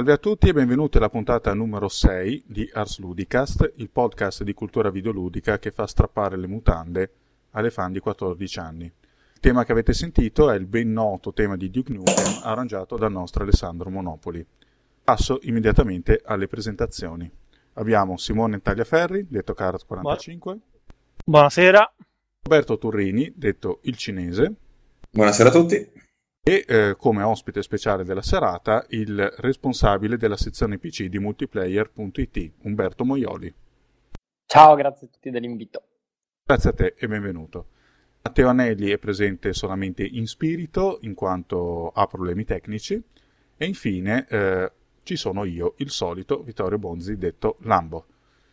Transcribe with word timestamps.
Salve 0.00 0.14
a 0.14 0.16
tutti 0.16 0.48
e 0.48 0.54
benvenuti 0.54 0.96
alla 0.96 1.10
puntata 1.10 1.52
numero 1.52 1.86
6 1.86 2.44
di 2.46 2.70
Ars 2.72 3.00
Ludicast, 3.00 3.74
il 3.76 3.90
podcast 3.90 4.44
di 4.44 4.54
cultura 4.54 4.88
videoludica 4.88 5.58
che 5.58 5.72
fa 5.72 5.86
strappare 5.86 6.38
le 6.38 6.46
mutande 6.46 7.12
alle 7.50 7.70
fan 7.70 7.92
di 7.92 8.00
14 8.00 8.58
anni. 8.60 8.84
Il 8.84 9.40
tema 9.40 9.62
che 9.62 9.72
avete 9.72 9.92
sentito 9.92 10.50
è 10.50 10.56
il 10.56 10.64
ben 10.64 10.90
noto 10.90 11.34
tema 11.34 11.54
di 11.58 11.68
Duke 11.68 11.92
Nukem 11.92 12.40
arrangiato 12.44 12.96
dal 12.96 13.12
nostro 13.12 13.42
Alessandro 13.42 13.90
Monopoli. 13.90 14.42
Passo 15.04 15.38
immediatamente 15.42 16.22
alle 16.24 16.48
presentazioni. 16.48 17.30
Abbiamo 17.74 18.16
Simone 18.16 18.62
Tagliaferri, 18.62 19.26
detto 19.28 19.52
Carat45. 19.52 20.56
Buonasera. 21.26 21.92
Roberto 22.44 22.78
Turrini, 22.78 23.30
detto 23.36 23.80
il 23.82 23.98
cinese. 23.98 24.50
Buonasera 25.10 25.50
a 25.50 25.52
tutti. 25.52 25.92
E 26.42 26.64
eh, 26.66 26.94
come 26.96 27.22
ospite 27.22 27.62
speciale 27.62 28.02
della 28.02 28.22
serata 28.22 28.86
il 28.90 29.30
responsabile 29.36 30.16
della 30.16 30.38
sezione 30.38 30.78
PC 30.78 31.04
di 31.04 31.18
multiplayer.it, 31.18 32.52
Umberto 32.62 33.04
Moioli. 33.04 33.54
Ciao, 34.46 34.74
grazie 34.74 35.06
a 35.06 35.10
tutti 35.10 35.30
dell'invito. 35.30 35.82
Grazie 36.42 36.70
a 36.70 36.72
te 36.72 36.94
e 36.96 37.06
benvenuto. 37.06 37.66
Matteo 38.22 38.48
Anelli 38.48 38.88
è 38.88 38.96
presente 38.96 39.52
solamente 39.52 40.02
in 40.02 40.26
spirito, 40.26 40.98
in 41.02 41.12
quanto 41.12 41.90
ha 41.90 42.06
problemi 42.06 42.44
tecnici. 42.44 43.00
E 43.58 43.66
infine 43.66 44.26
eh, 44.26 44.72
ci 45.02 45.16
sono 45.16 45.44
io, 45.44 45.74
il 45.76 45.90
solito 45.90 46.42
Vittorio 46.42 46.78
Bonzi, 46.78 47.18
detto 47.18 47.58
Lambo. 47.60 48.06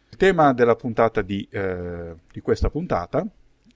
Il 0.10 0.18
tema 0.18 0.52
della 0.52 0.76
puntata 0.76 1.22
di, 1.22 1.48
eh, 1.50 2.16
di 2.30 2.42
questa 2.42 2.70
puntata 2.70 3.26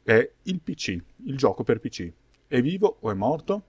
è 0.03 0.31
il 0.44 0.59
PC, 0.59 0.97
il 1.25 1.38
gioco 1.38 1.63
per 1.63 1.80
PC. 1.80 2.12
È 2.46 2.62
vivo 2.62 2.97
o 3.00 3.09
è 3.09 3.13
morto? 3.13 3.68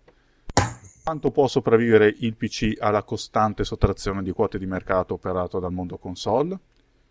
Quanto 1.04 1.32
può 1.32 1.48
sopravvivere 1.48 2.14
il 2.18 2.36
PC 2.36 2.76
alla 2.78 3.02
costante 3.02 3.64
sottrazione 3.64 4.22
di 4.22 4.30
quote 4.30 4.56
di 4.56 4.66
mercato 4.66 5.14
operato 5.14 5.58
dal 5.58 5.72
mondo 5.72 5.98
console? 5.98 6.56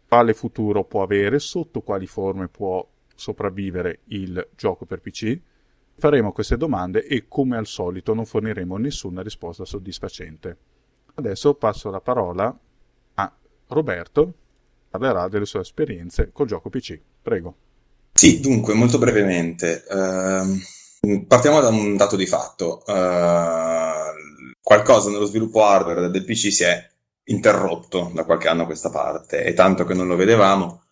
Quale 0.08 0.34
futuro 0.34 0.86
può 0.86 1.04
avere? 1.04 1.40
Sotto 1.40 1.82
quali 1.82 2.08
forme 2.08 2.48
può 2.48 2.88
sopravvivere 3.14 4.00
il 4.06 4.48
gioco 4.56 4.86
per 4.86 5.02
PC? 5.02 5.38
Faremo 5.98 6.32
queste 6.32 6.56
domande 6.56 7.06
e 7.06 7.26
come 7.28 7.58
al 7.58 7.66
solito 7.66 8.14
non 8.14 8.26
forniremo 8.26 8.78
nessuna 8.78 9.22
risposta 9.22 9.66
soddisfacente. 9.66 10.58
Adesso 11.16 11.56
passo 11.56 11.90
la 11.90 12.00
parola 12.00 12.58
a 13.16 13.36
Roberto, 13.68 14.34
parlerà 14.90 15.28
delle 15.28 15.46
sue 15.46 15.60
esperienze 15.60 16.32
col 16.32 16.48
gioco 16.48 16.70
PC. 16.70 16.98
Prego. 17.22 17.56
Sì, 18.14 18.40
dunque, 18.40 18.74
molto 18.74 18.98
brevemente. 18.98 19.84
Uh, 19.90 20.80
partiamo 21.28 21.60
da 21.62 21.70
un 21.70 21.98
dato 21.98 22.16
di 22.16 22.28
fatto. 22.28 22.84
Uh, 22.86 24.54
qualcosa 24.62 25.10
nello 25.10 25.26
sviluppo 25.26 25.64
hardware 25.64 26.10
del 26.10 26.24
PC 26.24 26.52
si 26.52 26.64
è 26.64 26.90
interrotto 27.26 28.12
da 28.14 28.24
qualche 28.24 28.48
anno 28.48 28.64
a 28.64 28.66
questa 28.66 28.90
parte 28.90 29.44
e 29.44 29.54
tanto 29.54 29.86
che 29.86 29.94
non 29.94 30.08
lo 30.08 30.16
vedevamo, 30.16 30.84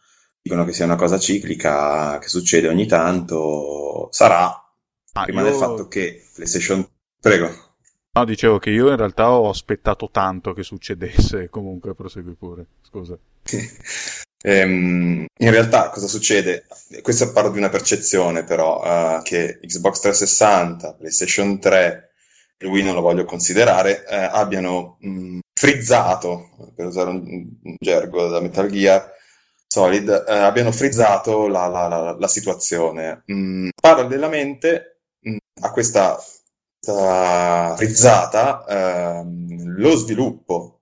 dicono 0.41 0.65
che 0.65 0.73
sia 0.73 0.85
una 0.85 0.95
cosa 0.95 1.19
ciclica, 1.19 2.17
che 2.17 2.27
succede 2.27 2.67
ogni 2.67 2.87
tanto, 2.87 4.09
sarà, 4.11 4.45
ah, 4.47 5.23
prima 5.23 5.41
io... 5.41 5.49
del 5.49 5.55
fatto 5.55 5.87
che 5.87 6.25
PlayStation... 6.33 6.87
Prego. 7.19 7.67
No, 8.11 8.25
dicevo 8.25 8.57
che 8.57 8.69
io 8.69 8.89
in 8.89 8.95
realtà 8.95 9.29
ho 9.29 9.49
aspettato 9.49 10.09
tanto 10.11 10.53
che 10.53 10.63
succedesse, 10.63 11.49
comunque 11.49 11.93
prosegui 11.93 12.33
pure, 12.33 12.65
scusa. 12.81 13.17
Ehm, 14.43 15.25
in 15.37 15.51
realtà 15.51 15.89
cosa 15.89 16.07
succede? 16.07 16.65
Questo 17.01 17.31
parlo 17.31 17.51
di 17.51 17.57
una 17.57 17.69
percezione 17.69 18.43
però, 18.43 18.81
uh, 18.81 19.21
che 19.21 19.59
Xbox 19.61 19.99
360, 19.99 20.93
PlayStation 20.95 21.59
3 21.59 22.11
e 22.57 22.67
Wii 22.67 22.83
non 22.83 22.95
lo 22.95 23.01
voglio 23.01 23.25
considerare, 23.25 24.03
uh, 24.07 24.35
abbiano 24.35 24.97
mh, 24.99 25.39
frizzato, 25.53 26.49
per 26.75 26.87
usare 26.87 27.09
un, 27.09 27.23
un, 27.63 27.75
gergo 27.79 28.27
da 28.27 28.39
Metal 28.41 28.69
Gear, 28.69 29.17
Solid, 29.67 30.07
uh, 30.27 30.31
abbiano 30.31 30.71
frizzato 30.71 31.47
la, 31.47 31.67
la, 31.67 31.87
la, 31.87 32.15
la 32.17 32.27
situazione. 32.27 33.23
Mh, 33.25 33.69
parallelamente 33.79 35.01
mh, 35.21 35.37
a 35.61 35.71
questa 35.71 36.17
frizzata, 36.81 38.65
ehm, 38.67 39.75
lo 39.77 39.95
sviluppo, 39.95 40.78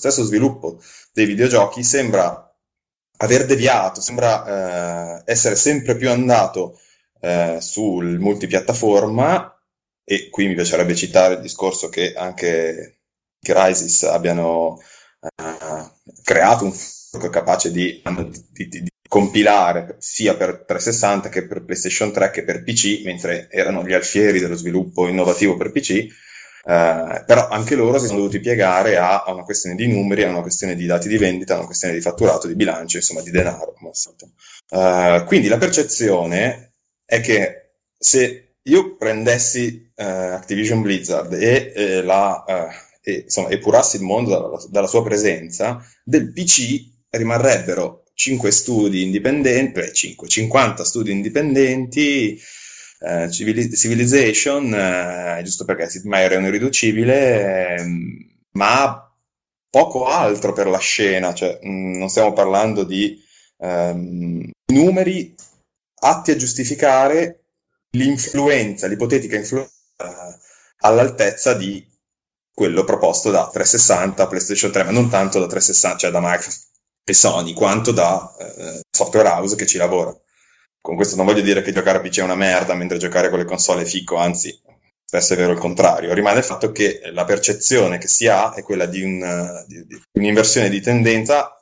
stesso 0.00 0.24
sviluppo 0.24 0.80
dei 1.12 1.26
videogiochi 1.26 1.82
sembra 1.84 2.50
aver 3.18 3.46
deviato, 3.46 4.00
sembra 4.00 5.18
eh, 5.18 5.22
essere 5.26 5.54
sempre 5.56 5.96
più 5.96 6.10
andato 6.10 6.80
eh, 7.20 7.58
sul 7.60 8.18
multipiattaforma 8.18 9.54
e 10.04 10.28
qui 10.30 10.46
mi 10.46 10.54
piacerebbe 10.54 10.94
citare 10.94 11.34
il 11.34 11.40
discorso 11.40 11.88
che 11.88 12.14
anche 12.14 13.00
Crysis 13.40 14.04
abbiano 14.04 14.80
eh, 15.20 15.90
creato 16.22 16.64
un 16.64 16.74
capace 17.30 17.70
di, 17.70 18.02
di, 18.50 18.68
di, 18.68 18.88
compilare 19.08 19.96
sia 19.98 20.36
per 20.36 20.64
360 20.64 21.28
che 21.28 21.46
per 21.46 21.64
PlayStation 21.64 22.12
3 22.12 22.30
che 22.30 22.44
per 22.44 22.62
PC, 22.62 23.02
mentre 23.04 23.48
erano 23.50 23.84
gli 23.84 23.92
alfieri 23.92 24.38
dello 24.38 24.54
sviluppo 24.54 25.08
innovativo 25.08 25.56
per 25.56 25.72
PC, 25.72 26.06
eh, 26.64 27.24
però 27.26 27.48
anche 27.48 27.74
loro 27.74 27.98
si 27.98 28.06
sono 28.06 28.18
dovuti 28.18 28.40
piegare 28.40 28.96
a, 28.96 29.22
a, 29.22 29.32
una 29.32 29.44
questione 29.44 29.76
di 29.76 29.86
numeri, 29.86 30.24
a 30.24 30.28
una 30.28 30.42
questione 30.42 30.74
di 30.74 30.86
dati 30.86 31.08
di 31.08 31.16
vendita, 31.16 31.54
a 31.54 31.58
una 31.58 31.66
questione 31.66 31.94
di 31.94 32.00
fatturato, 32.00 32.46
di 32.46 32.54
bilancio, 32.54 32.98
insomma 32.98 33.22
di 33.22 33.30
denaro. 33.30 33.74
Uh, 34.70 35.24
quindi 35.24 35.48
la 35.48 35.58
percezione 35.58 36.72
è 37.04 37.20
che 37.20 37.72
se 37.96 38.56
io 38.62 38.96
prendessi 38.96 39.90
uh, 39.96 40.02
Activision 40.02 40.82
Blizzard 40.82 41.32
e, 41.32 41.72
e, 41.74 42.02
la, 42.02 42.44
uh, 42.46 42.98
e 43.02 43.22
insomma, 43.24 43.48
epurassi 43.48 43.96
il 43.96 44.02
mondo 44.02 44.30
dalla, 44.30 44.64
dalla 44.68 44.86
sua 44.86 45.02
presenza, 45.02 45.82
del 46.04 46.32
PC 46.32 46.88
rimarrebbero 47.10 48.04
5 48.14 48.50
studi 48.50 49.02
indipendenti, 49.02 49.80
5, 49.92 50.28
50 50.28 50.84
studi 50.84 51.10
indipendenti, 51.10 52.38
eh, 53.00 53.30
Civilization, 53.30 54.74
eh, 54.74 55.40
giusto 55.42 55.64
perché 55.64 55.88
Sid 55.88 56.04
Meier 56.04 56.32
è 56.32 56.36
un 56.36 56.44
irriducibile, 56.44 57.76
eh, 57.76 57.84
ma 58.52 59.10
poco 59.70 60.06
altro 60.06 60.52
per 60.52 60.66
la 60.66 60.78
scena, 60.78 61.32
cioè 61.32 61.58
mh, 61.62 61.68
mm, 61.70 61.98
non 61.98 62.08
stiamo 62.10 62.32
parlando 62.32 62.84
di 62.84 63.18
ehm, 63.58 64.50
numeri 64.72 65.34
atti 66.02 66.30
a 66.32 66.36
giustificare 66.36 67.44
l'influenza, 67.92 68.86
l'ipotetica 68.86 69.36
influenza 69.36 69.72
eh, 69.96 70.38
all'altezza 70.80 71.54
di 71.54 71.86
quello 72.52 72.84
proposto 72.84 73.30
da 73.30 73.48
360 73.50 74.26
PlayStation 74.26 74.70
3, 74.70 74.84
ma 74.84 74.90
non 74.90 75.08
tanto 75.08 75.38
da 75.38 75.46
360, 75.46 75.98
cioè 75.98 76.10
da 76.10 76.20
Microsoft 76.20 76.68
e 77.04 77.14
Sony 77.14 77.54
quanto 77.54 77.92
da 77.92 78.34
software 78.90 79.28
house 79.28 79.56
che 79.56 79.66
ci 79.66 79.78
lavora. 79.78 80.14
Con 80.80 80.96
questo 80.96 81.16
non 81.16 81.26
voglio 81.26 81.42
dire 81.42 81.62
che 81.62 81.72
giocare 81.72 81.98
a 81.98 82.00
PC 82.00 82.18
è 82.18 82.22
una 82.22 82.34
merda 82.34 82.74
mentre 82.74 82.98
giocare 82.98 83.28
con 83.28 83.38
le 83.38 83.44
console 83.44 83.82
è 83.82 83.84
fico, 83.84 84.16
anzi, 84.16 84.58
spesso 85.04 85.34
è 85.34 85.36
vero 85.36 85.52
il 85.52 85.58
contrario. 85.58 86.14
Rimane 86.14 86.38
il 86.38 86.44
fatto 86.44 86.72
che 86.72 87.00
la 87.12 87.24
percezione 87.24 87.98
che 87.98 88.08
si 88.08 88.26
ha 88.26 88.54
è 88.54 88.62
quella 88.62 88.86
di, 88.86 89.02
un, 89.02 89.64
di, 89.66 89.86
di 89.86 90.02
un'inversione 90.12 90.68
di 90.70 90.80
tendenza 90.80 91.54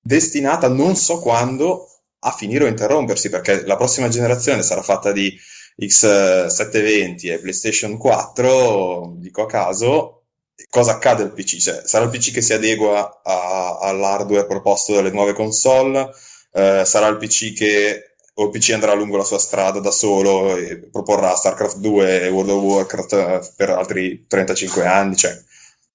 destinata 0.00 0.68
non 0.68 0.96
so 0.96 1.18
quando 1.20 1.88
a 2.20 2.32
finire 2.32 2.64
o 2.64 2.66
interrompersi, 2.66 3.28
perché 3.28 3.64
la 3.64 3.76
prossima 3.76 4.08
generazione 4.08 4.62
sarà 4.62 4.82
fatta 4.82 5.12
di 5.12 5.36
X720 5.80 7.32
e 7.32 7.38
PlayStation 7.38 7.96
4, 7.96 9.14
dico 9.18 9.42
a 9.42 9.46
caso, 9.46 10.24
cosa 10.68 10.92
accade 10.92 11.22
al 11.22 11.32
PC? 11.32 11.58
Cioè, 11.58 11.82
sarà 11.84 12.04
il 12.04 12.10
PC 12.10 12.32
che 12.32 12.42
si 12.42 12.52
adegua 12.52 13.20
a, 13.22 13.78
all'hardware 13.80 14.46
proposto 14.46 14.94
dalle 14.94 15.10
nuove 15.10 15.32
console? 15.32 16.10
Eh, 16.52 16.82
sarà 16.84 17.06
il 17.06 17.18
PC 17.18 17.52
che 17.52 18.07
o 18.40 18.44
il 18.44 18.50
PC 18.50 18.70
andrà 18.70 18.94
lungo 18.94 19.16
la 19.16 19.24
sua 19.24 19.38
strada 19.38 19.80
da 19.80 19.90
solo 19.90 20.56
e 20.56 20.78
proporrà 20.78 21.34
StarCraft 21.34 21.78
2 21.78 22.22
e 22.22 22.28
World 22.28 22.50
of 22.50 22.62
Warcraft 22.62 23.12
eh, 23.12 23.40
per 23.56 23.70
altri 23.70 24.26
35 24.26 24.86
anni? 24.86 25.16
Cioè, 25.16 25.36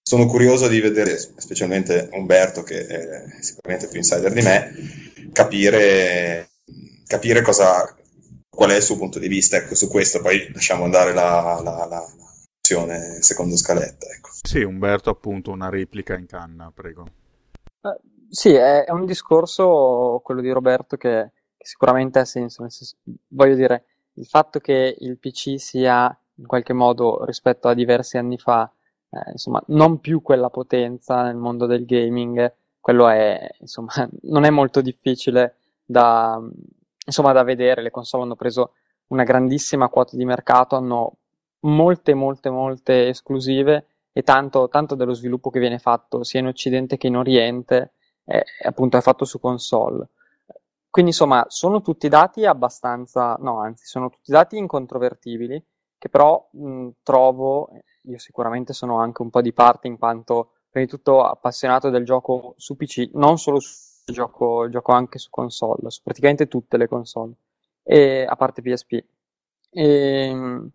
sono 0.01 0.25
curioso 0.25 0.67
di 0.67 0.81
vedere, 0.81 1.17
specialmente 1.17 2.09
Umberto, 2.11 2.61
che 2.63 2.85
è 2.85 3.23
sicuramente 3.39 3.87
più 3.87 3.99
insider 3.99 4.33
di 4.33 4.41
me, 4.41 4.73
capire, 5.31 6.49
capire 7.07 7.41
cosa, 7.41 7.95
qual 8.49 8.71
è 8.71 8.75
il 8.75 8.81
suo 8.83 8.97
punto 8.97 9.19
di 9.19 9.29
vista 9.29 9.55
ecco, 9.55 9.75
su 9.75 9.87
questo. 9.87 10.21
Poi 10.21 10.51
lasciamo 10.53 10.83
andare 10.83 11.13
la, 11.13 11.61
la, 11.63 11.87
la 11.89 12.05
secondo 13.21 13.55
scaletta. 13.55 14.07
Ecco. 14.07 14.29
Sì, 14.41 14.61
Umberto, 14.63 15.09
appunto, 15.09 15.51
una 15.51 15.69
replica 15.69 16.15
in 16.15 16.25
canna, 16.25 16.69
prego. 16.75 17.05
Uh, 17.79 17.95
sì, 18.29 18.53
è, 18.53 18.83
è, 18.83 18.91
un 18.91 19.05
discorso, 19.05 20.19
quello 20.21 20.41
di 20.41 20.49
Roberto, 20.49 20.97
che, 20.97 21.31
che 21.31 21.42
sicuramente 21.63 22.19
ha 22.19 22.25
senso, 22.25 22.67
senso. 22.69 22.97
Voglio 23.29 23.55
dire, 23.55 23.85
il 24.13 24.25
fatto 24.25 24.59
che 24.59 24.95
il 24.99 25.17
PC 25.17 25.59
sia 25.59 26.15
in 26.35 26.47
qualche 26.47 26.73
modo 26.73 27.25
rispetto 27.25 27.67
a 27.67 27.73
diversi 27.73 28.17
anni 28.17 28.37
fa, 28.37 28.71
eh, 29.09 29.31
insomma, 29.31 29.63
non 29.67 29.99
più 29.99 30.21
quella 30.21 30.49
potenza 30.49 31.23
nel 31.23 31.35
mondo 31.35 31.65
del 31.65 31.85
gaming, 31.85 32.53
quello 32.79 33.07
è, 33.07 33.49
insomma, 33.59 33.91
non 34.23 34.43
è 34.43 34.49
molto 34.49 34.81
difficile 34.81 35.57
da, 35.85 36.39
insomma, 37.05 37.31
da 37.31 37.43
vedere. 37.43 37.81
Le 37.81 37.91
console 37.91 38.23
hanno 38.23 38.35
preso 38.35 38.73
una 39.07 39.23
grandissima 39.23 39.89
quota 39.89 40.15
di 40.17 40.25
mercato, 40.25 40.75
hanno 40.75 41.17
molte, 41.61 42.13
molte, 42.13 42.49
molte 42.49 43.07
esclusive 43.09 43.87
e 44.11 44.21
tanto, 44.23 44.67
tanto 44.69 44.95
dello 44.95 45.13
sviluppo 45.13 45.49
che 45.49 45.59
viene 45.59 45.79
fatto 45.79 46.23
sia 46.23 46.39
in 46.39 46.47
Occidente 46.47 46.97
che 46.97 47.07
in 47.07 47.17
Oriente 47.17 47.93
è, 48.23 48.41
appunto 48.63 48.97
è 48.97 49.01
fatto 49.01 49.25
su 49.25 49.39
console. 49.39 50.09
Quindi 50.93 51.09
insomma 51.09 51.43
sono 51.47 51.81
tutti 51.81 52.07
dati 52.07 52.45
abbastanza, 52.45 53.35
no 53.39 53.59
anzi 53.59 53.83
sono 53.87 54.09
tutti 54.11 54.31
dati 54.31 54.57
incontrovertibili 54.57 55.59
che 55.97 56.07
però 56.07 56.47
mh, 56.51 56.89
trovo, 57.01 57.69
io 58.03 58.19
sicuramente 58.19 58.73
sono 58.73 58.99
anche 58.99 59.23
un 59.23 59.31
po' 59.31 59.41
di 59.41 59.53
parte 59.53 59.87
in 59.87 59.97
quanto 59.97 60.51
prima 60.69 60.85
di 60.85 60.91
tutto 60.91 61.23
appassionato 61.23 61.89
del 61.89 62.05
gioco 62.05 62.53
su 62.57 62.75
PC, 62.75 63.09
non 63.13 63.39
solo 63.39 63.59
su 63.59 64.11
gioco, 64.11 64.69
gioco 64.69 64.91
anche 64.91 65.17
su 65.17 65.31
console, 65.31 65.89
su 65.89 66.03
praticamente 66.03 66.47
tutte 66.47 66.77
le 66.77 66.87
console, 66.87 67.33
e, 67.81 68.23
a 68.29 68.35
parte 68.35 68.61
PSP. 68.61 68.91
E, 68.93 69.05
ehm, 69.71 70.69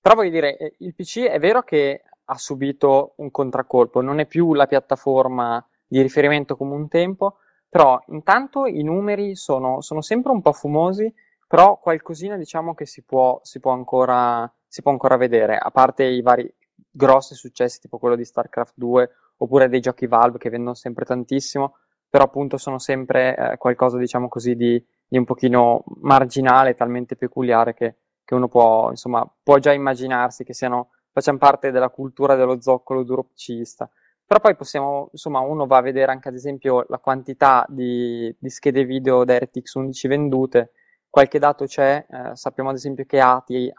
però 0.00 0.14
voglio 0.14 0.30
dire, 0.30 0.56
eh, 0.56 0.74
il 0.78 0.94
PC 0.94 1.22
è 1.22 1.40
vero 1.40 1.62
che 1.62 2.04
ha 2.26 2.38
subito 2.38 3.14
un 3.16 3.32
contraccolpo, 3.32 4.00
non 4.02 4.20
è 4.20 4.26
più 4.26 4.54
la 4.54 4.68
piattaforma 4.68 5.66
di 5.84 6.00
riferimento 6.00 6.56
come 6.56 6.74
un 6.76 6.86
tempo, 6.86 7.38
però 7.72 7.98
intanto 8.08 8.66
i 8.66 8.82
numeri 8.82 9.34
sono, 9.34 9.80
sono 9.80 10.02
sempre 10.02 10.30
un 10.30 10.42
po' 10.42 10.52
fumosi, 10.52 11.10
però 11.48 11.78
qualcosina 11.78 12.36
diciamo 12.36 12.74
che 12.74 12.84
si 12.84 13.02
può, 13.02 13.40
si 13.44 13.60
può, 13.60 13.72
ancora, 13.72 14.52
si 14.66 14.82
può 14.82 14.90
ancora 14.90 15.16
vedere, 15.16 15.56
a 15.56 15.70
parte 15.70 16.04
i 16.04 16.20
vari 16.20 16.54
grossi 16.90 17.34
successi 17.34 17.80
tipo 17.80 17.96
quello 17.96 18.14
di 18.14 18.26
StarCraft 18.26 18.74
2 18.76 19.10
oppure 19.38 19.70
dei 19.70 19.80
giochi 19.80 20.06
Valve 20.06 20.36
che 20.36 20.50
vendono 20.50 20.74
sempre 20.74 21.06
tantissimo, 21.06 21.76
però 22.10 22.24
appunto 22.24 22.58
sono 22.58 22.78
sempre 22.78 23.34
eh, 23.34 23.56
qualcosa 23.56 23.96
diciamo 23.96 24.28
così 24.28 24.54
di, 24.54 24.84
di, 25.08 25.16
un 25.16 25.24
pochino 25.24 25.82
marginale, 26.02 26.74
talmente 26.74 27.16
peculiare 27.16 27.72
che, 27.72 27.96
che 28.22 28.34
uno 28.34 28.48
può, 28.48 28.90
insomma, 28.90 29.26
può 29.42 29.56
già 29.56 29.72
immaginarsi 29.72 30.44
che 30.44 30.52
siano, 30.52 30.90
facciano 31.10 31.38
parte 31.38 31.70
della 31.70 31.88
cultura 31.88 32.34
dello 32.34 32.60
zoccolo 32.60 33.02
duro 33.02 33.24
pcista. 33.24 33.88
Però 34.32 34.44
poi 34.44 34.56
possiamo, 34.56 35.10
insomma, 35.12 35.40
uno 35.40 35.66
va 35.66 35.76
a 35.76 35.82
vedere 35.82 36.10
anche 36.10 36.28
ad 36.28 36.34
esempio 36.34 36.86
la 36.88 36.96
quantità 36.96 37.66
di, 37.68 38.34
di 38.38 38.48
schede 38.48 38.86
video 38.86 39.24
DirectX 39.26 39.74
11 39.74 40.08
vendute, 40.08 40.72
qualche 41.10 41.38
dato 41.38 41.66
c'è, 41.66 42.06
eh, 42.08 42.34
sappiamo 42.34 42.70
ad 42.70 42.76
esempio 42.76 43.04
che 43.04 43.20
ATI 43.20 43.70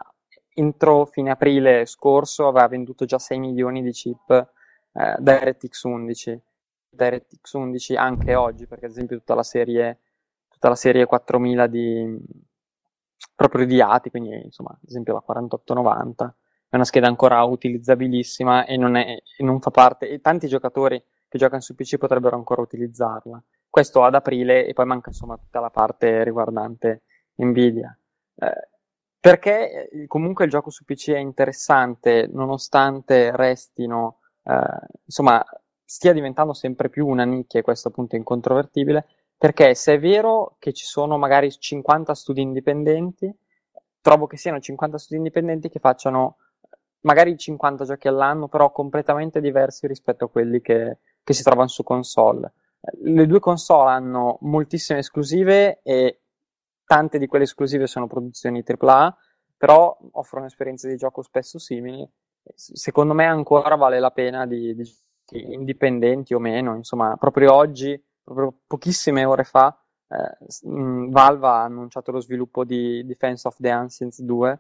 entro 0.54 1.08
fine 1.08 1.32
aprile 1.32 1.88
scorso 1.88 2.48
aveva 2.48 2.68
venduto 2.68 3.06
già 3.06 3.18
6 3.18 3.40
milioni 3.40 3.82
di 3.82 3.90
chip 3.90 4.30
eh, 4.94 5.16
DirectX 5.18 5.84
11, 5.86 6.42
DirectX 6.88 7.54
11 7.54 7.96
anche 7.96 8.36
oggi, 8.36 8.68
perché 8.68 8.86
ad 8.86 8.92
esempio 8.92 9.18
tutta 9.18 9.34
la 9.34 9.42
serie, 9.42 10.02
tutta 10.50 10.70
la 10.70 10.76
serie 10.76 11.08
4000 11.08 11.66
di, 11.66 12.16
proprio 13.34 13.66
di 13.66 13.82
ATI, 13.82 14.12
quindi 14.12 14.40
insomma 14.44 14.70
ad 14.70 14.88
esempio 14.88 15.14
la 15.14 15.22
4890 15.22 16.36
è 16.74 16.76
una 16.76 16.86
scheda 16.86 17.06
ancora 17.06 17.44
utilizzabilissima 17.44 18.66
e 18.66 18.78
non, 18.78 18.96
è, 18.96 19.22
non 19.42 19.62
fa 19.62 19.70
parte, 19.70 20.10
e 20.10 20.22
tanti 20.22 20.48
giocatori 20.48 21.00
che 21.28 21.38
giocano 21.38 21.62
su 21.62 21.76
PC 21.76 21.98
potrebbero 21.98 22.36
ancora 22.36 22.64
utilizzarla. 22.64 23.44
Questo 23.70 24.04
ad 24.04 24.16
aprile 24.16 24.66
e 24.66 24.74
poi 24.74 24.88
manca 24.88 25.12
insomma 25.12 25.38
tutta 25.38 25.60
la 25.60 25.70
parte 25.70 26.24
riguardante 26.24 27.04
Nvidia. 27.36 27.96
Eh, 28.38 28.70
perché 29.20 29.88
eh, 29.88 30.08
comunque 30.08 30.46
il 30.46 30.50
gioco 30.50 30.72
su 30.72 30.84
PC 30.84 31.12
è 31.12 31.20
interessante 31.20 32.28
nonostante 32.34 33.36
restino, 33.36 34.22
eh, 34.44 34.88
insomma, 35.06 35.46
stia 35.86 36.12
diventando 36.12 36.54
sempre 36.54 36.90
più 36.90 37.06
una 37.06 37.24
nicchia 37.24 37.60
e 37.60 37.64
questo 37.64 37.90
appunto 37.90 38.16
è 38.16 38.18
incontrovertibile, 38.18 39.06
perché 39.38 39.76
se 39.76 39.94
è 39.94 40.00
vero 40.00 40.56
che 40.58 40.74
ci 40.74 40.86
sono 40.86 41.20
magari 41.20 41.52
50 41.52 42.16
studi 42.16 42.42
indipendenti, 42.42 43.32
trovo 44.02 44.26
che 44.26 44.38
siano 44.38 44.60
50 44.60 44.98
studi 44.98 45.18
indipendenti 45.18 45.70
che 45.70 45.78
facciano 45.78 46.38
magari 47.04 47.38
50 47.38 47.86
giochi 47.86 48.08
all'anno, 48.08 48.48
però 48.48 48.72
completamente 48.72 49.40
diversi 49.40 49.88
rispetto 49.88 50.26
a 50.26 50.30
quelli 50.30 50.62
che, 50.62 51.00
che 51.24 51.34
si 51.34 51.44
trovano 51.44 51.68
su 51.68 51.84
console. 51.84 52.54
Le 53.02 53.26
due 53.26 53.40
console 53.40 53.92
hanno 53.92 54.38
moltissime 54.42 55.00
esclusive 55.00 55.82
e 55.84 56.22
tante 56.86 57.18
di 57.18 57.28
quelle 57.28 57.46
esclusive 57.46 57.88
sono 57.88 58.08
produzioni 58.08 58.64
AAA, 58.66 59.18
però 59.58 59.98
offrono 60.12 60.46
esperienze 60.46 60.90
di 60.90 60.98
gioco 60.98 61.22
spesso 61.22 61.60
simili. 61.60 62.08
Secondo 62.56 63.14
me 63.14 63.26
ancora 63.26 63.76
vale 63.76 64.00
la 64.00 64.12
pena 64.12 64.46
di, 64.46 64.76
di 64.76 64.86
indipendenti 65.32 66.34
o 66.34 66.40
meno, 66.40 66.76
insomma, 66.76 67.16
proprio 67.18 67.54
oggi, 67.54 68.02
proprio 68.22 68.54
pochissime 68.68 69.24
ore 69.24 69.46
fa, 69.46 69.78
eh, 70.10 70.38
Valve 70.64 71.48
ha 71.48 71.64
annunciato 71.64 72.12
lo 72.12 72.20
sviluppo 72.20 72.64
di 72.64 73.06
Defense 73.06 73.48
of 73.48 73.56
the 73.60 73.70
Ancients 73.70 74.22
2, 74.22 74.60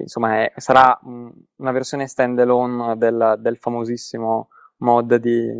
che 0.00 0.06
insomma 0.06 0.42
è, 0.42 0.52
sarà 0.56 0.98
mh, 1.00 1.28
una 1.56 1.72
versione 1.72 2.06
standalone 2.06 2.96
del, 2.96 3.36
del 3.38 3.58
famosissimo 3.58 4.48
mod 4.78 5.16
di, 5.16 5.50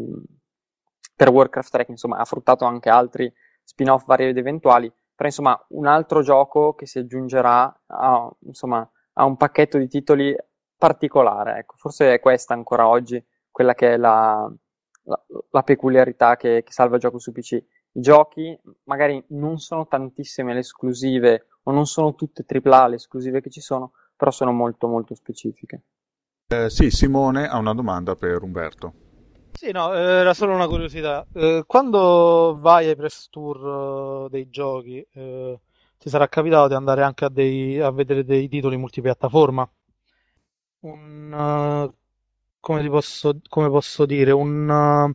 per 1.14 1.28
Warcraft 1.28 1.70
3, 1.70 1.85
che 1.85 1.90
insomma 1.90 2.16
ha 2.16 2.25
fruttato 2.25 2.64
anche 2.64 2.88
altri 2.88 3.32
spin-off 3.62 4.06
vari 4.06 4.28
ed 4.28 4.38
eventuali, 4.38 4.90
però 5.14 5.28
insomma 5.28 5.66
un 5.70 5.87
altro 5.87 6.23
gioco 6.23 6.75
che 6.75 6.87
si 6.87 6.99
aggiungerà 6.99 7.82
a, 7.87 8.30
insomma, 8.47 8.88
a 9.14 9.25
un 9.25 9.37
pacchetto 9.37 9.78
di 9.78 9.87
titoli 9.87 10.35
particolare, 10.76 11.59
ecco, 11.59 11.75
forse 11.76 12.14
è 12.14 12.20
questa 12.20 12.54
ancora 12.54 12.88
oggi 12.88 13.23
quella 13.50 13.75
che 13.75 13.94
è 13.94 13.97
la, 13.99 14.50
la, 15.02 15.25
la 15.50 15.62
peculiarità 15.62 16.37
che, 16.37 16.62
che, 16.64 16.73
salva 16.73 16.94
il 16.94 17.02
gioco 17.02 17.18
su 17.18 17.32
PC. 17.32 17.52
I 17.92 18.00
giochi 18.00 18.59
magari 18.85 19.23
non 19.30 19.59
sono 19.59 19.87
tantissime 19.87 20.54
le 20.54 20.61
esclusive 20.61 21.49
o 21.64 21.73
non 21.73 21.85
sono 21.85 22.14
tutte 22.14 22.44
AAA 22.49 22.87
le 22.87 22.94
esclusive 22.94 23.40
che 23.42 23.50
ci 23.50 23.61
sono, 23.61 23.92
però 24.21 24.31
sono 24.31 24.53
molto 24.53 24.87
molto 24.87 25.15
specifiche. 25.15 25.81
Eh, 26.49 26.69
sì, 26.69 26.91
Simone 26.91 27.49
ha 27.49 27.57
una 27.57 27.73
domanda 27.73 28.15
per 28.17 28.43
Umberto. 28.43 28.93
Sì, 29.53 29.71
no, 29.71 29.95
era 29.95 30.35
solo 30.35 30.53
una 30.53 30.67
curiosità. 30.69 31.27
Eh, 31.33 31.65
quando 31.67 32.59
vai 32.61 32.89
ai 32.89 32.97
press 32.97 33.31
tour 33.31 34.25
uh, 34.25 34.29
dei 34.29 34.50
giochi, 34.50 35.03
eh, 35.11 35.61
ti 35.97 36.11
sarà 36.11 36.29
capitato 36.29 36.69
di 36.69 36.75
andare 36.75 37.03
anche 37.03 37.25
a, 37.25 37.31
dei, 37.31 37.81
a 37.81 37.91
vedere 37.91 38.23
dei 38.23 38.47
titoli 38.47 38.77
multipiattaforma? 38.77 39.71
Un, 40.81 41.33
uh, 41.33 41.95
come, 42.61 42.89
posso, 42.91 43.41
come, 43.49 43.71
posso, 43.71 44.05
dire, 44.05 44.33
un 44.33 44.69
uh, 44.69 45.15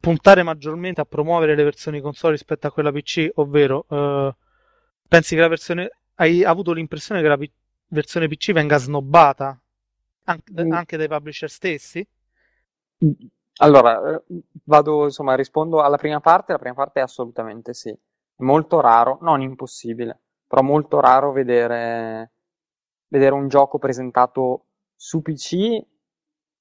puntare 0.00 0.42
maggiormente 0.42 1.00
a 1.00 1.04
promuovere 1.04 1.54
le 1.54 1.62
versioni 1.62 2.00
console 2.00 2.32
rispetto 2.32 2.66
a 2.66 2.72
quella 2.72 2.90
PC, 2.90 3.30
ovvero 3.34 3.86
pensi 5.06 5.36
che 5.36 5.40
la 5.40 5.48
versione 5.48 5.90
hai 6.16 6.42
avuto 6.42 6.72
l'impressione 6.72 7.22
che 7.22 7.28
la 7.28 7.36
P- 7.36 7.50
versione 7.94 8.28
PC 8.28 8.52
venga 8.52 8.76
snobbata 8.76 9.58
anche, 10.24 10.52
mm. 10.52 10.72
anche 10.72 10.96
dai 10.96 11.08
publisher 11.08 11.50
stessi? 11.50 12.06
Mm. 13.04 13.12
Allora, 13.58 14.16
eh, 14.16 14.22
vado, 14.64 15.04
insomma, 15.04 15.34
rispondo 15.34 15.80
alla 15.82 15.96
prima 15.96 16.20
parte. 16.20 16.52
La 16.52 16.58
prima 16.58 16.74
parte 16.74 17.00
è 17.00 17.02
assolutamente 17.02 17.72
sì. 17.72 17.90
È 17.90 18.42
molto 18.42 18.80
raro, 18.80 19.18
non 19.22 19.40
impossibile, 19.40 20.20
però 20.46 20.62
molto 20.62 21.00
raro 21.00 21.32
vedere, 21.32 22.32
vedere 23.08 23.34
un 23.34 23.48
gioco 23.48 23.78
presentato 23.78 24.66
su 24.96 25.22
PC 25.22 25.82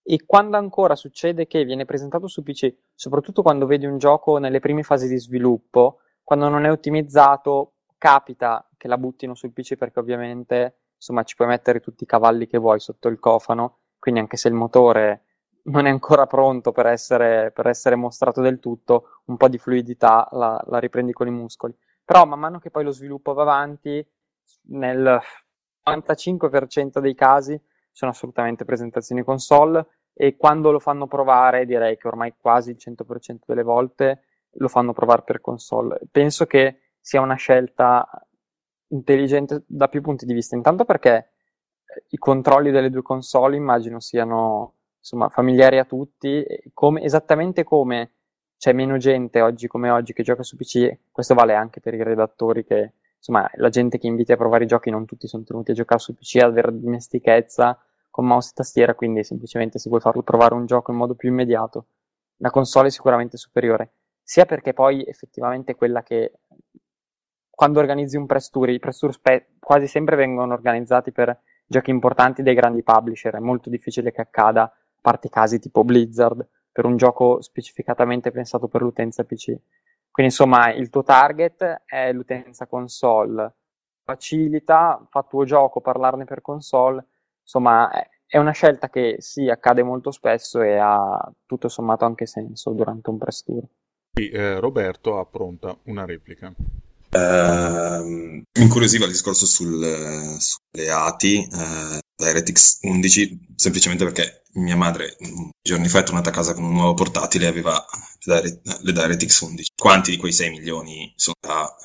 e 0.05 0.25
quando 0.25 0.57
ancora 0.57 0.95
succede 0.95 1.47
che 1.47 1.63
viene 1.63 1.85
presentato 1.85 2.27
su 2.27 2.43
PC, 2.43 2.75
soprattutto 2.93 3.41
quando 3.41 3.65
vedi 3.65 3.85
un 3.85 3.97
gioco 3.97 4.37
nelle 4.37 4.59
prime 4.59 4.83
fasi 4.83 5.07
di 5.07 5.17
sviluppo, 5.17 5.99
quando 6.23 6.49
non 6.49 6.65
è 6.65 6.71
ottimizzato, 6.71 7.75
capita 7.97 8.67
che 8.75 8.89
la 8.89 8.97
buttino 8.97 9.33
sul 9.33 9.53
PC 9.53 9.77
perché 9.77 9.99
ovviamente, 9.99 10.81
insomma, 11.03 11.23
ci 11.23 11.35
puoi 11.35 11.49
mettere 11.49 11.81
tutti 11.81 12.03
i 12.03 12.07
cavalli 12.07 12.47
che 12.47 12.57
vuoi 12.57 12.79
sotto 12.79 13.09
il 13.09 13.19
cofano, 13.19 13.79
quindi 13.99 14.21
anche 14.21 14.37
se 14.37 14.47
il 14.47 14.53
motore 14.53 15.25
non 15.63 15.85
è 15.85 15.89
ancora 15.89 16.25
pronto 16.25 16.71
per 16.71 16.85
essere, 16.87 17.51
per 17.51 17.67
essere 17.67 17.95
mostrato 17.95 18.41
del 18.41 18.59
tutto, 18.59 19.21
un 19.25 19.35
po' 19.35 19.49
di 19.49 19.57
fluidità 19.57 20.27
la, 20.31 20.61
la, 20.67 20.79
riprendi 20.79 21.11
con 21.11 21.27
i 21.27 21.31
muscoli. 21.31 21.75
Però 22.03 22.25
man 22.25 22.39
mano 22.39 22.59
che 22.59 22.69
poi 22.69 22.85
lo 22.85 22.91
sviluppo 22.91 23.33
va 23.33 23.41
avanti, 23.43 24.05
nel 24.67 25.19
95% 25.85 26.99
dei 26.99 27.15
casi 27.15 27.61
sono 27.91 28.11
assolutamente 28.11 28.65
presentazioni 28.65 29.23
console 29.23 29.85
e 30.13 30.37
quando 30.37 30.71
lo 30.71 30.79
fanno 30.79 31.07
provare, 31.07 31.65
direi 31.65 31.97
che 31.97 32.07
ormai 32.07 32.33
quasi 32.37 32.71
il 32.71 32.77
100% 32.79 33.39
delle 33.45 33.63
volte 33.63 34.23
lo 34.57 34.67
fanno 34.67 34.93
provare 34.93 35.23
per 35.23 35.41
console. 35.41 35.99
Penso 36.11 36.45
che 36.45 36.79
sia 36.99 37.19
una 37.21 37.35
scelta 37.35 38.22
intelligente 38.93 39.63
da 39.65 39.87
più 39.87 40.01
punti 40.01 40.25
di 40.25 40.33
vista, 40.33 40.55
intanto 40.55 40.85
perché 40.85 41.29
i 42.09 42.17
controlli 42.17 42.71
delle 42.71 42.89
due 42.89 43.01
console 43.01 43.55
immagino 43.55 43.99
siano 43.99 44.75
insomma, 44.97 45.29
familiari 45.29 45.79
a 45.79 45.85
tutti, 45.85 46.45
come, 46.73 47.01
esattamente 47.03 47.63
come 47.63 48.11
c'è 48.57 48.71
meno 48.71 48.97
gente 48.97 49.41
oggi 49.41 49.67
come 49.67 49.89
oggi 49.89 50.13
che 50.13 50.23
gioca 50.23 50.43
su 50.43 50.55
PC, 50.55 50.97
questo 51.11 51.33
vale 51.33 51.53
anche 51.53 51.81
per 51.81 51.93
i 51.93 52.01
redattori 52.01 52.63
che, 52.63 52.93
insomma, 53.17 53.49
la 53.55 53.69
gente 53.69 53.97
che 53.97 54.07
inviti 54.07 54.31
a 54.31 54.37
provare 54.37 54.63
i 54.63 54.67
giochi 54.67 54.89
non 54.89 55.05
tutti 55.05 55.27
sono 55.27 55.43
tenuti 55.43 55.71
a 55.71 55.73
giocare 55.73 55.99
su 55.99 56.15
PC, 56.15 56.37
ad 56.37 56.51
avere 56.51 56.79
dimestichezza 56.79 57.77
con 58.09 58.25
mouse 58.25 58.51
e 58.51 58.53
tastiera, 58.55 58.95
quindi 58.95 59.23
semplicemente 59.23 59.79
se 59.79 59.89
vuoi 59.89 59.99
farlo 59.99 60.21
provare 60.21 60.53
un 60.53 60.65
gioco 60.65 60.91
in 60.91 60.97
modo 60.97 61.15
più 61.15 61.29
immediato, 61.29 61.87
la 62.37 62.51
console 62.51 62.87
è 62.87 62.91
sicuramente 62.91 63.37
superiore, 63.37 63.93
sia 64.21 64.45
perché 64.45 64.71
poi 64.71 65.03
effettivamente 65.05 65.75
quella 65.75 66.03
che 66.03 66.39
quando 67.55 67.79
organizzi 67.79 68.17
un 68.17 68.25
press 68.25 68.49
tour, 68.49 68.69
i 68.69 68.79
press 68.79 68.97
tour 68.97 69.13
spe- 69.13 69.53
quasi 69.59 69.87
sempre 69.87 70.15
vengono 70.15 70.53
organizzati 70.53 71.11
per 71.11 71.39
giochi 71.65 71.91
importanti 71.91 72.41
dei 72.41 72.55
grandi 72.55 72.83
publisher, 72.83 73.35
è 73.35 73.39
molto 73.39 73.69
difficile 73.69 74.11
che 74.11 74.21
accada 74.21 74.71
parte 74.99 75.29
casi 75.29 75.59
tipo 75.59 75.83
Blizzard, 75.83 76.47
per 76.71 76.85
un 76.85 76.97
gioco 76.97 77.41
specificatamente 77.41 78.31
pensato 78.31 78.67
per 78.67 78.81
l'utenza 78.81 79.23
PC. 79.23 79.55
Quindi 80.09 80.31
insomma 80.31 80.71
il 80.71 80.89
tuo 80.89 81.03
target 81.03 81.83
è 81.85 82.11
l'utenza 82.11 82.67
console, 82.67 83.53
facilita, 84.03 85.05
fa 85.09 85.23
tuo 85.23 85.45
gioco, 85.45 85.81
parlarne 85.81 86.25
per 86.25 86.41
console, 86.41 87.05
insomma 87.41 87.89
è 88.25 88.37
una 88.37 88.51
scelta 88.51 88.89
che 88.89 89.17
sì, 89.19 89.49
accade 89.49 89.83
molto 89.83 90.09
spesso 90.11 90.61
e 90.61 90.77
ha 90.77 91.31
tutto 91.45 91.67
sommato 91.67 92.05
anche 92.05 92.25
senso 92.25 92.71
durante 92.71 93.09
un 93.11 93.17
press 93.17 93.43
tour. 93.43 93.63
Qui 94.11 94.29
eh, 94.29 94.59
Roberto 94.59 95.19
ha 95.19 95.25
pronta 95.25 95.77
una 95.83 96.05
replica. 96.05 96.51
Uh, 97.13 98.03
mi 98.03 98.43
incuriosiva 98.53 99.05
il 99.05 99.11
discorso 99.11 99.45
sul, 99.45 100.37
sulle 100.39 100.89
ATI, 100.89 101.47
uh, 101.51 101.99
DirectX 102.15 102.79
11, 102.81 103.53
semplicemente 103.55 104.03
perché 104.03 104.43
mia 104.53 104.75
madre 104.75 105.15
giorni 105.61 105.87
fa 105.89 105.99
è 105.99 106.03
tornata 106.03 106.29
a 106.29 106.33
casa 106.33 106.53
con 106.53 106.63
un 106.63 106.73
nuovo 106.73 106.93
portatile 106.95 107.45
e 107.45 107.49
aveva 107.49 107.85
le 108.25 108.91
DirectX 108.91 109.41
11. 109.41 109.71
Quanti 109.75 110.11
di 110.11 110.17
quei 110.17 110.31
6 110.31 110.49
milioni 110.49 111.13
sono 111.15 111.35
da 111.39 111.75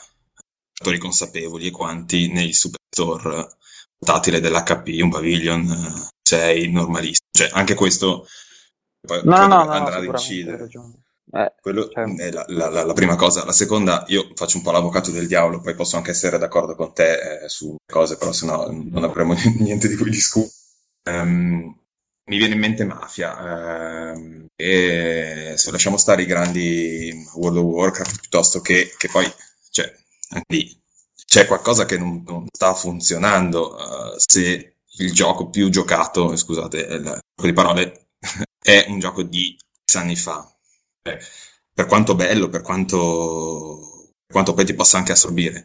giocatori 0.72 0.98
consapevoli 0.98 1.66
e 1.66 1.70
quanti 1.72 2.30
nei 2.32 2.52
superstore 2.52 3.56
portatile 3.98 4.40
dell'HP, 4.40 5.02
un 5.02 5.10
Pavilion 5.10 6.08
6 6.22 6.70
normalissimo? 6.70 7.26
Cioè, 7.30 7.50
anche 7.52 7.74
questo 7.74 8.26
no, 9.08 9.22
no, 9.22 9.46
no, 9.46 9.70
andrà 9.70 9.96
ad 9.96 10.04
incidere. 10.04 10.68
Eh, 11.30 11.52
Quello 11.60 11.88
cioè... 11.88 12.04
è 12.14 12.30
la, 12.30 12.44
la, 12.48 12.84
la, 12.84 12.92
prima 12.92 13.16
cosa. 13.16 13.44
La 13.44 13.52
seconda, 13.52 14.04
io 14.08 14.30
faccio 14.34 14.56
un 14.56 14.62
po' 14.62 14.70
l'avvocato 14.70 15.10
del 15.10 15.26
diavolo, 15.26 15.60
poi 15.60 15.74
posso 15.74 15.96
anche 15.96 16.10
essere 16.10 16.38
d'accordo 16.38 16.74
con 16.74 16.92
te 16.92 17.42
eh, 17.44 17.48
su 17.48 17.76
cose, 17.86 18.16
però 18.16 18.32
sennò 18.32 18.70
non 18.70 19.04
avremo 19.04 19.34
niente 19.58 19.88
di 19.88 19.96
cui 19.96 20.10
discutere. 20.10 20.52
Um, 21.10 21.76
mi 22.26 22.36
viene 22.36 22.54
in 22.54 22.60
mente 22.60 22.84
Mafia, 22.84 24.12
ehm, 24.12 24.46
e 24.54 25.54
se 25.56 25.70
lasciamo 25.70 25.96
stare 25.96 26.22
i 26.22 26.26
grandi 26.26 27.10
World 27.34 27.56
of 27.56 27.64
Warcraft 27.64 28.20
piuttosto 28.20 28.60
che, 28.60 28.92
che 28.98 29.08
poi, 29.08 29.26
cioè, 29.70 29.90
lì 30.48 30.78
c'è 31.24 31.46
qualcosa 31.46 31.86
che 31.86 31.96
non, 31.98 32.22
non 32.26 32.46
sta 32.50 32.74
funzionando. 32.74 33.74
Uh, 33.76 34.14
se 34.16 34.76
il 34.98 35.12
gioco 35.12 35.48
più 35.48 35.68
giocato, 35.70 36.36
scusate 36.36 36.78
il 36.78 37.02
gioco 37.02 37.46
di 37.46 37.52
parole, 37.52 38.08
è 38.60 38.86
un 38.88 38.98
gioco 38.98 39.22
di 39.22 39.56
anni 39.94 40.16
fa 40.16 40.46
per 41.72 41.86
quanto 41.86 42.14
bello, 42.14 42.48
per 42.48 42.62
quanto, 42.62 44.10
per 44.26 44.32
quanto 44.32 44.52
poi 44.52 44.64
ti 44.64 44.74
possa 44.74 44.98
anche 44.98 45.12
assorbire. 45.12 45.64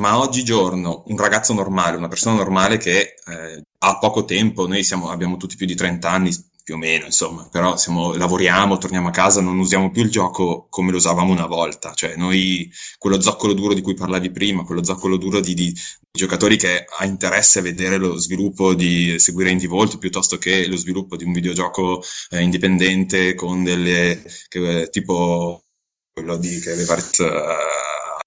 Ma 0.00 0.18
oggigiorno 0.18 1.02
un 1.06 1.16
ragazzo 1.16 1.52
normale, 1.52 1.96
una 1.96 2.08
persona 2.08 2.36
normale 2.36 2.78
che 2.78 3.14
eh, 3.26 3.62
ha 3.78 3.98
poco 3.98 4.24
tempo, 4.24 4.66
noi 4.66 4.82
siamo, 4.82 5.10
abbiamo 5.10 5.36
tutti 5.36 5.56
più 5.56 5.66
di 5.66 5.74
30 5.74 6.10
anni, 6.10 6.32
più 6.62 6.74
o 6.74 6.78
meno, 6.78 7.06
insomma, 7.06 7.48
però 7.50 7.76
siamo, 7.76 8.14
lavoriamo, 8.14 8.78
torniamo 8.78 9.08
a 9.08 9.10
casa, 9.10 9.40
non 9.40 9.58
usiamo 9.58 9.90
più 9.90 10.02
il 10.02 10.10
gioco 10.10 10.66
come 10.68 10.90
lo 10.90 10.96
usavamo 10.98 11.32
una 11.32 11.46
volta, 11.46 11.92
cioè 11.94 12.16
noi, 12.16 12.70
quello 12.98 13.20
zoccolo 13.20 13.52
duro 13.52 13.74
di 13.74 13.80
cui 13.82 13.94
parlavi 13.94 14.30
prima, 14.30 14.64
quello 14.64 14.84
zoccolo 14.84 15.16
duro 15.16 15.40
di, 15.40 15.54
di, 15.54 15.74
giocatori 16.12 16.56
che 16.56 16.84
ha 16.98 17.04
interesse 17.04 17.60
a 17.60 17.62
vedere 17.62 17.96
lo 17.96 18.16
sviluppo 18.16 18.74
di 18.74 19.18
seguire 19.18 19.50
Indie 19.50 19.68
Vault 19.68 19.98
piuttosto 19.98 20.38
che 20.38 20.66
lo 20.66 20.76
sviluppo 20.76 21.16
di 21.16 21.24
un 21.24 21.32
videogioco 21.32 22.02
eh, 22.30 22.40
indipendente 22.42 23.34
con 23.34 23.62
delle, 23.62 24.22
che, 24.48 24.88
tipo 24.90 25.64
quello 26.12 26.36
di 26.36 26.58
che 26.60 26.72
aveva 26.72 26.96
eh, 26.96 27.42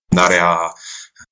andare 0.10 0.40
a 0.40 0.74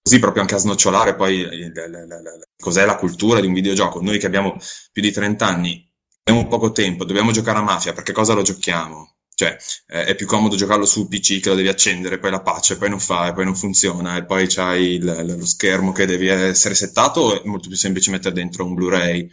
così 0.02 0.20
proprio 0.20 0.42
anche 0.42 0.56
a 0.56 0.60
snocciolare 0.60 1.16
poi 1.16 1.40
il, 1.40 1.54
il, 1.54 1.72
il, 1.76 2.46
cos'è 2.58 2.86
la 2.86 2.96
cultura 2.96 3.40
di 3.40 3.48
un 3.48 3.54
videogioco. 3.54 4.02
Noi 4.02 4.18
che 4.18 4.26
abbiamo 4.26 4.58
più 4.92 5.02
di 5.02 5.12
30 5.12 5.46
anni 5.46 5.91
abbiamo 6.24 6.48
poco 6.48 6.72
tempo, 6.72 7.06
dobbiamo 7.06 7.32
giocare 7.32 7.60
a 7.60 7.62
mafia, 7.62 7.94
perché 7.94 8.12
cosa 8.12 8.34
lo 8.34 8.42
giochiamo? 8.42 9.16
Cioè, 9.34 9.58
eh, 9.88 10.06
è 10.06 10.16
più 10.16 10.28
comodo 10.28 10.56
giocarlo 10.56 10.86
su 10.86 11.08
PC 11.08 11.40
che 11.40 11.50
lo 11.50 11.56
devi 11.56 11.68
accendere, 11.68 12.20
poi 12.20 12.32
la 12.32 12.42
patch, 12.42 12.72
e 12.72 12.78
poi 12.78 12.90
non 12.90 13.00
fa, 13.00 13.30
e 13.30 13.34
poi 13.34 13.46
non 13.46 13.56
funziona, 13.56 14.18
e 14.18 14.26
poi 14.26 14.48
c'hai 14.48 14.94
il, 14.94 15.36
lo 15.38 15.46
schermo 15.46 15.92
che 15.92 16.06
devi 16.06 16.28
essere 16.28 16.76
settato, 16.76 17.22
o 17.22 17.42
è 17.42 17.48
molto 17.48 17.68
più 17.68 17.78
semplice 17.78 18.12
mettere 18.12 18.36
dentro 18.36 18.66
un 18.66 18.76
Blu-ray 18.76 19.30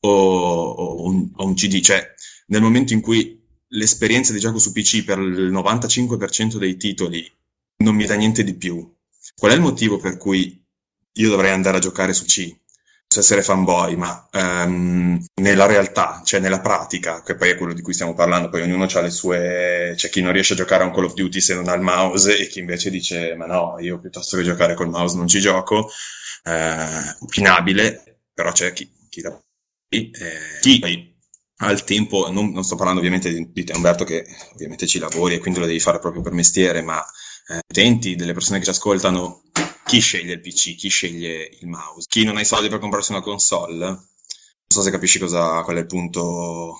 o, 0.00 0.10
o, 0.10 1.04
un, 1.06 1.30
o 1.34 1.46
un 1.46 1.54
CD. 1.54 1.80
Cioè, 1.80 2.14
nel 2.48 2.60
momento 2.62 2.92
in 2.92 3.00
cui 3.00 3.42
l'esperienza 3.68 4.32
di 4.32 4.38
gioco 4.38 4.58
su 4.58 4.72
PC 4.72 5.04
per 5.04 5.18
il 5.18 5.50
95% 5.52 6.56
dei 6.56 6.76
titoli 6.76 7.30
non 7.78 7.94
mi 7.94 8.06
dà 8.06 8.14
niente 8.14 8.44
di 8.44 8.54
più, 8.54 8.86
qual 9.36 9.52
è 9.52 9.54
il 9.54 9.60
motivo 9.60 9.98
per 9.98 10.16
cui 10.16 10.62
io 11.12 11.30
dovrei 11.30 11.52
andare 11.52 11.78
a 11.78 11.80
giocare 11.80 12.12
su 12.12 12.24
C? 12.24 12.54
Essere 13.16 13.42
fanboy, 13.42 13.96
ma 13.96 14.28
um, 14.32 15.24
nella 15.36 15.66
realtà, 15.66 16.20
cioè 16.24 16.40
nella 16.40 16.60
pratica, 16.60 17.22
che 17.22 17.36
poi 17.36 17.50
è 17.50 17.56
quello 17.56 17.72
di 17.72 17.80
cui 17.80 17.94
stiamo 17.94 18.14
parlando, 18.14 18.50
poi 18.50 18.62
ognuno 18.62 18.84
ha 18.84 19.00
le 19.00 19.10
sue... 19.10 19.94
c'è 19.96 20.10
chi 20.10 20.20
non 20.20 20.32
riesce 20.32 20.52
a 20.52 20.56
giocare 20.56 20.82
a 20.82 20.86
un 20.86 20.92
Call 20.92 21.04
of 21.04 21.14
Duty 21.14 21.40
se 21.40 21.54
non 21.54 21.68
ha 21.68 21.74
il 21.74 21.80
mouse 21.80 22.36
e 22.36 22.46
chi 22.48 22.58
invece 22.58 22.90
dice 22.90 23.34
ma 23.34 23.46
no, 23.46 23.76
io 23.80 23.98
piuttosto 23.98 24.36
che 24.36 24.42
giocare 24.42 24.74
col 24.74 24.90
mouse 24.90 25.16
non 25.16 25.26
ci 25.26 25.40
gioco, 25.40 25.88
eh, 26.44 27.16
opinabile, 27.20 28.20
però 28.34 28.52
c'è 28.52 28.72
chi, 28.72 28.92
chi, 29.08 29.22
eh, 29.88 30.10
chi? 30.60 31.16
ha 31.60 31.70
il 31.70 31.84
tempo, 31.84 32.30
non, 32.30 32.50
non, 32.52 32.62
sto 32.62 32.76
parlando 32.76 33.00
ovviamente 33.00 33.32
di, 33.32 33.50
di 33.50 33.64
te 33.64 33.72
Umberto 33.74 34.04
che 34.04 34.24
ovviamente 34.52 34.86
ci 34.86 34.98
lavori 34.98 35.34
e 35.34 35.38
quindi 35.38 35.58
lo 35.58 35.66
devi 35.66 35.80
fare 35.80 35.98
proprio 35.98 36.22
per 36.22 36.32
mestiere, 36.32 36.82
ma 36.82 37.02
eh, 37.48 37.60
utenti, 37.68 38.14
delle 38.14 38.32
persone 38.34 38.58
che 38.58 38.64
ci 38.64 38.70
ascoltano, 38.70 39.42
chi 39.88 40.00
sceglie 40.00 40.34
il 40.34 40.40
PC, 40.40 40.76
chi 40.76 40.88
sceglie 40.88 41.48
il 41.60 41.66
mouse, 41.66 42.06
chi 42.10 42.22
non 42.22 42.36
ha 42.36 42.42
i 42.42 42.44
soldi 42.44 42.68
per 42.68 42.78
comprarsi 42.78 43.10
una 43.10 43.22
console. 43.22 43.86
Non 43.86 43.98
so 44.68 44.82
se 44.82 44.90
capisci 44.90 45.18
cosa, 45.18 45.62
qual 45.62 45.76
è 45.76 45.80
il 45.80 45.86
punto. 45.86 46.76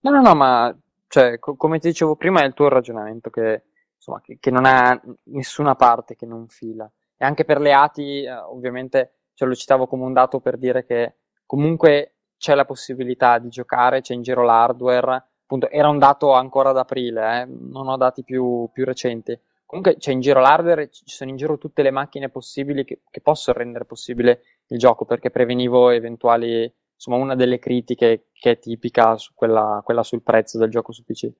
No, 0.00 0.10
no, 0.10 0.20
no, 0.20 0.34
ma 0.34 0.76
cioè, 1.06 1.38
co- 1.38 1.54
come 1.54 1.78
ti 1.78 1.86
dicevo 1.86 2.16
prima, 2.16 2.42
è 2.42 2.44
il 2.44 2.52
tuo 2.52 2.66
ragionamento 2.66 3.30
che, 3.30 3.62
insomma, 3.94 4.20
che, 4.20 4.38
che, 4.40 4.50
non 4.50 4.64
ha 4.64 5.00
nessuna 5.26 5.76
parte 5.76 6.16
che 6.16 6.26
non 6.26 6.48
fila. 6.48 6.90
E 7.16 7.24
anche 7.24 7.44
per 7.44 7.60
le 7.60 7.72
ATI, 7.72 8.24
eh, 8.24 8.32
ovviamente, 8.32 9.18
cioè, 9.34 9.46
lo 9.46 9.54
citavo 9.54 9.86
come 9.86 10.02
un 10.02 10.12
dato 10.12 10.40
per 10.40 10.58
dire 10.58 10.84
che 10.84 11.18
comunque 11.46 12.16
c'è 12.38 12.56
la 12.56 12.64
possibilità 12.64 13.38
di 13.38 13.50
giocare, 13.50 14.00
c'è 14.00 14.14
in 14.14 14.22
giro 14.22 14.42
l'hardware. 14.42 15.26
Appunto, 15.44 15.70
era 15.70 15.88
un 15.88 15.98
dato 15.98 16.32
ancora 16.32 16.70
ad 16.70 16.78
aprile, 16.78 17.42
eh, 17.42 17.46
non 17.46 17.86
ho 17.86 17.96
dati 17.96 18.24
più, 18.24 18.68
più 18.72 18.84
recenti 18.84 19.38
Comunque 19.72 19.96
c'è 19.96 20.12
in 20.12 20.20
giro 20.20 20.38
l'hardware, 20.38 20.90
ci 20.90 21.02
sono 21.06 21.30
in 21.30 21.36
giro 21.36 21.56
tutte 21.56 21.80
le 21.80 21.90
macchine 21.90 22.28
possibili 22.28 22.84
che, 22.84 23.00
che 23.10 23.22
possono 23.22 23.56
rendere 23.56 23.86
possibile 23.86 24.42
il 24.66 24.78
gioco, 24.78 25.06
perché 25.06 25.30
prevenivo 25.30 25.88
eventuali, 25.88 26.70
insomma, 26.92 27.16
una 27.16 27.34
delle 27.34 27.58
critiche 27.58 28.26
che 28.34 28.50
è 28.50 28.58
tipica 28.58 29.16
su 29.16 29.32
quella, 29.34 29.80
quella 29.82 30.02
sul 30.02 30.22
prezzo 30.22 30.58
del 30.58 30.68
gioco 30.68 30.92
su 30.92 31.04
PC. 31.04 31.32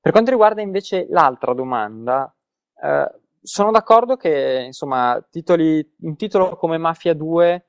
Per 0.00 0.12
quanto 0.12 0.30
riguarda 0.30 0.62
invece 0.62 1.08
l'altra 1.10 1.52
domanda, 1.52 2.32
eh, 2.80 3.10
sono 3.42 3.72
d'accordo 3.72 4.16
che, 4.16 4.62
insomma, 4.66 5.20
titoli, 5.28 5.84
un 6.02 6.14
titolo 6.14 6.54
come 6.54 6.78
Mafia 6.78 7.12
2 7.12 7.66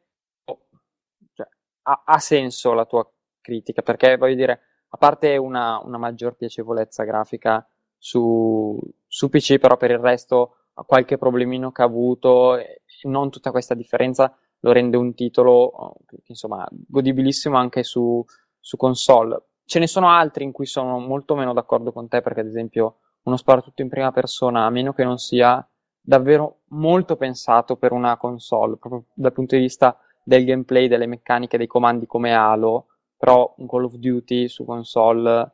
cioè, 1.33 1.47
ha, 1.81 2.03
ha, 2.05 2.19
senso 2.19 2.73
la 2.73 2.85
tua 2.85 3.11
critica, 3.41 3.81
perché 3.81 4.17
voglio 4.17 4.35
dire, 4.35 4.61
a 4.89 4.97
parte 4.97 5.35
una, 5.37 5.79
una 5.83 5.97
maggior 5.97 6.35
piacevolezza 6.35 7.05
grafica 7.05 7.67
su, 7.97 8.79
su 9.13 9.27
PC, 9.27 9.57
però 9.57 9.75
per 9.75 9.91
il 9.91 9.99
resto 9.99 10.55
qualche 10.85 11.17
problemino 11.17 11.73
che 11.73 11.81
ha 11.81 11.85
avuto, 11.85 12.57
non 13.03 13.29
tutta 13.29 13.51
questa 13.51 13.73
differenza 13.73 14.33
lo 14.59 14.71
rende 14.71 14.95
un 14.95 15.13
titolo 15.13 15.95
insomma 16.27 16.65
godibilissimo 16.71 17.57
anche 17.57 17.83
su, 17.83 18.23
su 18.57 18.77
console. 18.77 19.47
Ce 19.65 19.79
ne 19.79 19.87
sono 19.87 20.07
altri 20.09 20.45
in 20.45 20.53
cui 20.53 20.65
sono 20.65 20.97
molto 20.99 21.35
meno 21.35 21.51
d'accordo 21.51 21.91
con 21.91 22.07
te, 22.07 22.21
perché 22.21 22.39
ad 22.39 22.47
esempio 22.47 22.99
uno 23.23 23.35
sparatutto 23.35 23.81
in 23.81 23.89
prima 23.89 24.13
persona, 24.13 24.65
a 24.65 24.69
meno 24.69 24.93
che 24.93 25.03
non 25.03 25.17
sia 25.17 25.67
davvero 25.99 26.61
molto 26.69 27.17
pensato 27.17 27.75
per 27.75 27.91
una 27.91 28.15
console, 28.15 28.77
proprio 28.77 29.07
dal 29.13 29.33
punto 29.33 29.55
di 29.55 29.61
vista 29.61 29.97
del 30.23 30.45
gameplay, 30.45 30.87
delle 30.87 31.05
meccaniche, 31.05 31.57
dei 31.57 31.67
comandi 31.67 32.05
come 32.05 32.33
Halo, 32.33 32.87
però 33.17 33.53
un 33.57 33.67
Call 33.67 33.83
of 33.83 33.95
Duty 33.95 34.47
su 34.47 34.63
console 34.63 35.51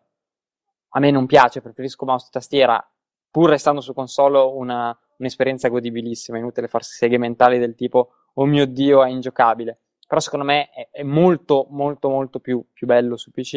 a 0.90 1.00
me 1.00 1.12
non 1.12 1.26
piace, 1.26 1.62
preferisco 1.62 2.06
mouse 2.06 2.28
e 2.28 2.32
tastiera, 2.32 2.92
pur 3.38 3.52
restando 3.52 3.82
su 3.82 3.94
console 3.94 4.40
una, 4.40 5.00
un'esperienza 5.18 5.68
godibilissima, 5.70 6.40
inutile 6.40 6.68
farsi 6.68 6.96
seghe 6.96 7.20
mentali 7.20 7.60
del 7.60 7.76
tipo 7.76 8.14
oh 8.34 8.46
mio 8.46 8.66
dio 8.66 9.04
è 9.04 9.10
ingiocabile, 9.10 9.80
però 10.08 10.20
secondo 10.20 10.44
me 10.44 10.72
è, 10.72 10.90
è 10.90 11.04
molto 11.04 11.68
molto 11.70 12.10
molto 12.10 12.40
più, 12.40 12.66
più, 12.74 12.88
bello 12.88 13.16
su 13.16 13.30
PC 13.30 13.54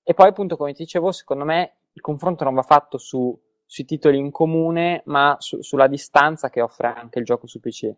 e 0.00 0.14
poi 0.14 0.28
appunto 0.28 0.56
come 0.56 0.74
ti 0.74 0.84
dicevo 0.84 1.10
secondo 1.10 1.44
me 1.44 1.78
il 1.92 2.00
confronto 2.00 2.44
non 2.44 2.54
va 2.54 2.62
fatto 2.62 2.98
su, 2.98 3.36
sui 3.66 3.84
titoli 3.84 4.16
in 4.16 4.30
comune 4.30 5.02
ma 5.06 5.34
su, 5.40 5.60
sulla 5.60 5.88
distanza 5.88 6.48
che 6.48 6.60
offre 6.60 6.86
anche 6.86 7.18
il 7.18 7.24
gioco 7.24 7.48
su 7.48 7.58
PC 7.58 7.92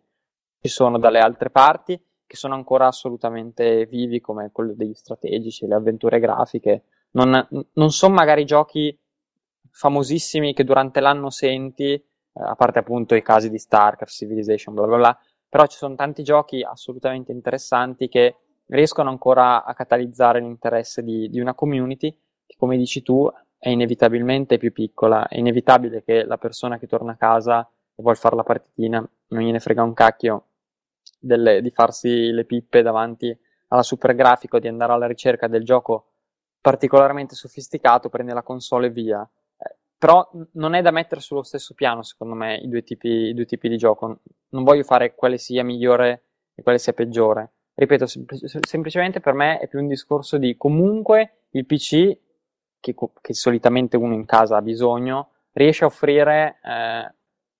ci 0.61 0.67
sono 0.67 0.97
dalle 0.97 1.19
altre 1.19 1.51
parti 1.51 2.03
che 2.25 2.35
sono 2.35 2.55
ancora 2.55 2.87
assolutamente 2.87 3.85
vivi 3.85 4.19
come 4.19 4.49
quello 4.51 4.73
degli 4.73 4.95
strategici, 4.95 5.67
le 5.67 5.75
avventure 5.75 6.17
grafiche. 6.17 6.85
Non, 7.11 7.45
non 7.73 7.91
sono 7.91 8.13
magari 8.13 8.45
giochi 8.45 8.97
famosissimi 9.71 10.53
che 10.53 10.63
durante 10.63 10.99
l'anno 10.99 11.29
senti, 11.29 11.93
eh, 11.93 12.03
a 12.33 12.55
parte 12.55 12.79
appunto 12.79 13.15
i 13.15 13.21
casi 13.21 13.49
di 13.49 13.57
StarCraft, 13.57 14.11
Civilization, 14.11 14.75
bla 14.75 14.85
bla 14.85 14.97
bla, 14.97 15.19
però 15.49 15.65
ci 15.65 15.77
sono 15.77 15.95
tanti 15.95 16.23
giochi 16.23 16.63
assolutamente 16.63 17.31
interessanti 17.31 18.07
che 18.07 18.35
riescono 18.67 19.09
ancora 19.09 19.63
a 19.65 19.73
catalizzare 19.73 20.39
l'interesse 20.39 21.03
di, 21.03 21.29
di 21.29 21.39
una 21.39 21.53
community, 21.53 22.15
come 22.57 22.77
dici 22.77 23.01
tu, 23.01 23.29
è 23.57 23.69
inevitabilmente 23.69 24.57
più 24.57 24.71
piccola, 24.71 25.27
è 25.27 25.37
inevitabile 25.37 26.03
che 26.03 26.23
la 26.23 26.37
persona 26.37 26.77
che 26.79 26.87
torna 26.87 27.11
a 27.11 27.17
casa 27.17 27.61
e 27.61 28.01
vuole 28.01 28.17
fare 28.17 28.35
la 28.35 28.43
partitina 28.43 29.07
non 29.27 29.41
gliene 29.43 29.59
frega 29.59 29.83
un 29.83 29.93
cacchio 29.93 30.45
delle, 31.19 31.61
di 31.61 31.69
farsi 31.69 32.31
le 32.31 32.45
pippe 32.45 32.81
davanti 32.81 33.37
alla 33.67 33.83
super 33.83 34.15
grafico, 34.15 34.59
di 34.59 34.67
andare 34.67 34.93
alla 34.93 35.07
ricerca 35.07 35.47
del 35.47 35.63
gioco 35.63 36.07
particolarmente 36.59 37.35
sofisticato, 37.35 38.09
prende 38.09 38.33
la 38.33 38.43
console 38.43 38.87
e 38.87 38.91
via. 38.91 39.29
Però 40.01 40.27
non 40.53 40.73
è 40.73 40.81
da 40.81 40.89
mettere 40.89 41.21
sullo 41.21 41.43
stesso 41.43 41.75
piano, 41.75 42.01
secondo 42.01 42.33
me, 42.33 42.55
i 42.55 42.67
due, 42.67 42.81
tipi, 42.81 43.07
i 43.07 43.33
due 43.35 43.45
tipi 43.45 43.69
di 43.69 43.77
gioco. 43.77 44.21
Non 44.49 44.63
voglio 44.63 44.81
fare 44.81 45.13
quale 45.13 45.37
sia 45.37 45.63
migliore 45.63 46.23
e 46.55 46.63
quale 46.63 46.79
sia 46.79 46.93
peggiore. 46.93 47.51
Ripeto, 47.75 48.07
sem- 48.07 48.25
semplicemente 48.61 49.19
per 49.19 49.33
me 49.33 49.59
è 49.59 49.67
più 49.67 49.77
un 49.77 49.85
discorso 49.85 50.39
di 50.39 50.57
comunque 50.57 51.43
il 51.51 51.67
PC, 51.67 52.17
che, 52.79 52.95
che 53.21 53.33
solitamente 53.35 53.95
uno 53.95 54.15
in 54.15 54.25
casa 54.25 54.57
ha 54.57 54.61
bisogno, 54.63 55.33
riesce 55.51 55.83
a 55.83 55.87
offrire 55.87 56.57
eh, 56.63 57.13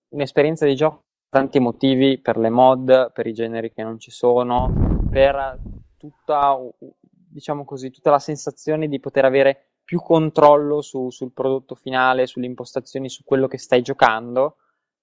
un'esperienza 0.10 0.66
di 0.66 0.74
gioco 0.74 1.04
tanti 1.30 1.60
motivi 1.60 2.18
per 2.18 2.38
le 2.38 2.50
mod, 2.50 3.12
per 3.12 3.28
i 3.28 3.34
generi 3.34 3.72
che 3.72 3.84
non 3.84 4.00
ci 4.00 4.10
sono, 4.10 4.98
per 5.12 5.60
tutta, 5.96 6.58
diciamo 7.06 7.66
così, 7.66 7.92
tutta 7.92 8.10
la 8.10 8.18
sensazione 8.18 8.88
di 8.88 9.00
poter 9.00 9.26
avere 9.26 9.71
più 9.92 10.00
controllo 10.00 10.82
su, 10.82 11.10
sul 11.10 11.34
prodotto 11.34 11.76
finale, 11.76 12.26
sulle 12.26 12.46
impostazioni, 12.46 13.10
su 13.10 13.26
quello 13.26 13.50
che 13.50 13.58
stai 13.58 13.82
giocando, 13.82 14.56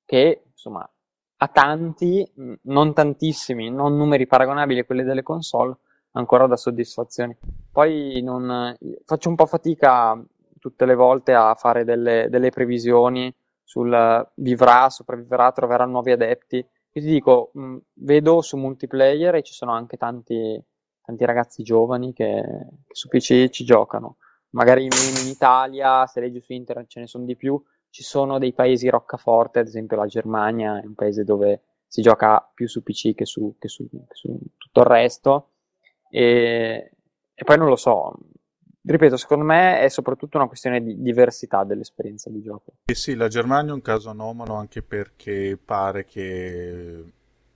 che 0.07 0.45
insomma 0.51 0.91
a 1.41 1.49
tanti, 1.49 2.27
non 2.63 2.95
tantissimi, 2.95 3.69
non 3.69 3.99
numeri 3.99 4.27
paragonabili 4.27 4.81
a 4.81 4.85
quelli 4.87 5.05
delle 5.05 5.23
console, 5.23 5.77
ancora 6.13 6.47
da 6.47 6.57
soddisfazioni. 6.57 7.37
Poi 7.71 8.23
non, 8.23 8.75
faccio 9.05 9.29
un 9.29 9.35
po' 9.35 9.45
fatica 9.45 10.19
tutte 10.59 10.87
le 10.87 10.95
volte 10.95 11.35
a 11.35 11.55
fare 11.55 11.85
delle, 11.85 12.29
delle 12.31 12.49
previsioni 12.49 13.31
sul 13.63 14.27
vivrà, 14.37 14.89
sopravviverà, 14.89 15.53
troverà 15.53 15.85
nuovi 15.85 16.13
adepti. 16.13 16.57
Io 16.57 17.03
ti 17.03 17.09
dico, 17.09 17.51
mh, 17.53 17.77
vedo 17.93 18.41
su 18.41 18.57
multiplayer 18.57 19.35
e 19.35 19.43
ci 19.43 19.53
sono 19.53 19.73
anche 19.73 19.99
tanti, 19.99 20.59
tanti 21.03 21.25
ragazzi 21.27 21.63
giovani 21.63 22.15
che, 22.15 22.43
che, 22.87 22.95
su 22.95 23.09
PC 23.09 23.51
ci 23.51 23.65
giocano. 23.65 24.17
Magari 24.51 24.83
meno 24.83 25.19
in 25.21 25.29
Italia, 25.29 26.07
se 26.07 26.21
leggi 26.21 26.41
su 26.41 26.53
internet 26.53 26.89
ce 26.89 27.01
ne 27.01 27.07
sono 27.07 27.25
di 27.25 27.37
più. 27.37 27.61
Ci 27.91 28.03
sono 28.03 28.39
dei 28.39 28.53
paesi 28.53 28.89
roccaforte, 28.89 29.61
ad 29.61 29.67
esempio 29.67 29.97
la 29.97 30.07
Germania 30.07 30.81
è 30.81 30.87
un 30.87 30.95
paese 30.95 31.25
dove 31.25 31.63
si 31.87 32.03
gioca 32.03 32.51
più 32.55 32.69
su 32.69 32.83
PC 32.83 33.15
che 33.15 33.25
su, 33.25 33.57
che 33.59 33.69
su, 33.69 33.89
che 33.89 34.15
su 34.15 34.39
tutto 34.57 34.81
il 34.81 34.87
resto. 34.87 35.51
E, 36.11 36.93
e 37.35 37.45
poi 37.45 37.57
non 37.57 37.69
lo 37.69 37.77
so, 37.77 38.15
ripeto, 38.83 39.17
secondo 39.17 39.45
me 39.45 39.81
è 39.81 39.89
soprattutto 39.89 40.37
una 40.37 40.47
questione 40.47 40.83
di 40.83 41.01
diversità 41.01 41.65
dell'esperienza 41.65 42.31
di 42.31 42.43
gioco. 42.43 42.75
Eh 42.85 42.95
sì, 42.95 43.15
la 43.15 43.29
Germania 43.29 43.73
è 43.73 43.75
un 43.75 43.83
caso 43.83 44.11
anomalo 44.11 44.55
anche 44.55 44.83
perché 44.83 45.59
pare 45.63 46.05
che 46.05 47.05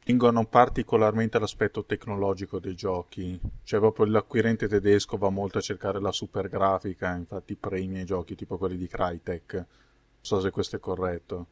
tingono 0.05 0.45
particolarmente 0.47 1.39
l'aspetto 1.39 1.85
tecnologico 1.85 2.59
dei 2.59 2.75
giochi, 2.75 3.39
cioè 3.63 3.81
proprio 3.81 4.07
l'acquirente 4.07 4.67
tedesco 4.67 5.17
va 5.17 5.31
molto 5.31 5.59
a 5.59 5.63
cercare 5.63 6.01
la 6.01 6.13
super 6.13 6.49
grafica, 6.49 7.15
infatti 7.15 7.55
premia 7.57 8.03
i 8.03 8.05
giochi 8.05 8.35
tipo 8.35 8.59
quelli 8.59 8.77
di 8.77 8.89
Crytek, 8.89 9.55
non 9.55 9.65
so 10.21 10.41
se 10.41 10.51
questo 10.51 10.77
è 10.77 10.81
corretto. 10.81 11.47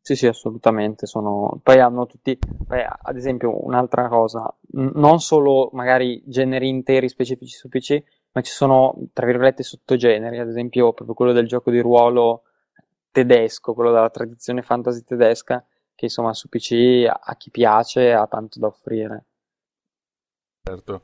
Sì, 0.00 0.16
sì, 0.16 0.26
assolutamente. 0.26 1.06
Sono... 1.06 1.60
Poi 1.62 1.80
hanno 1.80 2.06
tutti, 2.06 2.38
poi, 2.66 2.82
ad 2.82 3.16
esempio, 3.16 3.62
un'altra 3.66 4.08
cosa, 4.08 4.50
non 4.72 5.20
solo 5.20 5.68
magari 5.74 6.22
generi 6.24 6.68
interi 6.68 7.10
specifici 7.10 7.54
su 7.54 7.68
PC, 7.68 8.02
ma 8.32 8.40
ci 8.40 8.50
sono, 8.50 8.96
tra 9.12 9.26
virgolette, 9.26 9.62
sottogeneri, 9.62 10.38
ad 10.38 10.48
esempio 10.48 10.92
proprio 10.92 11.14
quello 11.14 11.32
del 11.32 11.46
gioco 11.46 11.70
di 11.70 11.80
ruolo 11.80 12.44
tedesco, 13.10 13.74
quello 13.74 13.92
della 13.92 14.08
tradizione 14.08 14.62
fantasy 14.62 15.02
tedesca, 15.02 15.62
che 15.98 16.04
insomma 16.04 16.32
su 16.32 16.48
PC 16.48 17.08
a 17.08 17.34
chi 17.36 17.50
piace 17.50 18.12
ha 18.12 18.24
tanto 18.28 18.60
da 18.60 18.68
offrire. 18.68 19.24
Certo. 20.62 21.02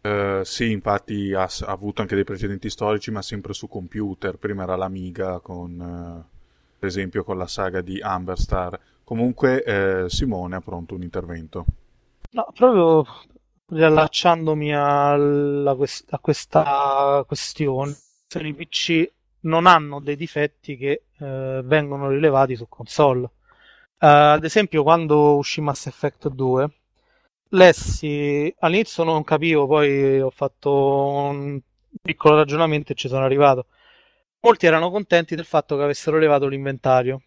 Uh, 0.00 0.42
sì, 0.44 0.70
infatti 0.70 1.34
ha, 1.34 1.42
ha, 1.42 1.70
avuto 1.70 2.00
anche 2.00 2.14
dei 2.14 2.24
precedenti 2.24 2.70
storici, 2.70 3.10
ma 3.10 3.20
sempre 3.20 3.52
su 3.52 3.68
computer. 3.68 4.38
Prima 4.38 4.62
era 4.62 4.76
l'Amiga, 4.76 5.40
con, 5.40 5.78
uh, 5.78 6.38
per 6.78 6.88
esempio 6.88 7.22
con 7.22 7.36
la 7.36 7.46
saga 7.46 7.82
di 7.82 8.00
Amberstar. 8.00 8.80
Comunque, 9.04 10.04
uh, 10.04 10.08
Simone 10.08 10.56
ha 10.56 10.60
pronto 10.62 10.94
un 10.94 11.02
intervento. 11.02 11.66
No, 12.30 12.46
proprio 12.54 13.04
riallacciandomi 13.66 14.74
alla, 14.74 15.72
a 15.72 16.18
questa 16.18 17.24
questione, 17.26 17.94
i 18.40 18.54
PC 18.54 19.12
non 19.40 19.66
hanno 19.66 20.00
dei 20.00 20.16
difetti 20.16 20.78
che 20.78 21.02
eh, 21.18 21.60
vengono 21.64 22.08
rilevati 22.08 22.56
su 22.56 22.66
console. 22.68 23.30
Uh, 24.00 24.32
ad 24.32 24.44
esempio, 24.44 24.82
quando 24.82 25.36
uscì 25.36 25.60
Mass 25.60 25.86
Effect 25.86 26.28
2, 26.28 26.70
lessi 27.50 28.52
all'inizio 28.60 29.04
non 29.04 29.22
capivo, 29.24 29.66
poi 29.66 30.20
ho 30.20 30.30
fatto 30.30 30.72
un 30.72 31.60
piccolo 32.00 32.36
ragionamento 32.36 32.92
e 32.92 32.94
ci 32.94 33.08
sono 33.08 33.24
arrivato. 33.24 33.66
Molti 34.40 34.64
erano 34.64 34.90
contenti 34.90 35.34
del 35.34 35.44
fatto 35.44 35.76
che 35.76 35.82
avessero 35.82 36.18
levato 36.18 36.46
l'inventario. 36.48 37.24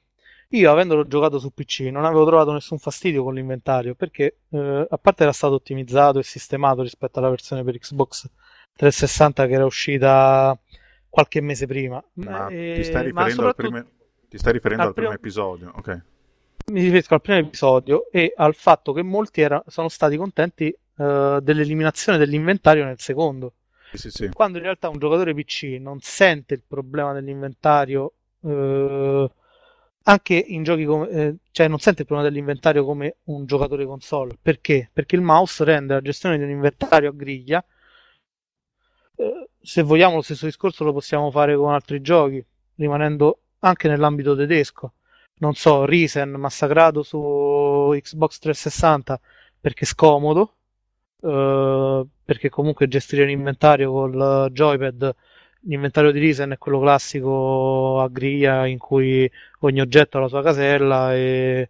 Io, 0.49 0.71
avendolo 0.71 1.05
giocato 1.05 1.37
su 1.37 1.51
PC, 1.53 1.81
non 1.91 2.05
avevo 2.05 2.25
trovato 2.25 2.51
nessun 2.51 2.79
fastidio 2.79 3.23
con 3.23 3.35
l'inventario 3.35 3.93
perché, 3.93 4.37
eh, 4.49 4.87
a 4.89 4.97
parte 4.97 5.23
era 5.23 5.31
stato 5.31 5.53
ottimizzato 5.53 6.17
e 6.19 6.23
sistemato 6.23 6.81
rispetto 6.81 7.19
alla 7.19 7.29
versione 7.29 7.63
per 7.63 7.77
Xbox 7.77 8.29
360 8.75 9.45
che 9.45 9.53
era 9.53 9.65
uscita 9.65 10.57
qualche 11.07 11.39
mese 11.41 11.67
prima. 11.67 12.03
Ma 12.13 12.47
e... 12.47 12.73
ti 12.77 12.83
stai 12.83 13.03
riferendo, 13.05 13.43
soprattutto... 13.43 13.75
al, 13.75 13.87
stai 14.39 14.53
riferendo 14.53 14.81
al, 14.83 14.87
al 14.89 14.93
primo... 14.95 15.09
primo 15.09 15.21
episodio? 15.21 15.71
Ok. 15.75 16.01
Mi 16.65 16.81
riferisco 16.81 17.13
al 17.13 17.21
primo 17.21 17.39
episodio 17.39 18.09
e 18.09 18.33
al 18.35 18.55
fatto 18.55 18.93
che 18.93 19.03
molti 19.03 19.41
era... 19.41 19.61
sono 19.67 19.89
stati 19.89 20.15
contenti 20.15 20.73
uh, 20.95 21.39
dell'eliminazione 21.39 22.17
dell'inventario 22.17 22.85
nel 22.85 22.99
secondo. 22.99 23.55
Sì, 23.93 24.09
sì. 24.09 24.29
Quando 24.29 24.57
in 24.57 24.63
realtà 24.63 24.89
un 24.89 24.97
giocatore 24.97 25.33
PC 25.33 25.77
non 25.79 25.99
sente 25.99 26.53
il 26.53 26.63
problema 26.65 27.13
dell'inventario. 27.13 28.13
Uh, 28.39 29.29
anche 30.03 30.35
in 30.35 30.63
giochi 30.63 30.85
come 30.85 31.09
eh, 31.09 31.35
cioè 31.51 31.67
non 31.67 31.79
sente 31.79 32.01
il 32.01 32.07
problema 32.07 32.29
dell'inventario 32.29 32.83
come 32.83 33.17
un 33.25 33.45
giocatore 33.45 33.85
console 33.85 34.37
perché? 34.41 34.89
Perché 34.91 35.15
il 35.15 35.21
mouse 35.21 35.63
rende 35.63 35.93
la 35.93 36.01
gestione 36.01 36.37
di 36.37 36.43
un 36.43 36.49
inventario 36.49 37.09
a 37.09 37.13
griglia 37.13 37.63
eh, 39.15 39.49
se 39.61 39.81
vogliamo 39.81 40.15
lo 40.15 40.21
stesso 40.21 40.45
discorso 40.45 40.83
lo 40.83 40.91
possiamo 40.91 41.31
fare 41.31 41.55
con 41.55 41.71
altri 41.71 42.01
giochi 42.01 42.45
rimanendo 42.75 43.43
anche 43.59 43.87
nell'ambito 43.87 44.35
tedesco 44.35 44.93
non 45.43 45.53
so, 45.55 45.83
Risen 45.85 46.31
massacrato 46.31 47.03
su 47.03 47.17
Xbox 47.91 48.39
360 48.39 49.19
perché 49.59 49.85
scomodo 49.85 50.55
eh, 51.21 52.05
perché 52.23 52.49
comunque 52.49 52.87
gestire 52.87 53.23
un 53.23 53.29
inventario 53.29 53.91
col 53.91 54.49
joypad 54.51 55.15
l'inventario 55.65 56.11
di 56.11 56.19
Risen 56.19 56.51
è 56.51 56.57
quello 56.57 56.79
classico 56.79 57.99
a 58.01 58.07
griglia 58.09 58.65
in 58.65 58.77
cui 58.77 59.29
ogni 59.59 59.81
oggetto 59.81 60.17
ha 60.17 60.21
la 60.21 60.27
sua 60.27 60.41
casella 60.41 61.13
e 61.15 61.69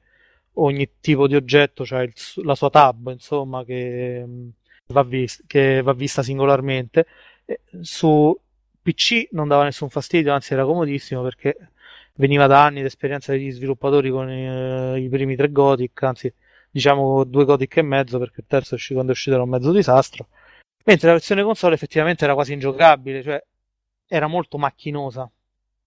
ogni 0.53 0.89
tipo 0.99 1.27
di 1.27 1.35
oggetto 1.35 1.85
ha 1.89 2.01
il, 2.01 2.13
la 2.43 2.55
sua 2.55 2.69
tab, 2.69 3.09
insomma, 3.09 3.63
che 3.63 4.25
va, 4.87 5.03
vist- 5.03 5.43
che 5.47 5.81
va 5.81 5.93
vista 5.93 6.23
singolarmente. 6.23 7.05
Su 7.81 8.35
PC 8.81 9.29
non 9.31 9.47
dava 9.47 9.63
nessun 9.63 9.89
fastidio, 9.89 10.33
anzi 10.33 10.53
era 10.53 10.65
comodissimo 10.65 11.21
perché 11.21 11.55
veniva 12.15 12.47
da 12.47 12.63
anni 12.63 12.81
d'esperienza 12.81 13.31
degli 13.31 13.51
sviluppatori 13.51 14.09
con 14.09 14.29
i, 14.29 15.03
i 15.03 15.09
primi 15.09 15.35
tre 15.35 15.51
Gothic, 15.51 16.03
anzi 16.03 16.33
diciamo 16.69 17.23
due 17.23 17.45
Gothic 17.45 17.77
e 17.77 17.81
mezzo 17.81 18.17
perché 18.19 18.41
il 18.41 18.47
terzo 18.47 18.75
quando 18.93 19.11
è 19.11 19.15
uscito 19.15 19.35
era 19.35 19.43
un 19.43 19.49
mezzo 19.49 19.71
disastro. 19.71 20.27
Mentre 20.85 21.07
la 21.07 21.13
versione 21.13 21.43
console 21.43 21.75
effettivamente 21.75 22.25
era 22.25 22.33
quasi 22.33 22.53
ingiocabile, 22.53 23.23
cioè 23.23 23.43
era 24.07 24.27
molto 24.27 24.57
macchinosa. 24.57 25.29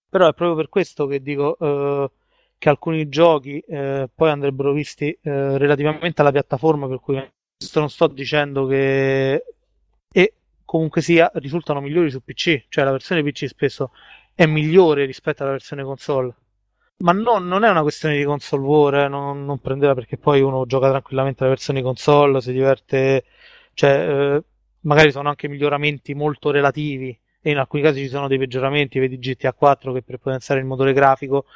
Però 0.08 0.28
è 0.28 0.32
proprio 0.34 0.56
per 0.56 0.68
questo 0.68 1.06
che 1.06 1.20
dico 1.20 1.56
eh, 1.58 2.10
che 2.58 2.68
alcuni 2.68 3.08
giochi 3.08 3.58
eh, 3.58 4.08
poi 4.14 4.30
andrebbero 4.30 4.72
visti 4.72 5.10
eh, 5.10 5.58
relativamente 5.58 6.20
alla 6.22 6.32
piattaforma, 6.32 6.88
per 6.88 7.00
cui 7.00 7.16
non 7.16 7.90
sto 7.90 8.06
dicendo 8.06 8.66
che 8.66 9.44
e 10.12 10.34
comunque 10.64 11.02
sia 11.02 11.30
risultano 11.34 11.80
migliori 11.80 12.10
su 12.10 12.22
PC, 12.22 12.66
cioè 12.68 12.84
la 12.84 12.92
versione 12.92 13.22
PC 13.22 13.48
spesso 13.48 13.90
è 14.36 14.46
migliore 14.46 15.06
rispetto 15.06 15.42
alla 15.42 15.52
versione 15.52 15.82
console. 15.82 16.34
Ma 16.98 17.12
no, 17.12 17.38
non 17.38 17.64
è 17.64 17.70
una 17.70 17.82
questione 17.82 18.16
di 18.16 18.24
console 18.24 18.62
war, 18.64 18.94
eh, 18.94 19.08
non, 19.08 19.44
non, 19.44 19.58
prendeva 19.60 19.94
perché 19.94 20.18
poi 20.18 20.40
uno 20.42 20.66
gioca 20.66 20.88
tranquillamente 20.90 21.42
la 21.42 21.50
versione 21.50 21.82
console, 21.82 22.40
si 22.40 22.52
diverte, 22.52 23.24
cioè 23.74 24.36
eh, 24.36 24.44
magari 24.80 25.10
sono 25.10 25.28
anche 25.30 25.48
miglioramenti 25.48 26.14
molto 26.14 26.50
relativi 26.50 27.18
e 27.40 27.50
in 27.50 27.58
alcuni 27.58 27.82
casi 27.82 28.00
ci 28.00 28.08
sono 28.08 28.28
dei 28.28 28.38
peggioramenti, 28.38 28.98
vedi 28.98 29.18
GTA 29.18 29.52
4 29.54 29.92
che 29.92 30.02
per 30.02 30.18
potenziare 30.18 30.60
il 30.60 30.66
motore 30.66 30.92
grafico 30.92 31.46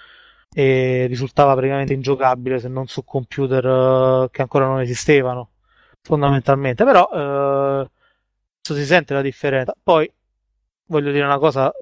e 0.53 1.07
risultava 1.07 1.53
praticamente 1.53 1.93
ingiocabile 1.93 2.59
se 2.59 2.69
non 2.69 2.87
su 2.87 3.05
computer 3.05 3.65
uh, 3.65 4.31
che 4.31 4.43
ancora 4.43 4.67
non 4.67 4.81
esistevano 4.81 5.51
fondamentalmente 6.03 6.85
però 6.85 7.09
uh, 7.83 7.89
si 8.61 8.85
sente 8.85 9.15
la 9.15 9.23
differenza 9.23 9.77
poi 9.81 10.11
voglio 10.87 11.13
dire 11.13 11.25
una 11.25 11.39
cosa 11.39 11.73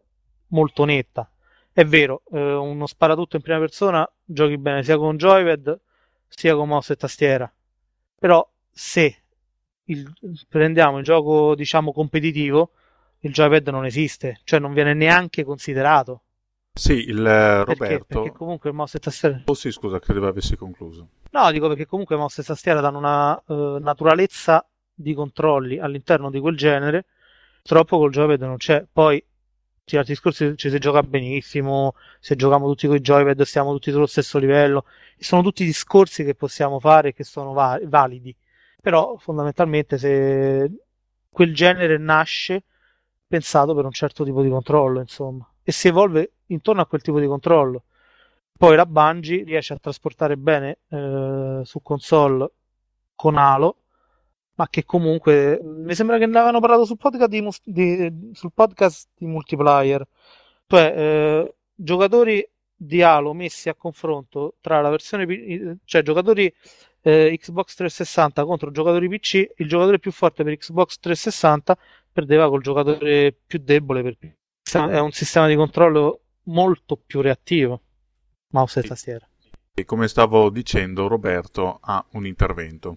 molto 0.48 0.84
netta. 0.84 1.30
È 1.72 1.84
vero, 1.84 2.22
eh, 2.32 2.54
uno 2.54 2.86
sparatutto 2.86 3.36
in 3.36 3.42
prima 3.42 3.58
persona 3.58 4.10
giochi 4.24 4.58
bene 4.58 4.82
sia 4.82 4.96
con 4.96 5.16
joypad 5.16 5.80
sia 6.28 6.54
con 6.54 6.68
mouse 6.68 6.92
e 6.92 6.96
tastiera. 6.96 7.52
Però 8.18 8.48
se 8.70 9.22
il, 9.84 10.12
prendiamo 10.48 10.98
il 10.98 11.04
gioco, 11.04 11.54
diciamo, 11.54 11.92
competitivo, 11.92 12.72
il 13.20 13.32
joypad 13.32 13.68
non 13.68 13.84
esiste, 13.84 14.40
cioè 14.44 14.60
non 14.60 14.72
viene 14.72 14.94
neanche 14.94 15.44
considerato. 15.44 16.22
Sì, 16.72 17.08
il 17.08 17.26
eh, 17.26 17.64
Roberto. 17.64 17.76
Perché? 17.76 18.04
Perché 18.06 18.32
comunque 18.32 18.72
mouse 18.72 18.98
e 18.98 19.00
tastiera. 19.00 19.42
Oh 19.44 19.54
sì, 19.54 19.70
scusa, 19.72 19.98
credevo 19.98 20.28
avessi 20.28 20.56
concluso. 20.56 21.08
No, 21.30 21.50
dico 21.50 21.68
perché 21.68 21.86
comunque 21.86 22.16
mouse 22.16 22.40
e 22.40 22.44
tastiera 22.44 22.80
danno 22.80 22.98
una 22.98 23.42
uh, 23.46 23.78
naturalezza 23.78 24.66
di 24.94 25.14
controlli 25.14 25.78
all'interno 25.78 26.30
di 26.30 26.38
quel 26.38 26.56
genere. 26.56 27.06
Troppo 27.62 27.98
col 27.98 28.12
joypad 28.12 28.40
non 28.42 28.56
c'è. 28.56 28.86
Poi, 28.90 29.22
sì, 29.88 29.96
altri 29.96 30.12
discorsi 30.12 30.54
ci 30.56 30.68
si 30.70 30.78
gioca 30.78 31.02
benissimo. 31.02 31.94
Se 32.20 32.36
giochiamo 32.36 32.66
tutti 32.66 32.86
con 32.86 32.96
i 32.96 33.00
joypad, 33.00 33.40
stiamo 33.42 33.72
tutti 33.72 33.90
sullo 33.90 34.06
stesso 34.06 34.38
livello. 34.38 34.84
Sono 35.18 35.42
tutti 35.42 35.64
discorsi 35.64 36.24
che 36.24 36.34
possiamo 36.34 36.78
fare 36.78 37.08
e 37.08 37.12
che 37.14 37.24
sono 37.24 37.52
va- 37.54 37.80
validi. 37.84 38.34
Però, 38.82 39.16
fondamentalmente, 39.16 39.96
se 39.98 40.70
quel 41.30 41.54
genere 41.54 41.98
nasce 41.98 42.64
pensato 43.26 43.74
per 43.74 43.84
un 43.86 43.92
certo 43.92 44.24
tipo 44.24 44.42
di 44.42 44.50
controllo, 44.50 45.00
insomma, 45.00 45.48
e 45.62 45.72
si 45.72 45.88
evolve 45.88 46.32
intorno 46.46 46.82
a 46.82 46.86
quel 46.86 47.00
tipo 47.02 47.18
di 47.18 47.26
controllo. 47.26 47.84
Poi 48.58 48.76
la 48.76 48.86
Bungie 48.86 49.44
riesce 49.44 49.72
a 49.72 49.78
trasportare 49.78 50.36
bene 50.36 50.78
eh, 50.88 51.60
su 51.64 51.80
console 51.80 52.50
con 53.14 53.36
Halo, 53.36 53.76
ma 54.58 54.68
che 54.68 54.84
comunque 54.84 55.60
mi 55.62 55.94
sembra 55.94 56.18
che 56.18 56.26
ne 56.26 56.36
avevano 56.36 56.58
parlato 56.58 56.84
sul 56.84 56.96
podcast 56.96 57.28
di, 57.28 57.48
di, 57.64 58.30
sul 58.32 58.50
podcast 58.52 59.08
di 59.16 59.26
multiplayer, 59.26 60.04
cioè 60.66 60.94
eh, 60.96 61.54
giocatori 61.74 62.46
di 62.74 63.00
Halo 63.02 63.34
messi 63.34 63.68
a 63.68 63.74
confronto 63.74 64.56
tra 64.60 64.80
la 64.80 64.90
versione, 64.90 65.78
cioè 65.84 66.02
giocatori 66.02 66.52
eh, 67.02 67.36
Xbox 67.38 67.76
360 67.76 68.44
contro 68.44 68.72
giocatori 68.72 69.08
PC, 69.08 69.48
il 69.56 69.68
giocatore 69.68 70.00
più 70.00 70.10
forte 70.10 70.42
per 70.42 70.56
Xbox 70.56 70.98
360 70.98 71.78
perdeva 72.12 72.48
col 72.48 72.60
giocatore 72.60 73.36
più 73.46 73.60
debole 73.62 74.02
per 74.02 74.16
PC. 74.16 74.76
È 74.76 74.98
un 74.98 75.12
sistema 75.12 75.46
di 75.46 75.54
controllo 75.54 76.20
molto 76.44 76.96
più 76.96 77.20
reattivo, 77.20 77.80
mouse 78.48 78.80
e 78.80 78.82
tastiera. 78.82 79.28
E 79.74 79.84
come 79.84 80.08
stavo 80.08 80.50
dicendo, 80.50 81.06
Roberto 81.06 81.78
ha 81.80 82.04
un 82.12 82.26
intervento. 82.26 82.96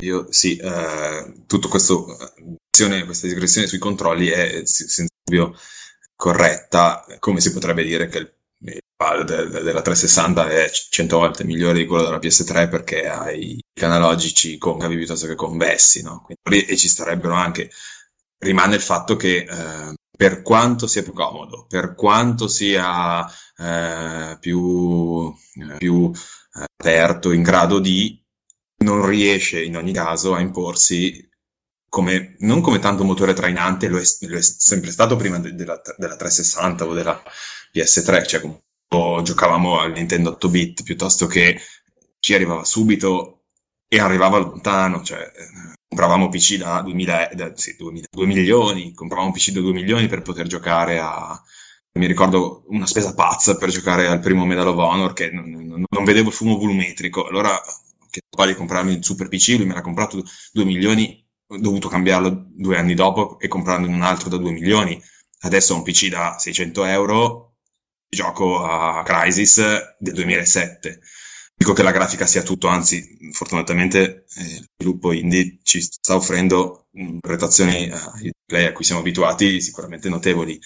Io 0.00 0.26
sì, 0.30 0.56
eh, 0.56 1.44
tutta 1.46 1.68
questa 1.68 1.94
digressione 3.22 3.66
sui 3.66 3.78
controlli 3.78 4.28
è 4.28 4.62
senza 4.64 5.12
dubbio 5.22 5.54
corretta, 6.14 7.04
come 7.18 7.40
si 7.40 7.52
potrebbe 7.52 7.84
dire 7.84 8.08
che 8.08 8.18
il, 8.18 8.32
il 8.64 8.80
pad 8.96 9.24
della 9.24 9.82
360 9.82 10.48
è 10.48 10.70
100 10.70 11.18
volte 11.18 11.44
migliore 11.44 11.78
di 11.78 11.86
quello 11.86 12.04
della 12.04 12.18
PS3 12.18 12.68
perché 12.68 13.06
ha 13.08 13.30
i 13.30 13.58
canalogici 13.72 14.58
concavi 14.58 14.96
piuttosto 14.96 15.26
che 15.26 15.34
convessi, 15.34 16.02
no? 16.02 16.24
Quindi, 16.24 16.66
e 16.66 16.76
ci 16.76 16.88
starebbero 16.88 17.34
anche 17.34 17.70
rimane 18.40 18.76
il 18.76 18.80
fatto 18.80 19.16
che 19.16 19.46
eh, 19.48 19.94
per 20.16 20.42
quanto 20.42 20.86
sia 20.86 21.02
più 21.02 21.12
comodo, 21.12 21.66
per 21.68 21.94
quanto 21.94 22.48
sia 22.48 23.26
eh, 23.56 24.36
più, 24.38 25.32
eh, 25.54 25.76
più 25.78 26.10
aperto, 26.52 27.32
in 27.32 27.42
grado 27.42 27.78
di, 27.78 28.19
non 28.84 29.06
riesce 29.06 29.62
in 29.62 29.76
ogni 29.76 29.92
caso 29.92 30.34
a 30.34 30.40
imporsi 30.40 31.28
come, 31.88 32.36
non 32.40 32.60
come 32.60 32.78
tanto 32.78 33.04
motore 33.04 33.34
trainante, 33.34 33.88
lo 33.88 33.98
è, 33.98 34.04
lo 34.20 34.36
è 34.36 34.42
sempre 34.42 34.90
stato 34.90 35.16
prima 35.16 35.38
de, 35.38 35.54
della, 35.54 35.80
della, 35.96 36.16
360 36.16 36.86
o 36.86 36.94
della 36.94 37.20
PS3, 37.74 38.26
cioè 38.26 38.40
quando 38.40 39.22
giocavamo 39.22 39.80
al 39.80 39.92
Nintendo 39.92 40.30
8 40.30 40.48
bit 40.48 40.82
piuttosto 40.82 41.26
che 41.26 41.60
ci 42.20 42.34
arrivava 42.34 42.64
subito 42.64 43.44
e 43.88 43.98
arrivava 43.98 44.38
lontano, 44.38 45.02
cioè 45.02 45.30
compravamo 45.88 46.28
PC 46.28 46.56
da, 46.56 46.80
2000, 46.82 47.30
da 47.34 47.52
sì, 47.56 47.74
2000, 47.76 48.06
2 48.10 48.26
milioni, 48.26 48.94
compravamo 48.94 49.32
PC 49.32 49.50
da 49.50 49.60
2 49.60 49.72
milioni 49.72 50.06
per 50.06 50.22
poter 50.22 50.46
giocare 50.46 50.98
a... 51.00 51.40
Mi 51.92 52.06
ricordo 52.06 52.62
una 52.68 52.86
spesa 52.86 53.14
pazza 53.14 53.56
per 53.56 53.68
giocare 53.70 54.06
al 54.06 54.20
primo 54.20 54.46
Medal 54.46 54.68
of 54.68 54.76
Honor 54.76 55.12
che 55.12 55.28
non, 55.32 55.50
non, 55.50 55.84
non 55.88 56.04
vedevo 56.04 56.28
il 56.28 56.34
fumo 56.34 56.56
volumetrico. 56.56 57.26
Allora, 57.26 57.60
che 58.10 58.22
poi 58.28 58.54
comprarmi 58.54 58.94
il 58.94 59.04
super 59.04 59.28
PC, 59.28 59.56
lui 59.56 59.66
mi 59.66 59.72
era 59.72 59.80
comprato 59.80 60.22
2 60.52 60.64
milioni, 60.64 61.24
ho 61.48 61.58
dovuto 61.58 61.88
cambiarlo 61.88 62.46
due 62.48 62.76
anni 62.76 62.94
dopo 62.94 63.38
e 63.38 63.48
comprarne 63.48 63.86
un 63.86 64.02
altro 64.02 64.28
da 64.28 64.36
2 64.36 64.52
milioni. 64.52 65.00
Adesso 65.42 65.74
ho 65.74 65.76
un 65.78 65.82
PC 65.82 66.08
da 66.08 66.36
600 66.38 66.84
euro, 66.84 67.56
gioco 68.08 68.62
a 68.64 69.02
Crisis 69.02 69.60
del 69.98 70.14
2007 70.14 71.00
dico 71.60 71.74
che 71.74 71.82
la 71.82 71.90
grafica 71.90 72.24
sia 72.24 72.42
tutto, 72.42 72.68
anzi, 72.68 73.18
fortunatamente 73.32 74.24
eh, 74.34 74.42
il 74.42 74.66
sviluppo 74.78 75.12
indie 75.12 75.58
ci 75.62 75.82
sta 75.82 76.14
offrendo 76.16 76.86
prestazioni 77.20 77.90
ai 77.90 78.32
play 78.46 78.64
a 78.64 78.72
cui 78.72 78.84
siamo 78.84 79.02
abituati 79.02 79.60
sicuramente 79.60 80.08
notevoli. 80.08 80.58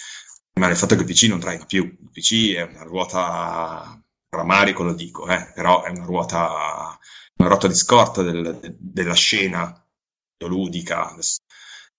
Ma 0.60 0.68
il 0.68 0.76
fatto 0.76 0.94
che 0.94 1.00
il 1.02 1.08
PC 1.08 1.24
non 1.24 1.40
traina 1.40 1.64
più, 1.66 1.82
il 1.82 2.10
PC 2.12 2.54
è 2.54 2.62
una 2.62 2.84
ruota, 2.84 4.00
ramarico 4.28 4.84
lo 4.84 4.94
dico, 4.94 5.28
eh, 5.28 5.50
però 5.52 5.82
è 5.82 5.90
una 5.90 6.04
ruota, 6.04 6.93
una 7.36 7.48
ruota 7.48 7.68
di 7.68 7.74
scorta 7.74 8.22
del, 8.22 8.76
della 8.78 9.14
scena 9.14 9.78
ludica. 10.46 11.14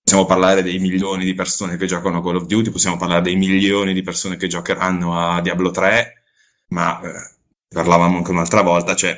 Possiamo 0.04 0.26
parlare 0.26 0.62
dei 0.62 0.78
milioni 0.78 1.26
di 1.26 1.34
persone 1.34 1.78
che 1.78 1.88
giocano 1.88 2.20
a 2.20 2.24
Call 2.24 2.36
of 2.36 2.46
Duty, 2.46 2.70
possiamo 2.70 2.98
parlare 2.98 3.24
dei 3.24 3.36
milioni 3.36 3.94
di 3.94 4.04
persone 4.04 4.38
che 4.38 4.48
giocheranno 4.48 5.20
a 5.20 5.42
Diablo 5.42 5.72
3, 5.72 6.24
ma 6.68 7.02
eh, 7.02 7.36
parlavamo 7.68 8.18
anche 8.18 8.32
un'altra 8.32 8.62
volta, 8.62 8.96
cioè 8.96 9.12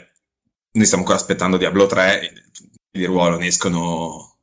noi 0.72 0.86
stiamo 0.86 1.04
ancora 1.04 1.22
aspettando 1.22 1.58
Diablo 1.58 1.88
3, 1.88 2.50
di 2.92 3.06
ruolo 3.06 3.38
ne 3.38 3.48
escono 3.48 4.38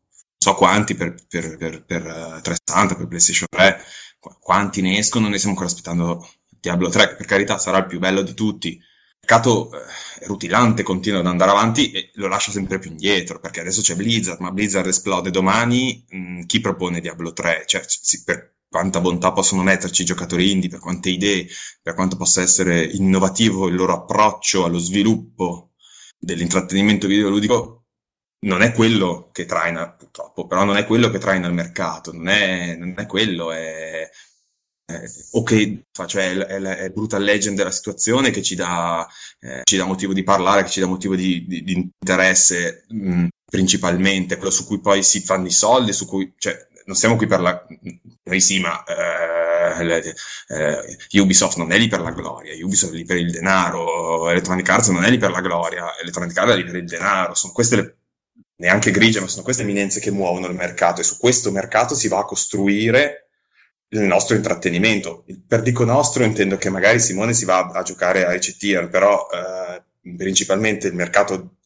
non 0.45 0.53
so 0.53 0.55
quanti 0.55 0.95
per, 0.95 1.15
per, 1.27 1.57
per, 1.57 1.85
per 1.85 2.03
360, 2.03 2.95
per 2.97 3.07
PlayStation 3.07 3.47
3, 3.49 3.83
quanti 4.41 4.83
ne 4.83 4.99
escono, 4.99 5.29
noi 5.29 5.39
stiamo 5.39 5.57
ancora 5.57 5.73
aspettando 5.73 6.29
Diablo 6.49 6.89
3, 6.89 7.09
che 7.09 7.15
per 7.17 7.27
carità 7.27 7.59
sarà 7.59 7.79
il 7.79 7.87
più 7.87 7.99
bello 7.99 8.21
di 8.23 8.35
tutti. 8.35 8.79
Mercato 9.25 9.73
eh, 9.73 9.79
è 10.21 10.27
rutilante, 10.27 10.83
continua 10.83 11.21
ad 11.21 11.27
andare 11.27 11.51
avanti 11.51 11.91
e 11.91 12.11
lo 12.15 12.29
lascia 12.29 12.51
sempre 12.53 12.79
più 12.79 12.91
indietro, 12.91 13.41
perché 13.41 13.61
adesso 13.61 13.81
c'è 13.81 13.97
Blizzard, 13.97 14.39
ma 14.41 14.51
Blizzard 14.51 14.87
esplode 14.87 15.31
domani, 15.31 16.05
mh, 16.07 16.17
mm, 16.19 16.41
chi 16.43 16.61
propone 16.61 17.01
Diablo 17.01 17.33
3? 17.33 17.65
Cioè, 17.67 17.83
sì, 17.87 18.23
per, 18.23 18.53
quanta 18.69 19.01
bontà 19.01 19.33
possono 19.33 19.63
metterci 19.63 20.03
i 20.03 20.05
giocatori 20.05 20.51
indie, 20.51 20.69
per 20.69 20.81
quante 20.81 21.09
idee, 21.09 21.47
per 21.81 21.95
quanto 21.95 22.17
possa 22.17 22.43
essere 22.43 22.85
innovativo 22.85 23.69
il 23.69 23.77
loro 23.77 23.95
approccio 23.95 24.65
allo 24.65 24.79
sviluppo 24.79 25.71
dell'intrattenimento 26.19 27.07
videoludico, 27.07 27.85
non 28.41 28.61
è 28.61 28.73
quello 28.73 29.31
che 29.33 29.47
traina, 29.47 29.91
purtroppo, 29.91 30.47
però 30.47 30.65
non 30.65 30.77
è 30.77 30.85
quello 30.85 31.09
che 31.09 31.19
traina 31.19 31.47
il 31.47 31.55
mercato, 31.55 32.13
non 32.13 32.29
è, 32.29 32.77
non 32.77 32.95
è 32.97 33.07
quello, 33.07 33.53
è, 33.53 34.09
è 34.87 35.03
ok, 35.33 35.83
cioè 36.07 36.33
è, 36.33 36.37
è, 36.37 36.61
è, 36.61 36.91
brutal 36.91 37.23
legend 37.23 37.57
della 37.57 37.71
situazione 37.71 38.31
che 38.31 38.43
ci 38.43 38.55
dà, 38.55 39.07
eh, 39.41 39.63
ci 39.65 39.77
dà 39.77 39.85
motivo 39.85 40.13
di 40.13 40.23
parlare, 40.23 40.63
che 40.63 40.71
ci 40.71 40.81
dà 40.81 40.87
motivo 40.87 41.17
di, 41.17 41.47
di, 41.47 41.63
di 41.63 41.91
interesse 41.99 42.85
mh, 42.89 43.29
principalmente, 43.45 44.37
quello 44.37 44.51
su 44.51 44.67
cui 44.67 44.81
poi 44.81 45.03
si 45.03 45.21
fanno 45.21 45.47
i 45.47 45.53
soldi, 45.53 45.93
su 45.93 46.07
cui, 46.07 46.35
cioè, 46.37 46.57
non 46.87 46.97
siamo 46.97 47.17
qui 47.17 47.27
per 47.27 47.41
la... 47.41 47.67
Noi 48.25 48.41
sì, 48.41 48.61
ma 48.61 48.83
eh, 48.85 50.13
eh, 50.49 51.21
Ubisoft 51.21 51.57
non 51.57 51.73
è 51.73 51.79
lì 51.79 51.89
per 51.89 52.01
la 52.01 52.11
gloria, 52.11 52.53
Ubisoft 52.63 52.93
è 52.93 52.97
lì 52.97 53.05
per 53.05 53.17
il 53.17 53.31
denaro, 53.31 54.29
Electronic 54.29 54.69
Arts 54.69 54.89
non 54.89 55.05
è 55.05 55.11
lì 55.11 55.19
per 55.19 55.31
la 55.31 55.41
gloria, 55.41 55.99
Electronic 56.01 56.37
Arts 56.37 56.53
è 56.53 56.57
lì 56.57 56.65
per 56.65 56.77
il 56.77 56.87
denaro, 56.87 57.35
sono 57.35 57.53
queste 57.53 57.77
le 57.77 57.97
neanche 58.57 58.91
grigie, 58.91 59.21
ma 59.21 59.29
sono 59.29 59.43
queste 59.43 59.63
eminenze 59.63 60.01
che 60.01 60.11
muovono 60.11 60.47
il 60.47 60.55
mercato 60.55 61.01
e 61.01 61.05
su 61.05 61.19
questo 61.19 61.51
mercato 61.51 61.95
si 61.95 62.09
va 62.09 62.19
a 62.19 62.25
costruire 62.25 63.24
il 63.95 64.03
nostro 64.03 64.37
intrattenimento. 64.37 65.25
Per 65.47 65.63
dico 65.63 65.85
nostro 65.85 66.25
intendo 66.25 66.57
che 66.57 66.71
magari 66.71 67.01
Simone 67.01 67.33
si 67.33 67.45
va 67.45 67.71
a, 67.73 67.83
giocare 67.83 68.25
a 68.25 68.35
ECTR, 68.35 68.89
però 68.89 69.27
eh, 69.33 69.83
principalmente 70.17 70.89
il 70.89 70.95
mercato, 70.95 71.57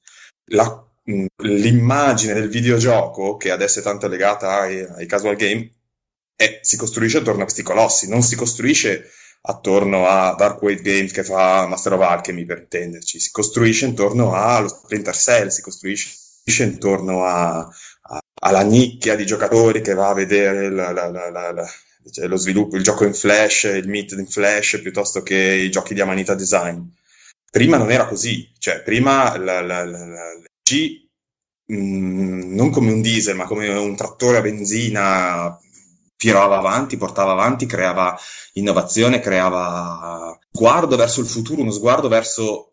la 0.46 0.82
l'immagine 1.38 2.34
del 2.34 2.48
videogioco, 2.48 3.36
che 3.36 3.50
adesso 3.50 3.78
è 3.78 3.82
tanto 3.82 4.08
legata 4.08 4.60
ai, 4.60 4.80
ai 4.82 5.06
casual 5.06 5.36
game, 5.36 5.70
è, 6.36 6.60
si 6.62 6.76
costruisce 6.76 7.18
attorno 7.18 7.40
a 7.40 7.44
questi 7.44 7.62
colossi, 7.62 8.08
non 8.08 8.22
si 8.22 8.36
costruisce 8.36 9.10
attorno 9.40 10.06
a 10.06 10.34
Dark 10.36 10.60
Wave 10.60 10.82
Games 10.82 11.12
che 11.12 11.24
fa 11.24 11.66
Master 11.66 11.94
of 11.94 12.02
Alchemy 12.02 12.44
per 12.44 12.58
intenderci, 12.58 13.18
si 13.18 13.30
costruisce 13.30 13.86
intorno 13.86 14.34
allo 14.34 14.68
Splinter 14.68 15.16
Cell, 15.16 15.48
si 15.48 15.62
costruisce 15.62 16.62
intorno 16.62 17.24
a, 17.24 17.66
alla 18.40 18.62
nicchia 18.62 19.16
di 19.16 19.26
giocatori 19.26 19.80
che 19.80 19.94
va 19.94 20.08
a 20.10 20.14
vedere 20.14 20.70
la, 20.70 20.92
la, 20.92 21.08
la, 21.08 21.30
cioè 22.10 22.26
lo 22.26 22.36
sviluppo, 22.36 22.76
il 22.76 22.82
gioco 22.82 23.04
in 23.04 23.14
flash, 23.14 23.64
il 23.64 23.88
meet 23.88 24.12
in 24.12 24.26
flash 24.26 24.80
piuttosto 24.82 25.22
che 25.22 25.36
i 25.36 25.70
giochi 25.70 25.94
di 25.94 26.00
Amanita 26.00 26.34
Design. 26.34 26.80
Prima 27.50 27.76
non 27.76 27.90
era 27.90 28.06
così, 28.06 28.50
cioè 28.58 28.82
prima 28.82 29.36
la, 29.38 29.60
la, 29.60 29.84
la, 29.84 30.06
G 30.62 31.06
mh, 31.66 31.76
mm, 31.76 32.54
non 32.54 32.70
come 32.70 32.92
un 32.92 33.00
diesel, 33.00 33.36
ma 33.36 33.46
come 33.46 33.68
un 33.68 33.96
trattore 33.96 34.38
a 34.38 34.42
benzina 34.42 35.58
tirava 36.16 36.58
avanti, 36.58 36.96
portava 36.96 37.32
avanti, 37.32 37.66
creava 37.66 38.18
innovazione, 38.54 39.20
creava 39.20 40.36
sguardo 40.50 40.96
verso 40.96 41.20
il 41.20 41.26
futuro, 41.26 41.62
uno 41.62 41.70
sguardo 41.70 42.08
verso 42.08 42.72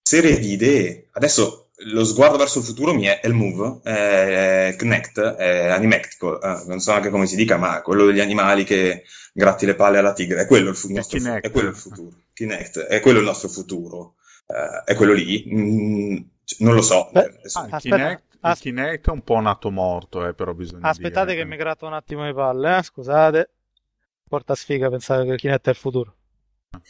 serie 0.00 0.38
di 0.38 0.52
idee. 0.52 1.08
Adesso 1.12 1.63
lo 1.84 2.04
sguardo 2.04 2.36
verso 2.36 2.58
il 2.58 2.64
futuro 2.64 2.94
mi 2.94 3.04
è 3.04 3.20
il 3.24 3.32
Move, 3.32 3.80
è 3.82 4.74
Connect, 4.78 5.20
è 5.20 5.68
Animectical, 5.68 6.38
eh, 6.42 6.68
non 6.68 6.80
so 6.80 6.92
anche 6.92 7.10
come 7.10 7.26
si 7.26 7.36
dica, 7.36 7.56
ma 7.56 7.82
quello 7.82 8.06
degli 8.06 8.20
animali 8.20 8.64
che 8.64 9.04
gratti 9.32 9.66
le 9.66 9.74
palle 9.74 9.98
alla 9.98 10.12
tigre, 10.12 10.42
è 10.42 10.46
quello 10.46 10.70
il, 10.70 10.76
fu- 10.76 10.92
nostro, 10.92 11.18
è 11.40 11.50
quello 11.50 11.70
il 11.70 11.76
futuro. 11.76 12.16
Kinect, 12.32 12.80
è 12.80 13.00
quello 13.00 13.18
il 13.20 13.24
nostro 13.24 13.48
futuro, 13.48 14.14
eh, 14.46 14.92
è 14.92 14.94
quello 14.94 15.12
lì. 15.12 15.44
Mm, 15.48 16.16
non 16.58 16.74
lo 16.74 16.82
so. 16.82 17.08
Beh, 17.12 17.40
ah, 17.52 17.66
il, 17.66 17.76
Kinect, 17.78 18.22
il 18.42 18.58
Kinect 18.58 19.08
è 19.08 19.10
un 19.10 19.22
po' 19.22 19.40
nato 19.40 19.70
morto, 19.70 20.26
eh, 20.26 20.34
però 20.34 20.52
bisogna 20.52 20.88
Aspettate 20.88 21.32
dire. 21.32 21.42
che 21.42 21.48
mi 21.48 21.56
gratto 21.56 21.86
un 21.86 21.94
attimo 21.94 22.24
le 22.24 22.34
palle, 22.34 22.78
eh? 22.78 22.82
scusate. 22.82 23.50
Porta 24.28 24.54
sfiga 24.54 24.88
pensare 24.90 25.24
che 25.24 25.32
il 25.32 25.38
Kinect 25.38 25.66
è 25.66 25.70
il 25.70 25.76
futuro. 25.76 26.14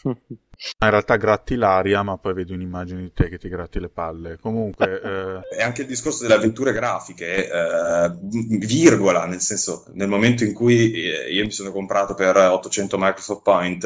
In 0.04 0.90
realtà 0.90 1.16
gratti 1.16 1.56
l'aria, 1.56 2.02
ma 2.02 2.16
poi 2.16 2.34
vedi 2.34 2.52
un'immagine 2.52 3.02
di 3.02 3.12
te 3.12 3.28
che 3.28 3.38
ti 3.38 3.48
gratti 3.48 3.80
le 3.80 3.88
palle. 3.88 4.38
Comunque. 4.40 5.00
Eh... 5.04 5.56
È 5.56 5.62
anche 5.62 5.82
il 5.82 5.88
discorso 5.88 6.22
delle 6.22 6.34
avventure 6.34 6.72
grafiche, 6.72 7.50
eh, 7.50 8.12
virgola, 8.20 9.26
nel 9.26 9.40
senso, 9.40 9.84
nel 9.92 10.08
momento 10.08 10.44
in 10.44 10.54
cui 10.54 10.92
eh, 10.92 11.30
io 11.30 11.44
mi 11.44 11.50
sono 11.50 11.72
comprato 11.72 12.14
per 12.14 12.36
800 12.36 12.96
Microsoft 12.98 13.42
Point 13.42 13.84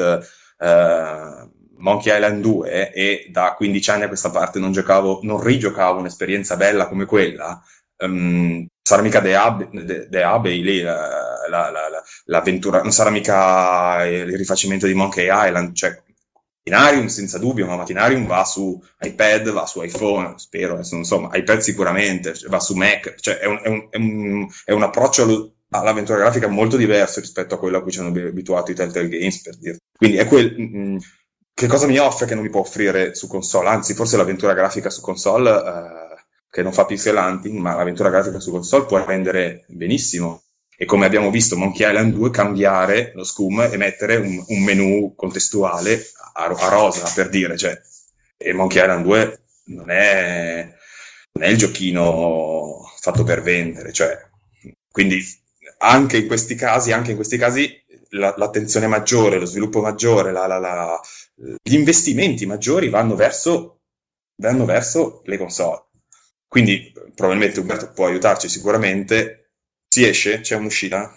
eh, 0.59 1.49
Monkey 1.77 2.13
Island 2.13 2.41
2 2.41 2.91
e 2.93 3.27
da 3.31 3.53
15 3.55 3.89
anni 3.89 4.03
a 4.03 4.07
questa 4.07 4.29
parte 4.29 4.59
non 4.59 4.71
giocavo, 4.71 5.19
non 5.23 5.41
rigiocavo 5.41 5.99
un'esperienza 5.99 6.55
bella 6.57 6.87
come 6.87 7.05
quella, 7.05 7.61
um, 7.99 8.65
sarà 8.89 9.03
mica 9.03 9.21
The, 9.21 9.35
Ab- 9.35 9.85
The, 9.85 10.07
The 10.09 10.23
Abbey 10.23 10.63
lì, 10.63 10.81
la, 10.81 11.47
la, 11.47 11.69
la, 11.69 12.03
l'avventura, 12.25 12.81
non 12.81 12.91
sarà 12.91 13.11
mica 13.11 14.03
il 14.05 14.35
rifacimento 14.35 14.87
di 14.87 14.95
Monkey 14.95 15.27
Island, 15.29 15.75
cioè 15.75 15.95
Machinarium 16.65 17.05
senza 17.05 17.37
dubbio, 17.37 17.67
ma 17.67 17.75
Machinarium 17.75 18.25
va 18.25 18.43
su 18.45 18.81
iPad, 19.01 19.51
va 19.51 19.67
su 19.67 19.83
iPhone, 19.83 20.33
spero, 20.37 20.73
adesso 20.73 20.95
non 20.95 21.03
so, 21.03 21.19
ma 21.19 21.29
iPad 21.35 21.59
sicuramente, 21.59 22.33
cioè 22.33 22.49
va 22.49 22.59
su 22.59 22.73
Mac, 22.73 23.13
cioè 23.19 23.37
è 23.37 23.45
un, 23.45 23.59
è 23.61 23.67
un, 23.69 23.87
è 23.91 23.97
un, 23.97 24.47
è 24.65 24.71
un 24.71 24.81
approccio 24.81 25.21
allo, 25.23 25.53
all'avventura 25.69 26.17
grafica 26.17 26.47
molto 26.47 26.75
diverso 26.75 27.19
rispetto 27.19 27.53
a 27.53 27.59
quello 27.59 27.77
a 27.77 27.81
cui 27.83 27.91
ci 27.91 27.99
hanno 27.99 28.09
abituato 28.09 28.71
i 28.71 28.75
Telltale 28.75 29.07
Games, 29.07 29.41
per 29.41 29.55
dire. 29.57 29.77
Quindi 29.95 30.17
è 30.17 30.25
quel... 30.25 30.59
Mh, 30.59 30.97
che 31.53 31.67
cosa 31.67 31.85
mi 31.85 31.97
offre 31.99 32.25
che 32.25 32.35
non 32.35 32.43
mi 32.43 32.49
può 32.49 32.61
offrire 32.61 33.13
su 33.13 33.27
console? 33.27 33.69
Anzi, 33.69 33.93
forse 33.93 34.17
l'avventura 34.17 34.53
grafica 34.53 34.89
su 34.89 35.01
console... 35.01 35.51
Uh, 35.51 36.08
che 36.49 36.63
non 36.63 36.73
fa 36.73 36.85
pixel 36.85 37.15
hunting, 37.15 37.57
ma 37.57 37.75
l'avventura 37.75 38.09
grafica 38.09 38.39
su 38.39 38.51
console 38.51 38.85
può 38.85 39.03
rendere 39.03 39.65
benissimo. 39.67 40.43
E 40.75 40.85
come 40.85 41.05
abbiamo 41.05 41.29
visto 41.29 41.57
Monkey 41.57 41.87
Island 41.87 42.13
2 42.13 42.29
cambiare 42.31 43.11
lo 43.13 43.23
scum 43.23 43.61
e 43.61 43.77
mettere 43.77 44.15
un, 44.15 44.43
un 44.47 44.63
menu 44.63 45.13
contestuale 45.15 46.01
a, 46.33 46.45
a, 46.45 46.69
rosa, 46.69 47.11
per 47.13 47.29
dire, 47.29 47.57
cioè, 47.57 47.79
e 48.37 48.53
Monkey 48.53 48.81
Island 48.81 49.03
2 49.03 49.41
non 49.65 49.91
è, 49.91 50.73
non 51.33 51.43
è 51.43 51.49
il 51.49 51.57
giochino 51.57 52.89
fatto 52.99 53.23
per 53.23 53.41
vendere, 53.41 53.91
cioè, 53.91 54.17
quindi 54.89 55.21
anche 55.79 56.17
in 56.17 56.27
questi 56.27 56.55
casi, 56.55 56.93
anche 56.93 57.11
in 57.11 57.17
questi 57.17 57.37
casi 57.37 57.69
la, 58.11 58.33
l'attenzione 58.37 58.87
maggiore, 58.87 59.37
lo 59.37 59.45
sviluppo 59.45 59.81
maggiore, 59.81 60.31
la, 60.31 60.47
la, 60.47 60.99
gli 61.61 61.75
investimenti 61.75 62.45
maggiori 62.45 62.87
vanno 62.87 63.15
verso, 63.15 63.81
vanno 64.37 64.63
verso 64.63 65.21
le 65.25 65.37
console 65.37 65.87
quindi 66.49 66.91
probabilmente 67.15 67.59
Umberto 67.59 67.91
può 67.93 68.07
aiutarci 68.07 68.49
sicuramente. 68.49 69.51
Si 69.87 70.05
esce? 70.05 70.41
C'è 70.41 70.55
un'uscita? 70.55 71.13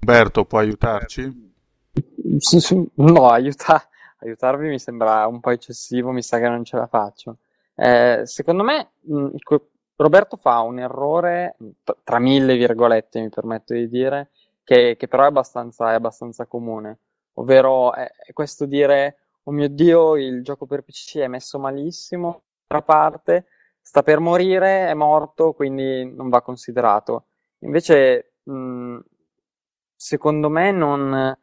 Umberto 0.00 0.44
può 0.44 0.58
aiutarci? 0.58 1.54
No, 2.94 3.28
aiuta- 3.30 3.88
aiutarvi 4.18 4.68
mi 4.68 4.78
sembra 4.78 5.26
un 5.26 5.40
po' 5.40 5.50
eccessivo, 5.50 6.12
mi 6.12 6.22
sa 6.22 6.38
che 6.38 6.48
non 6.48 6.62
ce 6.62 6.76
la 6.76 6.86
faccio. 6.86 7.38
Eh, 7.74 8.22
secondo 8.24 8.62
me 8.62 8.90
mh, 9.00 9.36
Roberto 9.96 10.36
fa 10.36 10.60
un 10.60 10.78
errore, 10.78 11.56
tra 12.04 12.18
mille 12.18 12.56
virgolette 12.56 13.20
mi 13.20 13.30
permetto 13.30 13.72
di 13.72 13.88
dire, 13.88 14.30
che, 14.62 14.96
che 14.98 15.08
però 15.08 15.24
è 15.24 15.26
abbastanza, 15.28 15.90
è 15.92 15.94
abbastanza, 15.94 16.44
comune, 16.46 16.98
ovvero 17.34 17.94
è, 17.94 18.10
è 18.10 18.32
questo 18.34 18.66
dire, 18.66 19.16
oh 19.44 19.52
mio 19.52 19.68
Dio, 19.68 20.16
il 20.16 20.42
gioco 20.42 20.66
per 20.66 20.82
PC 20.82 21.18
è 21.18 21.28
messo 21.28 21.58
malissimo, 21.58 22.42
d'altra 22.66 22.82
parte, 22.84 23.46
sta 23.86 24.02
per 24.02 24.18
morire, 24.18 24.88
è 24.88 24.94
morto, 24.94 25.52
quindi 25.52 26.12
non 26.12 26.28
va 26.28 26.42
considerato. 26.42 27.26
Invece, 27.60 28.32
secondo 29.94 30.48
me, 30.48 30.72
non, 30.72 31.38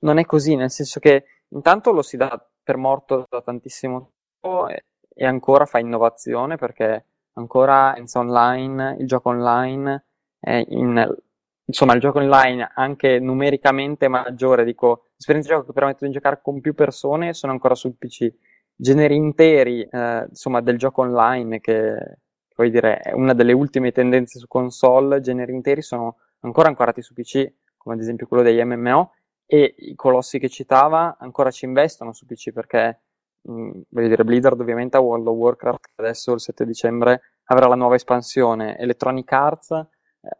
non, 0.00 0.18
è 0.18 0.24
così, 0.26 0.56
nel 0.56 0.72
senso 0.72 0.98
che 0.98 1.24
intanto 1.50 1.92
lo 1.92 2.02
si 2.02 2.16
dà 2.16 2.44
per 2.64 2.76
morto 2.76 3.26
da 3.30 3.40
tantissimo 3.42 4.10
tempo 4.40 4.66
e, 4.66 4.86
e 5.14 5.24
ancora 5.24 5.66
fa 5.66 5.78
innovazione 5.78 6.56
perché 6.56 7.04
ancora 7.34 7.94
Online, 8.12 8.96
il 8.98 9.06
gioco 9.06 9.28
online, 9.28 10.04
è 10.40 10.60
in, 10.70 11.16
insomma, 11.64 11.94
il 11.94 12.00
gioco 12.00 12.18
online 12.18 12.72
anche 12.74 13.20
numericamente 13.20 14.08
maggiore, 14.08 14.64
dico, 14.64 15.04
esperienze 15.16 15.50
di 15.50 15.54
gioco 15.54 15.68
che 15.68 15.74
permettono 15.74 16.10
di 16.10 16.16
giocare 16.16 16.40
con 16.42 16.60
più 16.60 16.74
persone 16.74 17.34
sono 17.34 17.52
ancora 17.52 17.76
sul 17.76 17.94
PC 17.96 18.32
generi 18.80 19.16
interi, 19.16 19.82
eh, 19.82 20.26
insomma, 20.28 20.60
del 20.60 20.78
gioco 20.78 21.02
online, 21.02 21.60
che 21.60 22.18
vuoi 22.54 22.70
dire 22.70 22.98
è 22.98 23.12
una 23.12 23.34
delle 23.34 23.52
ultime 23.52 23.90
tendenze 23.90 24.38
su 24.38 24.46
console, 24.46 25.20
generi 25.20 25.52
interi 25.52 25.82
sono 25.82 26.18
ancora 26.40 26.68
ancorati 26.68 27.02
su 27.02 27.12
PC, 27.12 27.52
come 27.76 27.96
ad 27.96 28.00
esempio 28.00 28.28
quello 28.28 28.44
degli 28.44 28.62
MMO, 28.62 29.14
e 29.46 29.74
i 29.78 29.94
colossi 29.96 30.38
che 30.38 30.48
citava 30.48 31.16
ancora 31.18 31.50
ci 31.50 31.64
investono 31.64 32.12
su 32.12 32.24
PC 32.24 32.52
perché, 32.52 33.00
mh, 33.42 33.80
voglio 33.88 34.08
dire, 34.08 34.24
Blizzard 34.24 34.60
ovviamente 34.60 34.96
a 34.96 35.00
World 35.00 35.26
of 35.26 35.36
Warcraft, 35.36 35.92
adesso 35.96 36.32
il 36.34 36.40
7 36.40 36.64
dicembre 36.64 37.20
avrà 37.44 37.66
la 37.66 37.74
nuova 37.74 37.96
espansione, 37.96 38.78
Electronic 38.78 39.32
Arts, 39.32 39.70
eh, 39.70 39.86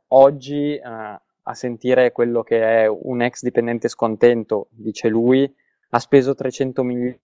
oggi 0.09 0.77
eh, 0.77 0.81
a 0.83 1.55
sentire 1.55 2.13
quello 2.13 2.43
che 2.43 2.83
è 2.83 2.87
un 2.87 3.21
ex 3.23 3.43
dipendente 3.43 3.89
scontento, 3.89 4.69
dice 4.71 5.09
lui, 5.09 5.53
ha 5.91 5.99
speso 5.99 6.35
300 6.35 6.83
milioni 6.85 7.21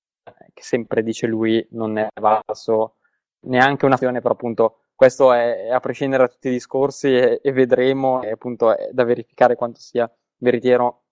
che 0.53 0.63
sempre 0.63 1.03
dice 1.03 1.27
lui 1.27 1.67
non 1.73 1.99
è 1.99 2.09
valso 2.21 2.97
neanche 3.41 3.85
un'azione, 3.85 4.21
però 4.21 4.35
appunto 4.35 4.85
questo 4.95 5.33
è, 5.33 5.69
a 5.71 5.81
prescindere 5.81 6.27
da 6.27 6.33
tutti 6.33 6.49
i 6.49 6.53
discorsi 6.53 7.09
e, 7.09 7.41
e 7.43 7.53
vedremo, 7.53 8.23
e 8.23 8.31
appunto 8.31 8.77
è 8.77 8.91
da 8.93 9.05
verificare 9.05 9.57
quanto 9.57 9.81
sia 9.81 10.11
veritiero 10.39 11.03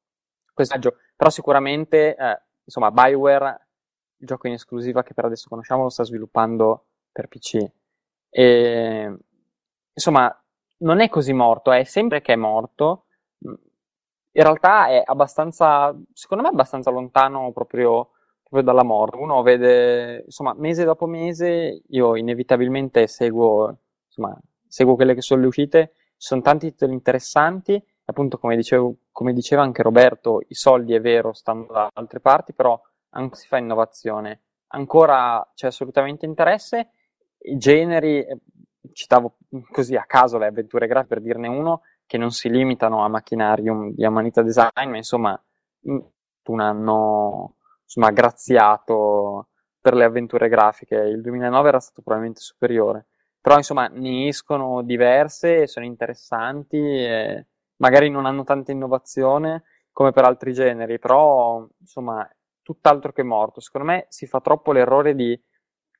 questo 0.53 0.79
viaggio. 0.79 0.98
Però 1.16 1.31
sicuramente, 1.31 2.14
eh, 2.14 2.42
insomma, 2.64 2.90
Bioware, 2.90 3.66
il 4.18 4.27
gioco 4.27 4.46
in 4.46 4.55
esclusiva 4.55 5.03
che 5.03 5.14
per 5.14 5.25
adesso 5.25 5.48
conosciamo, 5.48 5.83
lo 5.83 5.88
sta 5.88 6.05
sviluppando 6.05 6.87
per 7.11 7.29
PC. 7.29 7.70
E, 8.31 9.16
insomma, 9.92 10.44
non 10.79 11.01
è 11.01 11.09
così 11.09 11.33
morto, 11.33 11.72
è 11.72 11.85
sempre 11.85 12.22
che 12.22 12.35
è 12.35 12.37
morto. 12.37 13.07
In 14.35 14.42
realtà 14.42 14.88
è 14.88 15.03
abbastanza, 15.05 15.94
secondo 16.12 16.44
me, 16.44 16.51
abbastanza 16.51 16.90
lontano 16.90 17.53
proprio 17.53 18.11
proprio 18.53 18.62
dalla 18.62 18.85
morte. 18.85 19.17
Uno 19.17 19.41
vede, 19.41 20.25
insomma, 20.27 20.53
mese 20.55 20.85
dopo 20.85 21.07
mese, 21.07 21.83
io 21.88 22.17
inevitabilmente 22.17 23.07
seguo, 23.07 23.79
insomma, 24.07 24.38
seguo 24.69 24.95
quelle 24.95 25.15
che 25.15 25.23
sono 25.23 25.41
le 25.41 25.47
uscite, 25.47 25.93
ci 26.19 26.29
sono 26.29 26.43
tanti 26.43 26.71
titoli 26.71 26.93
interessanti, 26.93 27.83
appunto 28.05 28.37
come, 28.37 28.55
dicevo, 28.55 28.97
come 29.11 29.33
diceva 29.33 29.62
anche 29.62 29.83
Roberto, 29.83 30.43
i 30.47 30.55
soldi 30.55 30.93
è 30.93 31.01
vero 31.01 31.33
stanno 31.33 31.67
da 31.71 31.88
altre 31.95 32.21
parti, 32.21 32.53
però 32.53 32.79
anche 33.11 33.37
si 33.37 33.47
fa 33.47 33.57
innovazione. 33.57 34.43
Ancora 34.75 35.51
c'è 35.55 35.69
assolutamente 35.69 36.27
interesse, 36.27 36.91
i 37.45 37.57
generi, 37.57 38.19
eh, 38.23 38.38
citavo 38.93 39.38
così 39.71 39.97
a 39.97 40.05
caso 40.05 40.37
le 40.37 40.47
avventure 40.47 40.87
grafiche 40.87 41.15
per 41.15 41.23
dirne 41.23 41.49
uno, 41.49 41.83
che 42.05 42.19
non 42.19 42.31
si 42.31 42.51
limitano 42.51 43.03
a 43.03 43.09
macchinarium 43.09 43.93
di 43.95 44.05
Amanita 44.05 44.43
Design, 44.43 44.91
ma 44.91 44.97
insomma, 44.97 45.43
un 45.85 46.61
anno 46.61 47.55
insomma, 47.94 48.11
graziato 48.11 49.48
per 49.81 49.94
le 49.94 50.05
avventure 50.05 50.48
grafiche. 50.48 50.96
Il 50.96 51.20
2009 51.20 51.68
era 51.68 51.81
stato 51.81 52.00
probabilmente 52.02 52.40
superiore. 52.40 53.07
Però, 53.40 53.57
insomma, 53.57 53.88
ne 53.88 54.28
escono 54.28 54.83
diverse, 54.83 55.66
sono 55.66 55.85
interessanti, 55.85 56.78
e 56.78 57.46
magari 57.76 58.09
non 58.09 58.24
hanno 58.26 58.44
tanta 58.44 58.72
innovazione 58.72 59.64
come 59.90 60.12
per 60.12 60.24
altri 60.24 60.52
generi, 60.52 60.98
però, 60.98 61.66
insomma, 61.81 62.28
tutt'altro 62.62 63.12
che 63.12 63.22
morto. 63.22 63.61
Secondo 63.61 63.88
me 63.88 64.07
si 64.09 64.26
fa 64.26 64.40
troppo 64.40 64.72
l'errore 64.72 65.14
di, 65.14 65.38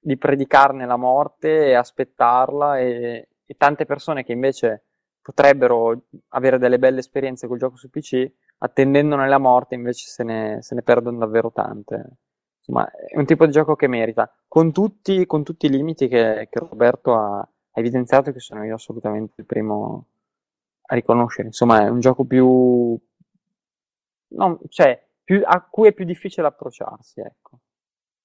di 0.01 0.17
predicarne 0.17 0.87
la 0.87 0.97
morte 0.97 1.67
e 1.67 1.75
aspettarla 1.75 2.79
e, 2.79 3.29
e 3.45 3.55
tante 3.57 3.85
persone 3.85 4.25
che 4.25 4.33
invece 4.33 4.85
potrebbero 5.21 6.05
avere 6.31 6.59
delle 6.59 6.79
belle 6.79 7.01
esperienze 7.01 7.47
col 7.47 7.59
gioco 7.59 7.77
su 7.77 7.91
PC, 7.91 8.31
attendendone 8.65 9.29
la 9.29 9.39
morte 9.39 9.75
invece 9.75 10.09
se 10.09 10.23
ne, 10.23 10.59
se 10.63 10.75
ne 10.75 10.83
perdono 10.83 11.19
davvero 11.19 11.51
tante. 11.53 12.19
Insomma, 12.59 12.89
è 12.91 13.19
un 13.19 13.25
tipo 13.25 13.45
di 13.45 13.51
gioco 13.51 13.75
che 13.75 13.89
merita, 13.89 14.33
con 14.47 14.73
tutti, 14.73 15.27
con 15.27 15.43
tutti 15.43 15.67
i 15.67 15.71
limiti 15.71 16.07
che, 16.07 16.47
che 16.49 16.59
Roberto 16.61 17.15
ha, 17.15 17.39
ha, 17.39 17.49
evidenziato, 17.73 18.31
che 18.31 18.39
sono 18.39 18.65
io 18.65 18.75
assolutamente 18.75 19.41
il 19.41 19.47
primo 19.47 20.07
a 20.83 20.95
riconoscere. 20.95 21.49
Insomma, 21.49 21.83
è 21.83 21.89
un 21.89 21.99
gioco 21.99 22.25
più, 22.25 22.97
no, 24.29 24.61
cioè, 24.69 25.09
più, 25.25 25.43
a 25.45 25.61
cui 25.69 25.89
è 25.89 25.93
più 25.93 26.05
difficile 26.05 26.47
approcciarsi, 26.47 27.21
ecco. 27.21 27.59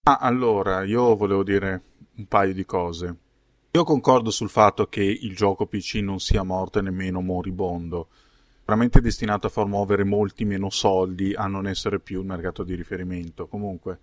Ah, 0.04 0.18
allora, 0.18 0.84
io 0.84 1.16
volevo 1.16 1.44
dire 1.44 1.82
un 2.18 2.28
paio 2.28 2.54
di 2.54 2.64
cose. 2.64 3.16
Io 3.72 3.84
concordo 3.84 4.30
sul 4.30 4.50
fatto 4.50 4.88
che 4.88 5.02
il 5.02 5.36
gioco 5.36 5.66
PC 5.66 5.96
non 5.96 6.20
sia 6.20 6.44
morto 6.44 6.78
e 6.78 6.84
nemmeno 6.84 7.22
moribondo. 7.22 8.10
Veramente 8.68 9.00
destinato 9.00 9.48
a 9.48 9.50
far 9.50 9.66
muovere 9.66 10.04
molti 10.04 10.44
meno 10.44 10.70
soldi, 10.70 11.34
a 11.34 11.48
non 11.48 11.68
essere 11.68 12.02
più 12.02 12.20
il 12.20 12.26
mercato 12.26 12.64
di 12.64 12.76
riferimento. 12.76 13.48
Comunque, 13.48 14.00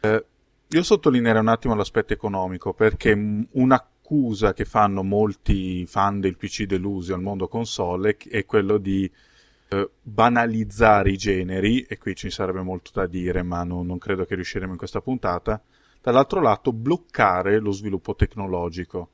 eh, 0.00 0.24
io 0.68 0.82
sottolineerei 0.82 1.40
un 1.40 1.48
attimo 1.48 1.74
l'aspetto 1.74 2.12
economico, 2.12 2.74
perché 2.74 3.46
un'accusa 3.50 4.52
che 4.52 4.66
fanno 4.66 5.02
molti 5.02 5.86
fan 5.86 6.20
del 6.20 6.36
PC 6.36 6.64
delusi 6.64 7.14
al 7.14 7.22
mondo 7.22 7.48
console 7.48 8.18
è 8.18 8.44
quello 8.44 8.76
di 8.76 9.10
eh, 9.68 9.90
banalizzare 10.02 11.10
i 11.10 11.16
generi, 11.16 11.80
e 11.80 11.96
qui 11.96 12.14
ci 12.14 12.28
sarebbe 12.28 12.60
molto 12.60 12.90
da 12.92 13.06
dire, 13.06 13.42
ma 13.42 13.64
non, 13.64 13.86
non 13.86 13.96
credo 13.96 14.26
che 14.26 14.34
riusciremo 14.34 14.72
in 14.72 14.78
questa 14.78 15.00
puntata, 15.00 15.58
dall'altro 16.02 16.42
lato 16.42 16.74
bloccare 16.74 17.58
lo 17.60 17.70
sviluppo 17.70 18.14
tecnologico. 18.14 19.08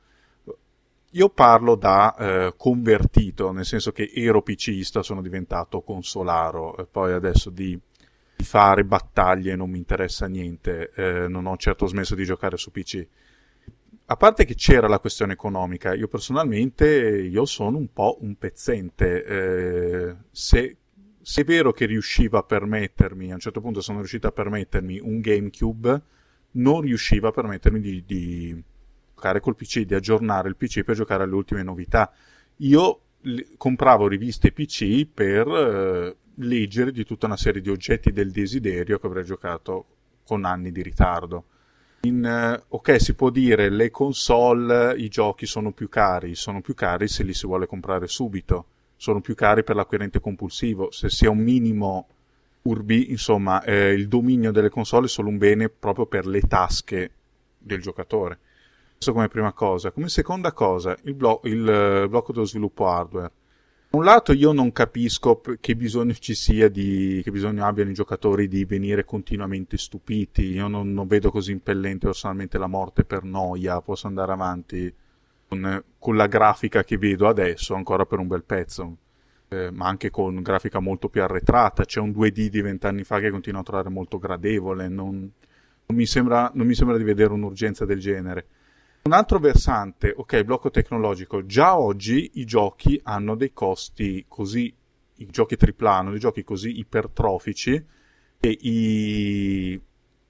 Io 1.12 1.30
parlo 1.30 1.74
da 1.74 2.14
eh, 2.16 2.54
convertito, 2.56 3.50
nel 3.52 3.64
senso 3.64 3.92
che 3.92 4.10
ero 4.14 4.42
PCista, 4.42 5.02
sono 5.02 5.22
diventato 5.22 5.80
consolaro, 5.80 6.76
e 6.76 6.86
poi 6.86 7.12
adesso 7.12 7.48
di, 7.50 7.80
fare 8.42 8.84
battaglie 8.84 9.56
non 9.56 9.70
mi 9.70 9.78
interessa 9.78 10.26
niente, 10.26 10.92
eh, 10.94 11.28
non 11.28 11.46
ho 11.46 11.56
certo 11.56 11.86
smesso 11.86 12.14
di 12.14 12.24
giocare 12.24 12.56
su 12.56 12.70
PC. 12.70 13.06
A 14.06 14.16
parte 14.16 14.44
che 14.44 14.54
c'era 14.54 14.88
la 14.88 15.00
questione 15.00 15.34
economica, 15.34 15.92
io 15.94 16.08
personalmente 16.08 16.86
io 16.86 17.44
sono 17.44 17.76
un 17.76 17.92
po' 17.92 18.18
un 18.20 18.36
pezzente. 18.36 19.24
Eh, 19.24 20.16
se, 20.30 20.76
se, 21.20 21.40
è 21.42 21.44
vero 21.44 21.72
che 21.72 21.84
riusciva 21.84 22.38
a 22.38 22.42
permettermi, 22.42 23.30
a 23.30 23.34
un 23.34 23.40
certo 23.40 23.60
punto 23.60 23.82
sono 23.82 23.98
riuscito 23.98 24.26
a 24.26 24.32
permettermi 24.32 24.98
un 24.98 25.20
GameCube, 25.20 26.02
non 26.52 26.80
riusciva 26.80 27.28
a 27.28 27.32
permettermi 27.32 27.80
di, 27.80 28.04
di 28.06 28.64
giocare 29.18 29.40
col 29.40 29.56
PC, 29.56 29.80
di 29.80 29.94
aggiornare 29.94 30.48
il 30.48 30.56
PC 30.56 30.84
per 30.84 30.94
giocare 30.94 31.24
alle 31.24 31.34
ultime 31.34 31.64
novità. 31.64 32.12
Io 32.58 33.00
compravo 33.56 34.06
riviste 34.06 34.52
PC 34.52 35.06
per 35.12 35.48
eh, 35.48 36.16
leggere 36.36 36.92
di 36.92 37.04
tutta 37.04 37.26
una 37.26 37.36
serie 37.36 37.60
di 37.60 37.68
oggetti 37.68 38.12
del 38.12 38.30
desiderio 38.30 39.00
che 39.00 39.06
avrei 39.06 39.24
giocato 39.24 39.86
con 40.24 40.44
anni 40.44 40.70
di 40.70 40.82
ritardo. 40.82 41.44
In, 42.02 42.22
uh, 42.22 42.76
ok, 42.76 43.00
si 43.00 43.14
può 43.14 43.30
dire 43.30 43.68
le 43.70 43.90
console, 43.90 44.94
i 44.96 45.08
giochi 45.08 45.46
sono 45.46 45.72
più 45.72 45.88
cari, 45.88 46.36
sono 46.36 46.60
più 46.60 46.74
cari 46.74 47.08
se 47.08 47.24
li 47.24 47.34
si 47.34 47.44
vuole 47.44 47.66
comprare 47.66 48.06
subito, 48.06 48.66
sono 48.94 49.20
più 49.20 49.34
cari 49.34 49.64
per 49.64 49.74
l'acquirente 49.74 50.20
compulsivo, 50.20 50.92
se 50.92 51.10
si 51.10 51.26
ha 51.26 51.30
un 51.30 51.38
minimo 51.38 52.06
urbi, 52.62 53.10
insomma, 53.10 53.64
eh, 53.64 53.92
il 53.94 54.06
dominio 54.06 54.52
delle 54.52 54.68
console 54.68 55.06
è 55.06 55.08
solo 55.08 55.28
un 55.28 55.38
bene 55.38 55.68
proprio 55.70 56.06
per 56.06 56.24
le 56.24 56.42
tasche 56.42 57.10
del 57.58 57.80
giocatore. 57.80 58.38
Questo 58.98 59.12
come 59.12 59.28
prima 59.28 59.52
cosa. 59.52 59.90
Come 59.90 60.08
seconda 60.08 60.52
cosa, 60.52 60.96
il, 61.04 61.14
blo- 61.14 61.40
il 61.44 62.02
uh, 62.04 62.08
blocco 62.08 62.32
dello 62.32 62.44
sviluppo 62.44 62.88
hardware 62.88 63.32
da 63.90 63.96
un 63.96 64.04
lato 64.04 64.32
io 64.32 64.52
non 64.52 64.70
capisco 64.70 65.40
che 65.60 65.74
bisogno 65.74 66.12
ci 66.12 66.34
sia 66.34 66.68
di, 66.68 67.22
che 67.24 67.30
bisogno 67.30 67.64
abbiano 67.64 67.88
i 67.88 67.94
giocatori 67.94 68.46
di 68.46 68.66
venire 68.66 69.06
continuamente 69.06 69.78
stupiti. 69.78 70.42
Io 70.52 70.68
non, 70.68 70.92
non 70.92 71.06
vedo 71.06 71.30
così 71.30 71.52
impellente 71.52 72.04
personalmente 72.04 72.58
la 72.58 72.66
morte 72.66 73.04
per 73.04 73.22
noia. 73.22 73.80
Posso 73.80 74.06
andare 74.06 74.32
avanti 74.32 74.92
con, 75.48 75.82
con 75.98 76.16
la 76.16 76.26
grafica 76.26 76.84
che 76.84 76.98
vedo 76.98 77.28
adesso 77.28 77.74
ancora 77.74 78.04
per 78.04 78.18
un 78.18 78.26
bel 78.26 78.44
pezzo. 78.44 78.96
Eh, 79.48 79.70
ma 79.70 79.86
anche 79.86 80.10
con 80.10 80.42
grafica 80.42 80.80
molto 80.80 81.08
più 81.08 81.22
arretrata. 81.22 81.86
C'è 81.86 82.00
un 82.00 82.10
2D 82.10 82.48
di 82.48 82.60
vent'anni 82.60 83.04
fa 83.04 83.20
che 83.20 83.30
continua 83.30 83.60
a 83.60 83.64
trovare 83.64 83.88
molto 83.88 84.18
gradevole. 84.18 84.88
Non, 84.88 85.32
non, 85.86 85.96
mi 85.96 86.04
sembra, 86.04 86.50
non 86.52 86.66
mi 86.66 86.74
sembra 86.74 86.98
di 86.98 87.04
vedere 87.04 87.32
un'urgenza 87.32 87.86
del 87.86 88.00
genere. 88.00 88.46
Un 89.08 89.14
altro 89.14 89.38
versante, 89.38 90.12
ok, 90.14 90.42
blocco 90.42 90.68
tecnologico, 90.68 91.46
già 91.46 91.78
oggi 91.78 92.32
i 92.34 92.44
giochi 92.44 93.00
hanno 93.04 93.36
dei 93.36 93.54
costi 93.54 94.26
così, 94.28 94.70
i 95.14 95.26
giochi 95.30 95.56
hanno 95.78 96.10
dei 96.10 96.18
giochi 96.18 96.44
così 96.44 96.78
ipertrofici 96.78 97.82
che 98.38 98.58
i... 98.60 99.80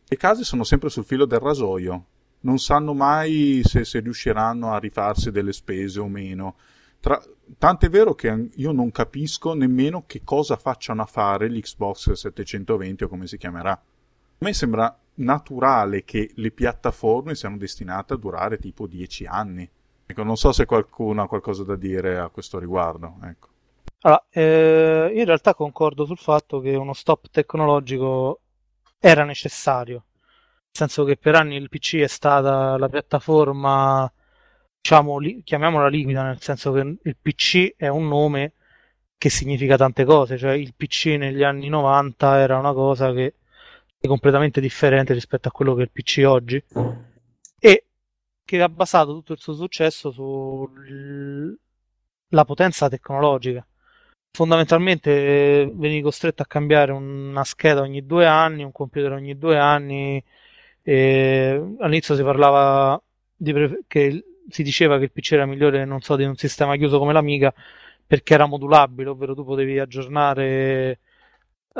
le 0.06 0.16
case 0.16 0.44
sono 0.44 0.62
sempre 0.62 0.90
sul 0.90 1.04
filo 1.04 1.24
del 1.24 1.40
rasoio, 1.40 2.04
non 2.42 2.60
sanno 2.60 2.94
mai 2.94 3.62
se, 3.64 3.84
se 3.84 3.98
riusciranno 3.98 4.70
a 4.70 4.78
rifarsi 4.78 5.32
delle 5.32 5.52
spese 5.52 5.98
o 5.98 6.06
meno. 6.06 6.54
Tra... 7.00 7.20
Tant'è 7.58 7.88
vero 7.88 8.14
che 8.14 8.50
io 8.54 8.70
non 8.70 8.92
capisco 8.92 9.54
nemmeno 9.54 10.04
che 10.06 10.20
cosa 10.22 10.54
facciano 10.54 11.02
a 11.02 11.06
fare 11.06 11.48
l'Xbox 11.48 12.12
720 12.12 13.02
o 13.02 13.08
come 13.08 13.26
si 13.26 13.38
chiamerà. 13.38 13.72
A 13.72 13.80
me 14.38 14.52
sembra 14.52 14.96
naturale 15.18 16.04
che 16.04 16.30
le 16.34 16.50
piattaforme 16.50 17.34
siano 17.34 17.56
destinate 17.56 18.14
a 18.14 18.16
durare 18.16 18.58
tipo 18.58 18.86
10 18.86 19.26
anni. 19.26 19.68
Ecco, 20.06 20.22
non 20.22 20.36
so 20.36 20.52
se 20.52 20.64
qualcuno 20.64 21.22
ha 21.22 21.28
qualcosa 21.28 21.64
da 21.64 21.76
dire 21.76 22.18
a 22.18 22.28
questo 22.28 22.58
riguardo. 22.58 23.16
Ecco. 23.22 23.48
Allora, 24.00 24.24
eh, 24.30 25.10
in 25.14 25.24
realtà 25.24 25.54
concordo 25.54 26.04
sul 26.04 26.18
fatto 26.18 26.60
che 26.60 26.74
uno 26.76 26.92
stop 26.92 27.28
tecnologico 27.30 28.40
era 28.98 29.24
necessario, 29.24 30.04
nel 30.14 30.70
senso 30.70 31.04
che 31.04 31.16
per 31.16 31.34
anni 31.34 31.56
il 31.56 31.68
PC 31.68 31.96
è 31.96 32.06
stata 32.06 32.76
la 32.78 32.88
piattaforma, 32.88 34.10
diciamo, 34.80 35.18
li, 35.18 35.42
chiamiamola 35.42 35.88
liquida, 35.88 36.22
nel 36.22 36.40
senso 36.40 36.72
che 36.72 36.98
il 37.02 37.16
PC 37.20 37.74
è 37.76 37.88
un 37.88 38.06
nome 38.08 38.52
che 39.18 39.30
significa 39.30 39.76
tante 39.76 40.04
cose, 40.04 40.38
cioè 40.38 40.52
il 40.52 40.74
PC 40.76 41.16
negli 41.18 41.42
anni 41.42 41.68
90 41.68 42.38
era 42.38 42.56
una 42.56 42.72
cosa 42.72 43.12
che 43.12 43.34
completamente 44.06 44.60
differente 44.60 45.12
rispetto 45.12 45.48
a 45.48 45.50
quello 45.50 45.74
che 45.74 45.80
è 45.80 45.84
il 45.84 45.90
PC 45.90 46.22
oggi 46.24 46.62
e 47.58 47.84
che 48.44 48.62
ha 48.62 48.68
basato 48.68 49.12
tutto 49.12 49.32
il 49.32 49.38
suo 49.38 49.54
successo 49.54 50.12
sulla 50.12 51.54
potenza 52.44 52.88
tecnologica. 52.88 53.66
Fondamentalmente 54.30 55.10
eh, 55.10 55.72
venivi 55.74 56.02
costretto 56.02 56.42
a 56.42 56.46
cambiare 56.46 56.92
una 56.92 57.44
scheda 57.44 57.80
ogni 57.80 58.06
due 58.06 58.26
anni, 58.26 58.62
un 58.62 58.72
computer 58.72 59.12
ogni 59.12 59.36
due 59.36 59.58
anni. 59.58 60.22
all'inizio 60.84 62.14
si 62.14 62.22
parlava 62.22 63.02
di 63.36 63.52
pre- 63.52 63.80
che 63.86 64.24
si 64.48 64.62
diceva 64.62 64.98
che 64.98 65.04
il 65.04 65.12
PC 65.12 65.32
era 65.32 65.46
migliore, 65.46 65.84
non 65.84 66.00
so, 66.00 66.16
di 66.16 66.24
un 66.24 66.36
sistema 66.36 66.76
chiuso 66.76 66.98
come 66.98 67.12
l'Amiga 67.12 67.52
perché 68.06 68.34
era 68.34 68.46
modulabile, 68.46 69.10
ovvero 69.10 69.34
tu 69.34 69.44
potevi 69.44 69.78
aggiornare 69.78 71.00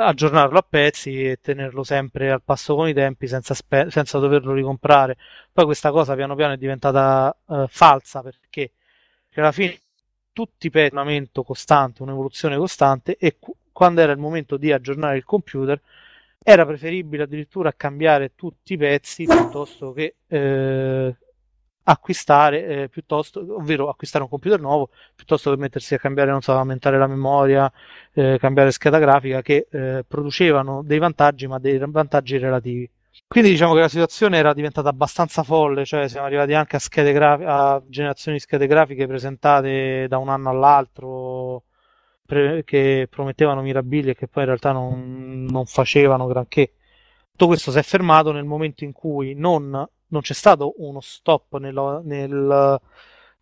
aggiornarlo 0.05 0.57
a 0.57 0.65
pezzi 0.67 1.23
e 1.23 1.39
tenerlo 1.41 1.83
sempre 1.83 2.31
al 2.31 2.41
passo 2.43 2.75
con 2.75 2.87
i 2.87 2.93
tempi 2.93 3.27
senza, 3.27 3.53
spe- 3.53 3.89
senza 3.89 4.19
doverlo 4.19 4.53
ricomprare. 4.53 5.17
Poi 5.51 5.65
questa 5.65 5.91
cosa 5.91 6.15
piano 6.15 6.35
piano 6.35 6.53
è 6.53 6.57
diventata 6.57 7.35
uh, 7.45 7.67
falsa 7.67 8.21
perché, 8.21 8.71
perché 9.25 9.39
alla 9.39 9.51
fine 9.51 9.79
tutti 10.33 10.67
i 10.67 10.69
pezzi 10.69 10.95
un 10.95 10.99
costante, 11.43 12.01
un'evoluzione 12.03 12.57
costante 12.57 13.17
e 13.17 13.37
cu- 13.39 13.55
quando 13.71 14.01
era 14.01 14.11
il 14.11 14.17
momento 14.17 14.57
di 14.57 14.71
aggiornare 14.71 15.17
il 15.17 15.23
computer 15.23 15.79
era 16.41 16.65
preferibile 16.65 17.23
addirittura 17.23 17.73
cambiare 17.73 18.31
tutti 18.35 18.73
i 18.73 18.77
pezzi 18.77 19.25
piuttosto 19.25 19.91
che 19.93 20.15
eh, 20.27 21.15
acquistare 21.89 22.65
eh, 22.65 22.89
piuttosto, 22.89 23.39
ovvero 23.55 23.89
acquistare 23.89 24.23
un 24.23 24.29
computer 24.29 24.59
nuovo 24.59 24.89
piuttosto 25.15 25.49
che 25.49 25.57
mettersi 25.57 25.95
a 25.95 25.97
cambiare, 25.99 26.29
non 26.31 26.41
so, 26.41 26.53
aumentare 26.53 26.97
la 26.99 27.07
memoria, 27.07 27.71
eh, 28.13 28.37
cambiare 28.39 28.71
scheda 28.71 28.99
grafica 28.99 29.41
che 29.41 29.67
eh, 29.69 30.05
producevano 30.07 30.83
dei 30.83 30.99
vantaggi 30.99 31.47
ma 31.47 31.57
dei 31.59 31.79
vantaggi 31.79 32.37
relativi. 32.37 32.89
Quindi 33.27 33.51
diciamo 33.51 33.73
che 33.73 33.81
la 33.81 33.89
situazione 33.89 34.37
era 34.37 34.53
diventata 34.53 34.89
abbastanza 34.89 35.43
folle, 35.43 35.85
cioè 35.85 36.07
siamo 36.07 36.25
arrivati 36.27 36.53
anche 36.53 36.75
a, 36.75 36.79
schede 36.79 37.11
graf- 37.11 37.43
a 37.45 37.81
generazioni 37.87 38.37
di 38.37 38.43
schede 38.43 38.67
grafiche 38.67 39.07
presentate 39.07 40.07
da 40.07 40.17
un 40.17 40.29
anno 40.29 40.49
all'altro 40.49 41.63
pre- 42.25 42.63
che 42.63 43.07
promettevano 43.09 43.61
mirabili 43.61 44.11
e 44.11 44.15
che 44.15 44.27
poi 44.27 44.43
in 44.43 44.49
realtà 44.49 44.71
non, 44.71 45.45
non 45.49 45.65
facevano 45.65 46.27
granché. 46.27 46.73
Tutto 47.31 47.47
questo 47.47 47.71
si 47.71 47.79
è 47.79 47.83
fermato 47.83 48.31
nel 48.31 48.45
momento 48.45 48.83
in 48.83 48.91
cui 48.91 49.33
non 49.33 49.87
non 50.09 50.21
c'è 50.21 50.33
stato 50.33 50.75
uno 50.77 50.99
stop 51.01 51.57
nella, 51.57 52.01
nel, 52.03 52.79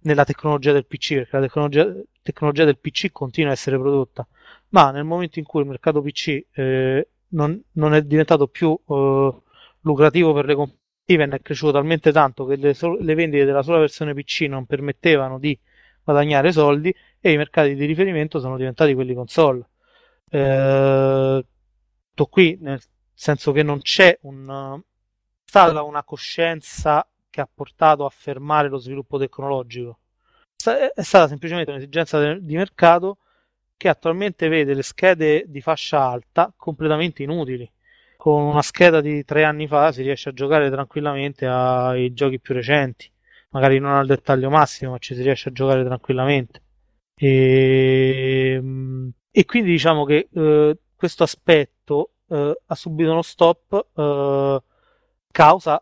nella 0.01 0.25
tecnologia 0.25 0.71
del 0.71 0.85
PC, 0.85 1.15
perché 1.15 1.35
la 1.37 1.41
tecnologia, 1.41 1.95
tecnologia, 2.21 2.65
del 2.65 2.77
PC 2.77 3.11
continua 3.11 3.49
a 3.49 3.53
essere 3.53 3.77
prodotta, 3.77 4.27
ma 4.69 4.91
nel 4.91 5.03
momento 5.03 5.39
in 5.39 5.45
cui 5.45 5.61
il 5.61 5.67
mercato 5.67 6.01
PC 6.01 6.45
eh, 6.53 7.07
non, 7.29 7.61
non, 7.73 7.93
è 7.93 8.01
diventato 8.03 8.47
più 8.47 8.77
eh, 8.87 9.41
lucrativo 9.81 10.33
per 10.33 10.45
le 10.45 10.55
compagnie, 10.55 11.35
è 11.35 11.41
cresciuto 11.41 11.71
talmente 11.71 12.11
tanto 12.11 12.45
che 12.45 12.57
le, 12.57 12.75
le, 12.99 13.15
vendite 13.15 13.45
della 13.45 13.63
sola 13.63 13.79
versione 13.79 14.13
PC 14.13 14.41
non 14.41 14.65
permettevano 14.65 15.39
di 15.39 15.57
guadagnare 16.03 16.51
soldi 16.51 16.93
e 17.19 17.31
i 17.31 17.37
mercati 17.37 17.75
di 17.75 17.85
riferimento 17.85 18.39
sono 18.39 18.57
diventati 18.57 18.93
quelli 18.93 19.13
console. 19.13 19.67
Eh, 20.29 21.45
qui, 22.29 22.57
nel 22.61 22.81
senso 23.13 23.51
che 23.51 23.63
non 23.63 23.79
c'è 23.81 24.17
un, 24.23 24.81
stata 25.47 25.81
una 25.81 26.03
coscienza 26.03 27.07
che 27.29 27.39
ha 27.39 27.49
portato 27.51 28.05
a 28.05 28.09
fermare 28.09 28.67
lo 28.67 28.77
sviluppo 28.77 29.17
tecnologico. 29.17 29.99
È 30.57 31.01
stata 31.01 31.27
semplicemente 31.27 31.71
un'esigenza 31.71 32.33
di 32.33 32.55
mercato 32.55 33.19
che 33.77 33.87
attualmente 33.87 34.49
vede 34.49 34.73
le 34.73 34.83
schede 34.83 35.45
di 35.47 35.61
fascia 35.61 36.01
alta 36.01 36.51
completamente 36.55 37.23
inutili. 37.23 37.71
Con 38.17 38.43
una 38.43 38.61
scheda 38.61 38.99
di 38.99 39.23
tre 39.23 39.45
anni 39.45 39.67
fa 39.67 39.91
si 39.93 40.01
riesce 40.01 40.29
a 40.29 40.33
giocare 40.33 40.69
tranquillamente 40.69 41.45
ai 41.47 42.11
giochi 42.13 42.39
più 42.39 42.53
recenti, 42.53 43.09
magari 43.51 43.79
non 43.79 43.93
al 43.93 44.07
dettaglio 44.07 44.49
massimo, 44.49 44.91
ma 44.91 44.97
ci 44.97 45.15
si 45.15 45.21
riesce 45.21 45.49
a 45.49 45.53
giocare 45.53 45.85
tranquillamente. 45.85 46.61
E, 47.15 48.61
e 49.31 49.45
quindi 49.45 49.69
diciamo 49.71 50.03
che 50.03 50.27
eh, 50.33 50.77
questo 50.95 51.23
aspetto 51.23 52.11
eh, 52.27 52.59
ha 52.65 52.75
subito 52.75 53.11
uno 53.11 53.21
stop 53.21 53.87
eh, 53.95 54.61
causa 55.37 55.79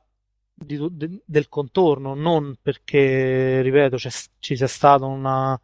di, 0.53 0.77
de, 0.91 1.21
del 1.25 1.47
contorno, 1.47 2.13
non 2.13 2.55
perché, 2.61 3.61
ripeto, 3.61 3.97
ci 3.97 4.55
sia 4.57 4.67
stata 4.67 5.05
una, 5.05 5.59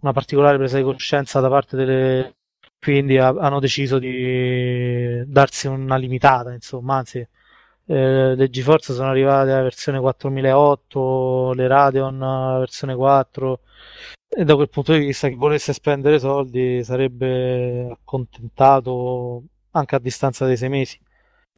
una, 0.00 0.12
particolare 0.12 0.56
presa 0.56 0.78
di 0.78 0.82
coscienza 0.84 1.40
da 1.40 1.48
parte 1.50 1.76
delle... 1.76 2.36
quindi 2.80 3.18
ha, 3.18 3.28
hanno 3.28 3.60
deciso 3.60 3.98
di 3.98 5.22
darsi 5.26 5.66
una 5.66 5.96
limitata, 5.96 6.52
insomma, 6.54 6.96
anzi, 6.96 7.18
eh, 7.88 8.34
le 8.34 8.48
GeForce 8.48 8.94
sono 8.94 9.10
arrivate 9.10 9.50
alla 9.50 9.62
versione 9.62 10.00
4008, 10.00 11.52
le 11.54 11.68
Radeon 11.68 12.22
alla 12.22 12.58
versione 12.58 12.94
4 12.94 13.60
e 14.28 14.44
da 14.44 14.54
quel 14.54 14.68
punto 14.70 14.92
di 14.92 14.98
vista 15.00 15.28
chi 15.28 15.34
volesse 15.34 15.72
spendere 15.74 16.18
soldi 16.18 16.82
sarebbe 16.84 17.88
accontentato 17.90 19.44
anche 19.72 19.94
a 19.94 19.98
distanza 19.98 20.46
dei 20.46 20.56
sei 20.56 20.68
mesi. 20.70 20.98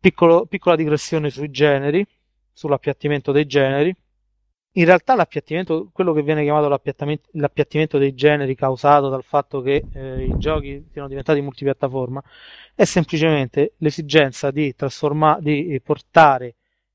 Piccolo, 0.00 0.46
piccola 0.46 0.76
digressione 0.76 1.28
sui 1.28 1.50
generi, 1.50 2.06
sull'appiattimento 2.52 3.32
dei 3.32 3.46
generi. 3.46 3.94
In 4.72 4.84
realtà 4.84 5.16
l'appiattimento, 5.16 5.90
quello 5.92 6.12
che 6.12 6.22
viene 6.22 6.44
chiamato 6.44 6.68
l'appiattimento, 6.68 7.28
l'appiattimento 7.32 7.98
dei 7.98 8.14
generi 8.14 8.54
causato 8.54 9.08
dal 9.08 9.24
fatto 9.24 9.60
che 9.60 9.84
eh, 9.92 10.24
i 10.24 10.38
giochi 10.38 10.86
siano 10.92 11.08
diventati 11.08 11.40
multipiattaforma 11.40 12.22
è 12.76 12.84
semplicemente 12.84 13.74
l'esigenza 13.78 14.52
di, 14.52 14.72
trasforma- 14.76 15.38
di 15.40 15.80
portare 15.82 16.54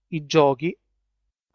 i 0.09 0.25
giochi 0.25 0.75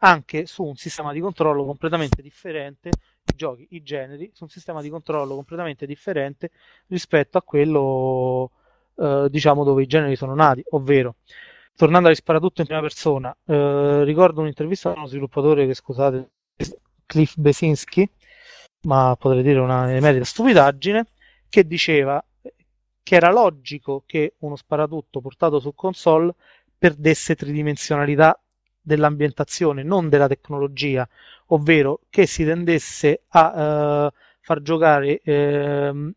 anche 0.01 0.45
su 0.45 0.63
un 0.63 0.75
sistema 0.75 1.11
di 1.13 1.19
controllo 1.19 1.65
completamente 1.65 2.21
differente, 2.21 2.89
i 2.89 3.35
giochi, 3.35 3.67
i 3.71 3.81
generi, 3.81 4.29
su 4.33 4.43
un 4.43 4.49
sistema 4.49 4.81
di 4.81 4.89
controllo 4.89 5.33
completamente 5.33 5.87
differente 5.87 6.51
rispetto 6.87 7.39
a 7.39 7.41
quello 7.41 8.51
eh, 8.99 9.27
diciamo 9.29 9.63
dove 9.63 9.83
i 9.83 9.87
generi 9.87 10.15
sono 10.15 10.35
nati, 10.35 10.63
ovvero 10.71 11.15
tornando 11.75 12.07
a 12.07 12.11
risparare 12.11 12.43
tutto 12.43 12.61
in 12.61 12.67
prima 12.67 12.81
persona, 12.81 13.35
eh, 13.45 14.03
ricordo 14.03 14.41
un'intervista 14.41 14.89
a 14.89 14.97
uno 14.97 15.05
sviluppatore 15.05 15.65
che 15.65 15.73
scusate, 15.73 16.29
Cliff 17.05 17.35
Besinski, 17.37 18.09
ma 18.81 19.15
potrei 19.17 19.43
dire 19.43 19.59
una 19.59 19.93
emerita 19.93 20.25
stupidaggine, 20.25 21.05
che 21.47 21.65
diceva 21.65 22.23
che 23.01 23.15
era 23.15 23.31
logico 23.31 24.03
che 24.05 24.35
uno 24.39 24.55
sparatutto 24.55 25.21
portato 25.21 25.59
su 25.59 25.73
console 25.73 26.35
perdesse 26.77 27.35
tridimensionalità 27.35 28.39
dell'ambientazione, 28.79 29.81
non 29.81 30.09
della 30.09 30.27
tecnologia, 30.27 31.07
ovvero 31.47 32.01
che 32.09 32.25
si 32.27 32.43
tendesse 32.43 33.23
a 33.29 34.05
uh, 34.05 34.11
far 34.41 34.61
giocare, 34.61 35.21
uh, 35.23 36.11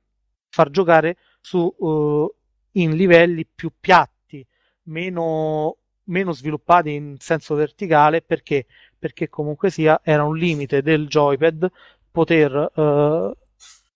far 0.48 0.70
giocare 0.70 1.16
su 1.40 1.72
uh, 1.78 2.34
in 2.72 2.96
livelli 2.96 3.46
più 3.46 3.72
piatti, 3.78 4.46
meno, 4.84 5.76
meno 6.04 6.32
sviluppati 6.32 6.92
in 6.92 7.16
senso 7.18 7.54
verticale, 7.54 8.22
perché? 8.22 8.66
Perché 8.98 9.28
comunque 9.28 9.70
sia 9.70 10.00
era 10.02 10.24
un 10.24 10.36
limite 10.36 10.82
del 10.82 11.06
joypad 11.06 11.70
poter 12.10 12.70
eh, 12.74 13.32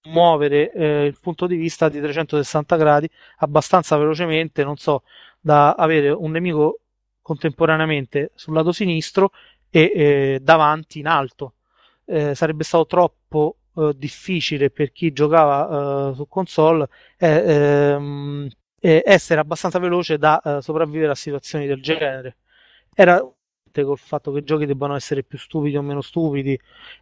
muovere 0.09 0.73
eh, 0.73 1.05
il 1.07 1.19
punto 1.21 1.47
di 1.47 1.57
vista 1.57 1.89
di 1.89 2.01
360 2.01 2.77
gradi 2.77 3.09
abbastanza 3.39 3.97
velocemente, 3.97 4.65
non 4.65 4.77
so, 4.77 5.03
da 5.41 5.75
avere 5.75 6.11
un 6.11 6.31
nemico 6.33 6.81
contemporaneamente 7.23 8.33
sul 8.35 8.55
lato 8.55 8.73
sinistro 8.73 9.33
e 9.71 9.93
eh, 9.95 10.39
davanti 10.43 10.99
in 11.01 11.07
alto. 11.07 11.55
Eh, 12.05 12.35
sarebbe 12.35 12.63
stato 12.65 12.87
troppo 12.87 13.57
eh, 13.77 13.93
difficile 13.97 14.71
per 14.71 14.93
chi 14.93 15.13
giocava 15.13 16.11
eh, 16.11 16.15
su 16.15 16.29
console 16.29 16.89
ehm, 17.19 18.49
eh, 18.81 19.03
essere 19.05 19.41
abbastanza 19.41 19.79
veloce 19.79 20.19
da 20.19 20.41
eh, 20.41 20.63
sopravvivere 20.63 21.13
a 21.13 21.15
situazioni 21.15 21.67
del 21.67 21.83
genere. 21.83 22.37
Era 22.95 23.21
col 23.85 23.99
fatto 23.99 24.33
che 24.33 24.39
i 24.39 24.43
giochi 24.45 24.65
debbano 24.67 24.95
essere 24.95 25.23
più 25.23 25.39
stupidi 25.39 25.77
o 25.77 25.83
meno 25.83 26.01
stupidi, 26.01 26.59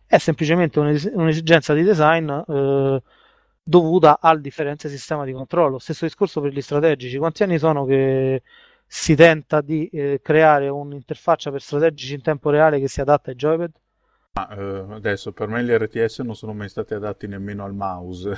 è 0.06 0.18
semplicemente 0.18 0.80
un'es- 0.80 1.10
un'esigenza 1.12 1.72
di 1.74 1.82
design 1.82 2.28
eh, 2.30 3.02
dovuta 3.62 4.18
al 4.20 4.40
differente 4.40 4.88
sistema 4.88 5.24
di 5.24 5.32
controllo. 5.32 5.78
Stesso 5.78 6.04
discorso 6.04 6.40
per 6.40 6.52
gli 6.52 6.60
strategici. 6.60 7.16
Quanti 7.18 7.42
anni 7.42 7.58
sono 7.58 7.84
che 7.84 8.42
si 8.86 9.14
tenta 9.14 9.60
di 9.60 9.88
eh, 9.88 10.20
creare 10.22 10.68
un'interfaccia 10.68 11.50
per 11.50 11.62
strategici 11.62 12.14
in 12.14 12.22
tempo 12.22 12.50
reale 12.50 12.80
che 12.80 12.88
si 12.88 13.00
adatta 13.00 13.30
ai 13.30 13.36
joypad? 13.36 13.70
Ah, 14.36 14.48
eh, 14.56 14.84
adesso 14.94 15.32
per 15.32 15.48
me 15.48 15.62
gli 15.62 15.70
RTS 15.70 16.20
non 16.20 16.34
sono 16.34 16.52
mai 16.54 16.68
stati 16.68 16.94
adatti 16.94 17.28
nemmeno 17.28 17.64
al 17.64 17.72
mouse 17.72 18.36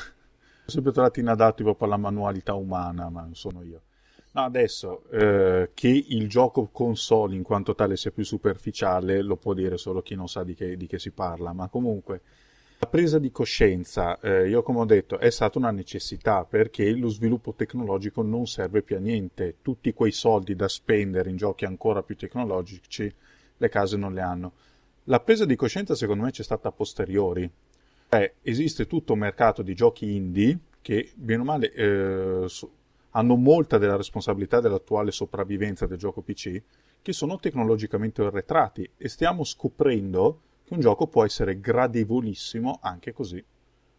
sempre 0.66 0.92
trovati 0.92 1.20
inadatti 1.20 1.62
proprio 1.62 1.86
alla 1.86 1.96
manualità 1.96 2.54
umana, 2.54 3.08
ma 3.08 3.22
non 3.22 3.34
sono 3.34 3.62
io. 3.62 3.82
No, 4.32 4.42
adesso 4.42 5.04
eh, 5.10 5.70
che 5.72 6.04
il 6.08 6.28
gioco 6.28 6.68
console 6.70 7.36
in 7.36 7.42
quanto 7.42 7.74
tale 7.74 7.96
sia 7.96 8.10
più 8.10 8.24
superficiale 8.24 9.22
lo 9.22 9.36
può 9.36 9.54
dire 9.54 9.78
solo 9.78 10.02
chi 10.02 10.14
non 10.14 10.28
sa 10.28 10.44
di 10.44 10.54
che, 10.54 10.76
di 10.76 10.86
che 10.86 10.98
si 10.98 11.10
parla, 11.10 11.54
ma 11.54 11.68
comunque 11.68 12.20
la 12.78 12.88
presa 12.88 13.18
di 13.18 13.30
coscienza, 13.30 14.20
eh, 14.20 14.48
io 14.50 14.62
come 14.62 14.80
ho 14.80 14.84
detto, 14.84 15.18
è 15.18 15.30
stata 15.30 15.56
una 15.56 15.70
necessità 15.70 16.44
perché 16.44 16.90
lo 16.90 17.08
sviluppo 17.08 17.54
tecnologico 17.54 18.20
non 18.20 18.46
serve 18.46 18.82
più 18.82 18.96
a 18.96 18.98
niente. 18.98 19.56
Tutti 19.62 19.94
quei 19.94 20.12
soldi 20.12 20.54
da 20.54 20.68
spendere 20.68 21.30
in 21.30 21.36
giochi 21.36 21.64
ancora 21.64 22.02
più 22.02 22.16
tecnologici, 22.16 23.10
le 23.56 23.68
case 23.70 23.96
non 23.96 24.12
le 24.12 24.20
hanno. 24.20 24.52
La 25.04 25.20
presa 25.20 25.46
di 25.46 25.56
coscienza 25.56 25.94
secondo 25.94 26.24
me 26.24 26.30
c'è 26.30 26.42
stata 26.42 26.68
a 26.68 26.72
posteriori, 26.72 27.50
eh, 28.08 28.34
esiste 28.42 28.86
tutto 28.86 29.12
un 29.12 29.20
mercato 29.20 29.62
di 29.62 29.74
giochi 29.74 30.14
indie 30.14 30.58
che, 30.80 31.10
bene 31.14 31.42
o 31.42 31.44
male, 31.44 31.72
eh, 31.72 32.44
so, 32.48 32.70
hanno 33.10 33.36
molta 33.36 33.78
della 33.78 33.96
responsabilità 33.96 34.60
dell'attuale 34.60 35.10
sopravvivenza 35.10 35.86
del 35.86 35.98
gioco 35.98 36.20
PC, 36.20 36.62
che 37.02 37.12
sono 37.12 37.38
tecnologicamente 37.38 38.22
arretrati 38.22 38.88
e 38.96 39.08
stiamo 39.08 39.42
scoprendo 39.42 40.40
che 40.64 40.74
un 40.74 40.80
gioco 40.80 41.06
può 41.06 41.24
essere 41.24 41.58
gradevolissimo 41.58 42.78
anche 42.82 43.12
così. 43.12 43.42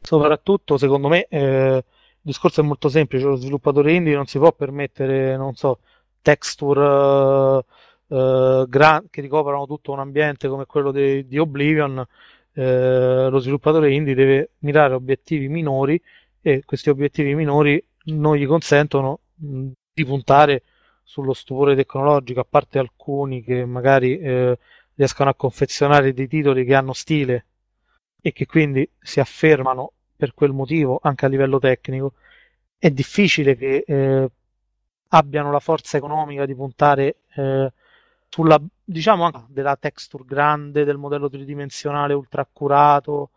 Soprattutto, 0.01 0.77
secondo 0.77 1.07
me, 1.07 1.25
eh, 1.29 1.75
il 1.77 1.83
discorso 2.21 2.61
è 2.61 2.63
molto 2.63 2.89
semplice, 2.89 3.25
lo 3.25 3.35
sviluppatore 3.35 3.93
indie 3.93 4.15
non 4.15 4.25
si 4.25 4.37
può 4.37 4.51
permettere, 4.51 5.35
non 5.35 5.55
so, 5.55 5.79
texture 6.21 7.63
eh, 8.07 8.65
gran- 8.67 9.07
che 9.09 9.21
ricoprano 9.21 9.65
tutto 9.65 9.91
un 9.91 9.99
ambiente 9.99 10.47
come 10.47 10.65
quello 10.65 10.91
di 10.91 11.37
Oblivion 11.37 12.05
eh, 12.57 13.27
lo 13.29 13.37
sviluppatore 13.37 13.93
indie 13.93 14.15
deve 14.15 14.49
mirare 14.59 14.95
obiettivi 14.95 15.47
minori 15.47 16.01
e 16.41 16.63
questi 16.65 16.89
obiettivi 16.89 17.35
minori 17.35 17.83
non 18.05 18.35
gli 18.35 18.47
consentono 18.47 19.19
mh, 19.35 19.67
di 19.93 20.03
puntare 20.05 20.63
sullo 21.03 21.33
stupore 21.33 21.75
tecnologico, 21.75 22.39
a 22.39 22.47
parte 22.49 22.79
alcuni 22.79 23.43
che 23.43 23.63
magari 23.65 24.17
eh, 24.17 24.57
riescono 24.95 25.29
a 25.29 25.35
confezionare 25.35 26.13
dei 26.13 26.27
titoli 26.27 26.65
che 26.65 26.73
hanno 26.73 26.93
stile 26.93 27.45
e 28.19 28.31
che 28.31 28.47
quindi 28.47 28.89
si 28.99 29.19
affermano 29.19 29.91
per 30.15 30.33
quel 30.33 30.51
motivo 30.51 30.99
anche 31.03 31.25
a 31.25 31.29
livello 31.29 31.59
tecnico, 31.59 32.13
è 32.79 32.89
difficile 32.89 33.55
che 33.55 33.83
eh, 33.85 34.31
abbiano 35.09 35.51
la 35.51 35.59
forza 35.59 35.97
economica 35.97 36.47
di 36.47 36.55
puntare 36.55 37.17
eh, 37.35 37.71
sulla 38.29 38.61
diciamo 38.83 39.25
anche 39.25 39.45
della 39.49 39.75
texture 39.75 40.23
grande 40.25 40.83
del 40.85 40.97
modello 40.97 41.29
tridimensionale 41.29 42.13
ultra 42.13 42.41
accurato 42.41 43.31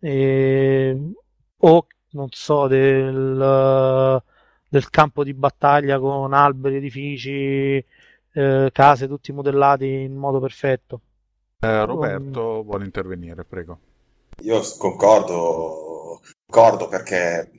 eh, 0.00 1.12
o 1.56 1.86
non 2.10 2.28
so 2.30 2.66
del, 2.68 4.22
del, 4.68 4.90
campo 4.90 5.24
di 5.24 5.34
battaglia 5.34 5.98
con 5.98 6.32
alberi, 6.32 6.76
edifici, 6.76 7.84
eh, 8.32 8.70
case 8.72 9.08
tutti 9.08 9.32
modellati 9.32 9.86
in 9.86 10.14
modo 10.14 10.40
perfetto. 10.40 11.00
Eh, 11.60 11.84
Roberto 11.84 12.60
um, 12.60 12.64
vuole 12.64 12.84
intervenire, 12.84 13.44
prego. 13.44 13.78
Io 14.42 14.62
concordo, 14.78 16.20
concordo 16.46 16.88
perché 16.88 17.50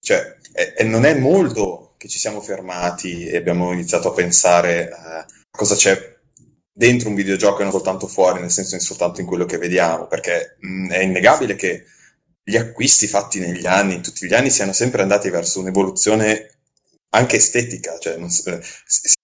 cioè, 0.00 0.36
è, 0.52 0.74
è, 0.74 0.84
non 0.84 1.04
è 1.04 1.18
molto 1.18 1.94
che 1.96 2.08
ci 2.08 2.18
siamo 2.18 2.40
fermati 2.40 3.26
e 3.26 3.36
abbiamo 3.36 3.72
iniziato 3.72 4.08
a 4.08 4.12
pensare 4.12 4.88
eh, 4.88 5.24
cosa 5.50 5.76
c'è 5.76 6.13
dentro 6.76 7.08
un 7.08 7.14
videogioco 7.14 7.60
e 7.60 7.62
non 7.62 7.72
soltanto 7.72 8.08
fuori, 8.08 8.40
nel 8.40 8.50
senso 8.50 8.78
soltanto 8.80 9.20
in 9.20 9.26
quello 9.26 9.44
che 9.44 9.58
vediamo, 9.58 10.08
perché 10.08 10.56
mh, 10.58 10.90
è 10.90 10.98
innegabile 10.98 11.54
che 11.54 11.84
gli 12.42 12.56
acquisti 12.56 13.06
fatti 13.06 13.38
negli 13.38 13.64
anni, 13.64 13.94
in 13.94 14.02
tutti 14.02 14.26
gli 14.26 14.34
anni, 14.34 14.50
siano 14.50 14.72
sempre 14.72 15.02
andati 15.02 15.30
verso 15.30 15.60
un'evoluzione 15.60 16.50
anche 17.10 17.36
estetica, 17.36 17.96
cioè 17.98 18.16
non, 18.16 18.28
si 18.28 18.42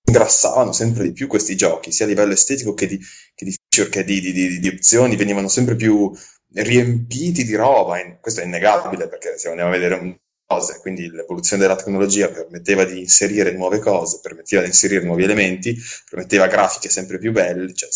ingrassavano 0.06 0.72
sempre 0.72 1.02
di 1.04 1.12
più 1.12 1.26
questi 1.26 1.56
giochi, 1.56 1.90
sia 1.90 2.04
a 2.04 2.08
livello 2.08 2.32
estetico 2.32 2.72
che 2.72 2.86
di, 2.86 2.98
che 3.34 3.44
di 3.44 3.54
feature, 3.68 3.90
che 3.90 4.04
di, 4.04 4.20
di, 4.20 4.58
di, 4.60 4.68
opzioni, 4.68 5.16
venivano 5.16 5.48
sempre 5.48 5.74
più 5.74 6.10
riempiti 6.52 7.44
di 7.44 7.54
roba, 7.56 7.98
questo 8.20 8.40
è 8.40 8.44
innegabile 8.44 9.08
perché 9.08 9.36
se 9.38 9.48
andiamo 9.48 9.70
a 9.70 9.72
vedere 9.72 9.94
un 9.94 10.16
cose, 10.50 10.80
quindi 10.80 11.08
l'evoluzione 11.08 11.62
della 11.62 11.76
tecnologia 11.76 12.28
permetteva 12.28 12.84
di 12.84 12.98
inserire 12.98 13.52
nuove 13.52 13.78
cose, 13.78 14.18
permetteva 14.20 14.62
di 14.62 14.68
inserire 14.68 15.04
nuovi 15.04 15.22
elementi, 15.22 15.78
permetteva 16.08 16.48
grafiche 16.48 16.88
sempre 16.88 17.18
più 17.18 17.30
belle, 17.30 17.72
cioè 17.72 17.88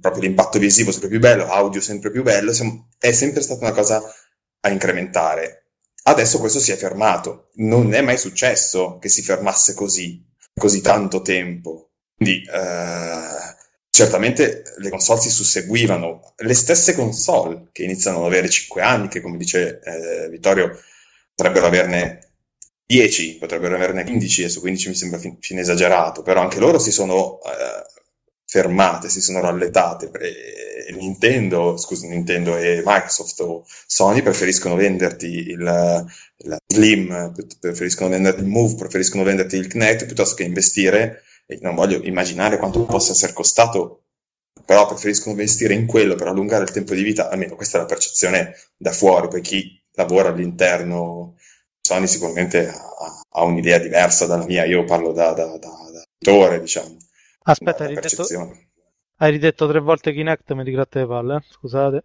proprio 0.00 0.22
l'impatto 0.22 0.60
visivo 0.60 0.92
sempre 0.92 1.08
più 1.08 1.18
bello, 1.18 1.48
audio 1.48 1.80
sempre 1.80 2.12
più 2.12 2.22
bello, 2.22 2.52
è 2.98 3.12
sempre 3.12 3.42
stata 3.42 3.64
una 3.64 3.72
cosa 3.72 4.00
a 4.60 4.70
incrementare. 4.70 5.64
Adesso 6.04 6.38
questo 6.38 6.60
si 6.60 6.70
è 6.70 6.76
fermato, 6.76 7.48
non 7.54 7.92
è 7.92 8.00
mai 8.02 8.18
successo 8.18 8.98
che 8.98 9.08
si 9.08 9.22
fermasse 9.22 9.74
così, 9.74 10.24
così 10.54 10.80
tanto 10.80 11.22
tempo. 11.22 11.90
Quindi 12.14 12.40
eh, 12.48 13.54
certamente 13.90 14.62
le 14.76 14.90
console 14.90 15.20
si 15.20 15.30
susseguivano, 15.30 16.34
le 16.36 16.54
stesse 16.54 16.94
console 16.94 17.70
che 17.72 17.82
iniziano 17.82 18.18
ad 18.18 18.26
avere 18.26 18.48
5 18.48 18.80
anni, 18.80 19.08
che 19.08 19.20
come 19.20 19.36
dice 19.36 19.80
eh, 19.82 20.28
Vittorio 20.28 20.70
potrebbero 21.36 21.66
averne 21.66 22.30
10, 22.86 23.36
potrebbero 23.38 23.74
averne 23.74 24.04
15, 24.04 24.44
e 24.44 24.48
su 24.48 24.60
15 24.60 24.88
mi 24.88 24.94
sembra 24.94 25.18
fin, 25.18 25.36
fin 25.38 25.58
esagerato, 25.58 26.22
però 26.22 26.40
anche 26.40 26.58
loro 26.58 26.78
si 26.78 26.90
sono 26.90 27.38
eh, 27.42 27.84
fermate, 28.46 29.08
si 29.08 29.20
sono 29.20 29.40
ralletate. 29.40 30.10
E 30.10 30.92
Nintendo, 30.92 31.76
scusa, 31.76 32.06
Nintendo 32.06 32.56
e 32.56 32.82
Microsoft 32.84 33.40
o 33.40 33.64
Sony 33.86 34.22
preferiscono 34.22 34.76
venderti 34.76 35.26
il, 35.26 36.06
il 36.38 36.56
Slim, 36.66 37.34
preferiscono 37.60 38.08
venderti 38.08 38.40
il 38.40 38.46
Move, 38.46 38.76
preferiscono 38.76 39.24
venderti 39.24 39.56
il 39.56 39.66
Kinect 39.66 40.06
piuttosto 40.06 40.36
che 40.36 40.44
investire, 40.44 41.22
e 41.46 41.58
non 41.60 41.74
voglio 41.74 42.02
immaginare 42.02 42.56
quanto 42.56 42.84
possa 42.84 43.12
essere 43.12 43.32
costato, 43.32 44.04
però 44.64 44.86
preferiscono 44.86 45.32
investire 45.32 45.74
in 45.74 45.86
quello 45.86 46.14
per 46.14 46.28
allungare 46.28 46.64
il 46.64 46.70
tempo 46.70 46.94
di 46.94 47.02
vita, 47.02 47.28
almeno 47.28 47.56
questa 47.56 47.78
è 47.78 47.80
la 47.80 47.86
percezione 47.86 48.54
da 48.76 48.92
fuori, 48.92 49.28
poi 49.28 49.40
chi 49.40 49.84
lavora 49.96 50.28
all'interno 50.28 51.34
Sony 51.80 52.06
sicuramente 52.06 52.68
ha, 52.68 53.22
ha 53.28 53.42
un'idea 53.44 53.78
diversa 53.78 54.26
dalla 54.26 54.44
mia, 54.44 54.64
io 54.64 54.84
parlo 54.84 55.12
da, 55.12 55.32
da, 55.32 55.46
da, 55.46 55.56
da 55.58 56.04
autore, 56.18 56.60
diciamo. 56.60 56.96
Aspetta, 57.44 57.84
hai 57.84 57.94
ridetto, 57.94 58.26
hai 59.18 59.30
ridetto, 59.30 59.68
tre 59.68 59.80
volte 59.80 60.12
Kinect, 60.12 60.52
mi 60.52 60.64
rigratte 60.64 60.98
le 61.00 61.06
palle, 61.06 61.36
eh? 61.36 61.42
scusate. 61.48 62.04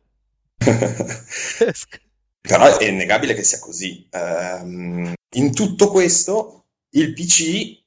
Però 2.41 2.77
è 2.77 2.85
innegabile 2.85 3.33
che 3.33 3.43
sia 3.43 3.59
così. 3.59 4.07
Um, 4.11 5.13
in 5.35 5.53
tutto 5.53 5.89
questo, 5.89 6.65
il 6.91 7.13
PC 7.13 7.83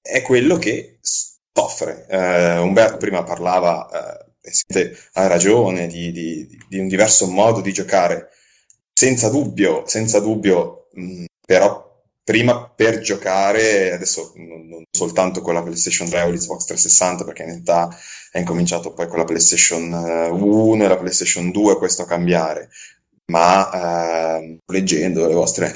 è 0.00 0.22
quello 0.22 0.56
che 0.56 0.98
soffre. 1.00 2.06
Uh, 2.08 2.62
Umberto 2.62 2.96
prima 2.96 3.22
parlava, 3.22 3.88
uh, 3.90 4.32
e 4.40 4.96
ha 5.12 5.26
ragione, 5.26 5.86
di, 5.86 6.10
di, 6.12 6.46
di, 6.68 6.78
un 6.78 6.88
diverso 6.88 7.26
modo 7.26 7.60
di 7.60 7.72
giocare. 7.72 8.30
Senza 8.96 9.28
dubbio, 9.28 9.84
senza 9.86 10.20
dubbio, 10.20 10.88
mh, 10.92 11.24
però 11.44 11.84
prima 12.24 12.68
per 12.68 13.00
giocare, 13.00 13.92
adesso 13.92 14.32
non, 14.36 14.84
soltanto 14.90 15.42
con 15.42 15.54
la 15.54 15.62
PlayStation 15.62 16.08
3 16.08 16.22
o 16.22 16.30
l'Xbox 16.30 16.64
360, 16.64 17.24
perché 17.24 17.42
in 17.42 17.48
realtà 17.48 17.96
è 18.30 18.38
incominciato 18.38 18.92
poi 18.92 19.06
con 19.08 19.18
la 19.18 19.24
PlayStation 19.24 19.92
1 19.92 20.82
eh, 20.82 20.84
e 20.84 20.88
la 20.88 20.96
PlayStation 20.96 21.50
2 21.50 21.76
questo 21.76 22.02
a 22.02 22.06
cambiare, 22.06 22.70
ma 23.26 24.38
eh, 24.38 24.58
leggendo 24.66 25.26
le 25.26 25.34
vostre... 25.34 25.74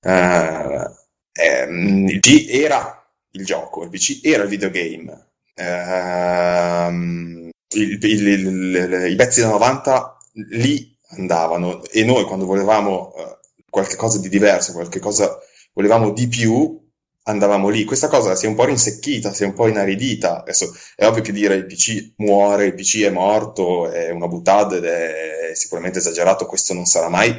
Eh, 0.00 0.90
ehm, 1.32 2.08
il 2.08 2.20
PC 2.20 2.48
era 2.50 3.06
il 3.32 3.44
gioco, 3.44 3.84
il 3.84 3.90
PC 3.90 4.20
era 4.22 4.42
il 4.42 4.48
videogame. 4.48 5.28
Ehm, 5.54 7.50
il, 7.74 7.98
il, 8.02 8.28
il, 8.28 9.06
I 9.10 9.16
pezzi 9.16 9.40
da 9.40 9.48
90 9.48 10.16
lì 10.50 10.95
andavano 11.18 11.84
e 11.84 12.04
noi 12.04 12.24
quando 12.24 12.46
volevamo 12.46 13.12
uh, 13.14 13.36
qualche 13.68 13.96
cosa 13.96 14.18
di 14.18 14.28
diverso, 14.28 14.72
qualche 14.72 15.00
cosa 15.00 15.38
volevamo 15.72 16.10
di 16.12 16.28
più, 16.28 16.82
andavamo 17.24 17.68
lì. 17.68 17.84
Questa 17.84 18.08
cosa 18.08 18.34
si 18.34 18.46
è 18.46 18.48
un 18.48 18.54
po' 18.54 18.64
rinsecchita, 18.64 19.32
si 19.32 19.42
è 19.42 19.46
un 19.46 19.52
po' 19.54 19.68
inaridita. 19.68 20.40
Adesso 20.40 20.74
è 20.94 21.06
ovvio 21.06 21.22
che 21.22 21.32
dire 21.32 21.54
il 21.54 21.66
PC 21.66 22.14
muore, 22.16 22.66
il 22.66 22.74
PC 22.74 23.02
è 23.02 23.10
morto, 23.10 23.90
è 23.90 24.10
una 24.10 24.28
buttata 24.28 24.76
ed 24.76 24.84
è 24.84 25.52
sicuramente 25.54 25.98
esagerato, 25.98 26.46
questo 26.46 26.74
non 26.74 26.86
sarà 26.86 27.08
mai, 27.08 27.32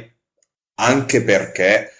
anche 0.76 1.22
perché 1.22 1.92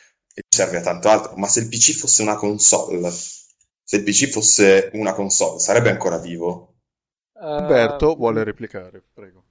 serve 0.49 0.79
a 0.79 0.83
tanto 0.83 1.09
altro. 1.09 1.37
Ma 1.37 1.49
se 1.49 1.61
il 1.61 1.69
PC 1.69 1.93
fosse 1.93 2.23
una 2.23 2.37
console, 2.37 3.11
se 3.11 3.97
il 3.97 4.03
PC 4.03 4.29
fosse 4.29 4.91
una 4.95 5.15
console, 5.15 5.59
sarebbe 5.59 5.91
ancora 5.91 6.19
vivo? 6.19 6.75
Umberto 7.41 8.13
uh, 8.13 8.17
vuole 8.17 8.45
replicare, 8.45 9.03
prego. 9.13 9.45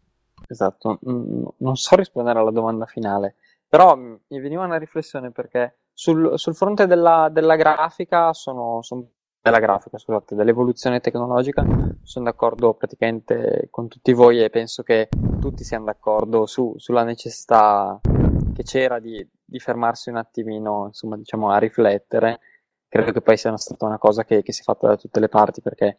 Esatto, 0.48 1.00
non 1.02 1.76
so 1.76 1.95
rispondere 1.95 2.39
alla 2.39 2.52
domanda 2.52 2.86
finale, 2.86 3.36
però 3.68 3.95
mi 3.95 4.39
veniva 4.39 4.64
una 4.64 4.78
riflessione 4.78 5.32
perché 5.32 5.80
sul, 5.93 6.39
sul 6.39 6.56
fronte 6.56 6.88
della, 6.88 7.30
della 7.30 7.56
grafica 7.56 8.32
sono, 8.32 8.82
sono 8.82 9.10
della 9.41 9.60
grafica, 9.60 9.98
scusate, 9.98 10.36
dell'evoluzione 10.36 11.00
tecnologica, 11.00 11.66
sono 12.04 12.26
d'accordo 12.26 12.74
praticamente 12.74 13.68
con 13.70 13.88
tutti 13.88 14.14
voi 14.14 14.43
e 14.43 14.50
penso 14.50 14.84
che 14.84 15.10
tutti 15.39 15.64
siano 15.64 15.86
d'accordo 15.86 16.45
su, 16.45 16.74
sulla 16.78 17.04
necessità 17.04 18.00
che 18.54 18.64
c'era 18.64 19.00
di, 19.00 19.26
di, 19.43 19.60
fermarsi 19.60 20.10
un 20.10 20.18
attimino, 20.18 20.86
insomma, 20.88 21.18
diciamo, 21.18 21.50
a 21.50 21.58
riflettere. 21.58 22.39
Credo 22.88 23.12
che 23.12 23.22
poi 23.22 23.38
sia 23.38 23.56
stata 23.58 23.86
una 23.86 23.98
cosa 23.98 24.24
che, 24.24 24.43
che 24.43 24.52
si 24.52 24.62
è 24.62 24.64
fatta 24.64 24.88
da 24.88 24.98
tutte 24.98 25.20
le 25.20 25.30
parti 25.30 25.62
perché 25.62 25.98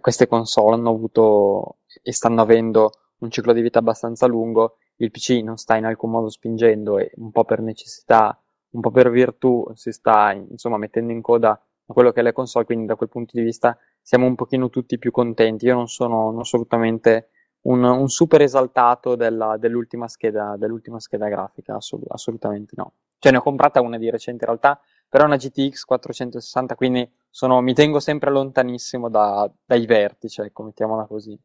queste 0.00 0.26
console 0.26 0.74
hanno 0.74 0.90
avuto 0.90 1.78
e 2.02 2.12
stanno 2.12 2.42
avendo 2.42 2.90
un 3.18 3.30
ciclo 3.30 3.52
di 3.52 3.60
vita 3.60 3.78
abbastanza 3.78 4.26
lungo. 4.26 4.76
Il 4.96 5.10
PC 5.10 5.40
non 5.42 5.56
sta 5.56 5.76
in 5.76 5.84
alcun 5.84 6.10
modo 6.10 6.28
spingendo 6.28 6.98
e 6.98 7.12
un 7.16 7.30
po' 7.30 7.44
per 7.44 7.60
necessità 7.60 8.38
un 8.70 8.80
po' 8.80 8.90
per 8.90 9.10
virtù 9.10 9.66
si 9.74 9.90
sta 9.90 10.32
insomma 10.32 10.76
mettendo 10.76 11.12
in 11.12 11.22
coda 11.22 11.50
a 11.50 11.92
quello 11.92 12.12
che 12.12 12.20
è 12.20 12.22
le 12.22 12.32
console, 12.32 12.64
quindi 12.64 12.86
da 12.86 12.96
quel 12.96 13.08
punto 13.08 13.32
di 13.34 13.42
vista 13.42 13.78
siamo 14.02 14.26
un 14.26 14.34
pochino 14.34 14.68
tutti 14.70 14.98
più 14.98 15.10
contenti. 15.10 15.66
Io 15.66 15.74
non 15.74 15.88
sono 15.88 16.38
assolutamente 16.40 17.30
un, 17.62 17.82
un 17.84 18.08
super 18.08 18.42
esaltato 18.42 19.14
della, 19.14 19.56
dell'ultima, 19.56 20.08
scheda, 20.08 20.56
dell'ultima 20.58 21.00
scheda 21.00 21.28
grafica, 21.28 21.76
assolut- 21.76 22.10
assolutamente 22.10 22.74
no. 22.76 22.92
Cioè 23.18 23.32
ne 23.32 23.38
ho 23.38 23.42
comprata 23.42 23.80
una 23.80 23.98
di 23.98 24.10
recente 24.10 24.44
in 24.44 24.50
realtà, 24.50 24.80
però 25.08 25.24
è 25.24 25.26
una 25.26 25.36
GTX 25.36 25.84
460, 25.84 26.74
quindi 26.74 27.08
sono, 27.30 27.60
mi 27.60 27.72
tengo 27.72 28.00
sempre 28.00 28.30
lontanissimo 28.30 29.08
da, 29.08 29.50
dai 29.64 29.86
vertici, 29.86 30.40
ecco, 30.40 30.64
mettiamola 30.64 31.06
così. 31.06 31.38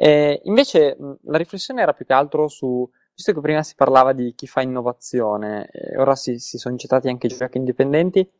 E 0.00 0.40
invece 0.44 0.96
la 1.22 1.38
riflessione 1.38 1.82
era 1.82 1.92
più 1.92 2.06
che 2.06 2.12
altro 2.12 2.46
su 2.46 2.88
visto 3.12 3.32
che 3.32 3.40
prima 3.40 3.64
si 3.64 3.74
parlava 3.74 4.12
di 4.12 4.32
chi 4.36 4.46
fa 4.46 4.60
innovazione, 4.60 5.68
ora 5.96 6.14
si, 6.14 6.38
si 6.38 6.56
sono 6.56 6.76
citati 6.76 7.08
anche 7.08 7.26
i 7.26 7.30
giochi 7.30 7.58
indipendenti, 7.58 8.30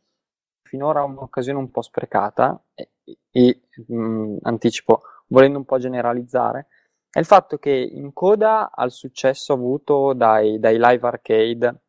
finora 0.63 1.03
un'occasione 1.03 1.59
un 1.59 1.69
po' 1.69 1.81
sprecata, 1.81 2.63
e, 2.73 2.91
e 3.29 3.61
mh, 3.87 4.37
anticipo, 4.43 5.01
volendo 5.27 5.57
un 5.57 5.65
po' 5.65 5.79
generalizzare, 5.79 6.67
è 7.09 7.19
il 7.19 7.25
fatto 7.25 7.57
che 7.57 7.71
in 7.71 8.13
coda 8.13 8.71
al 8.71 8.91
successo 8.91 9.51
avuto 9.51 10.13
dai, 10.13 10.59
dai 10.59 10.77
live 10.79 11.07
arcade 11.07 11.81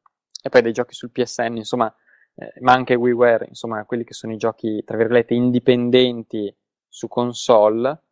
e 0.42 0.48
poi 0.48 0.62
dai 0.62 0.72
giochi 0.72 0.94
sul 0.94 1.12
PSN, 1.12 1.58
insomma, 1.58 1.94
eh, 2.34 2.54
ma 2.60 2.72
anche 2.72 2.96
WiiWare, 2.96 3.46
insomma, 3.46 3.84
quelli 3.84 4.02
che 4.02 4.14
sono 4.14 4.32
i 4.32 4.36
giochi, 4.36 4.82
tra 4.84 4.96
virgolette, 4.96 5.32
indipendenti 5.34 6.52
su 6.88 7.06
console, 7.06 8.02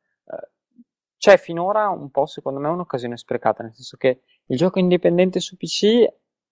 c'è 1.19 1.37
finora 1.37 1.89
un 1.89 2.11
po', 2.11 2.27
secondo 2.27 2.61
me, 2.61 2.69
un'occasione 2.69 3.17
sprecata, 3.17 3.63
nel 3.63 3.75
senso 3.75 3.97
che 3.97 4.23
il 4.47 4.57
gioco 4.57 4.79
indipendente 4.79 5.41
su 5.41 5.57
PC 5.57 6.07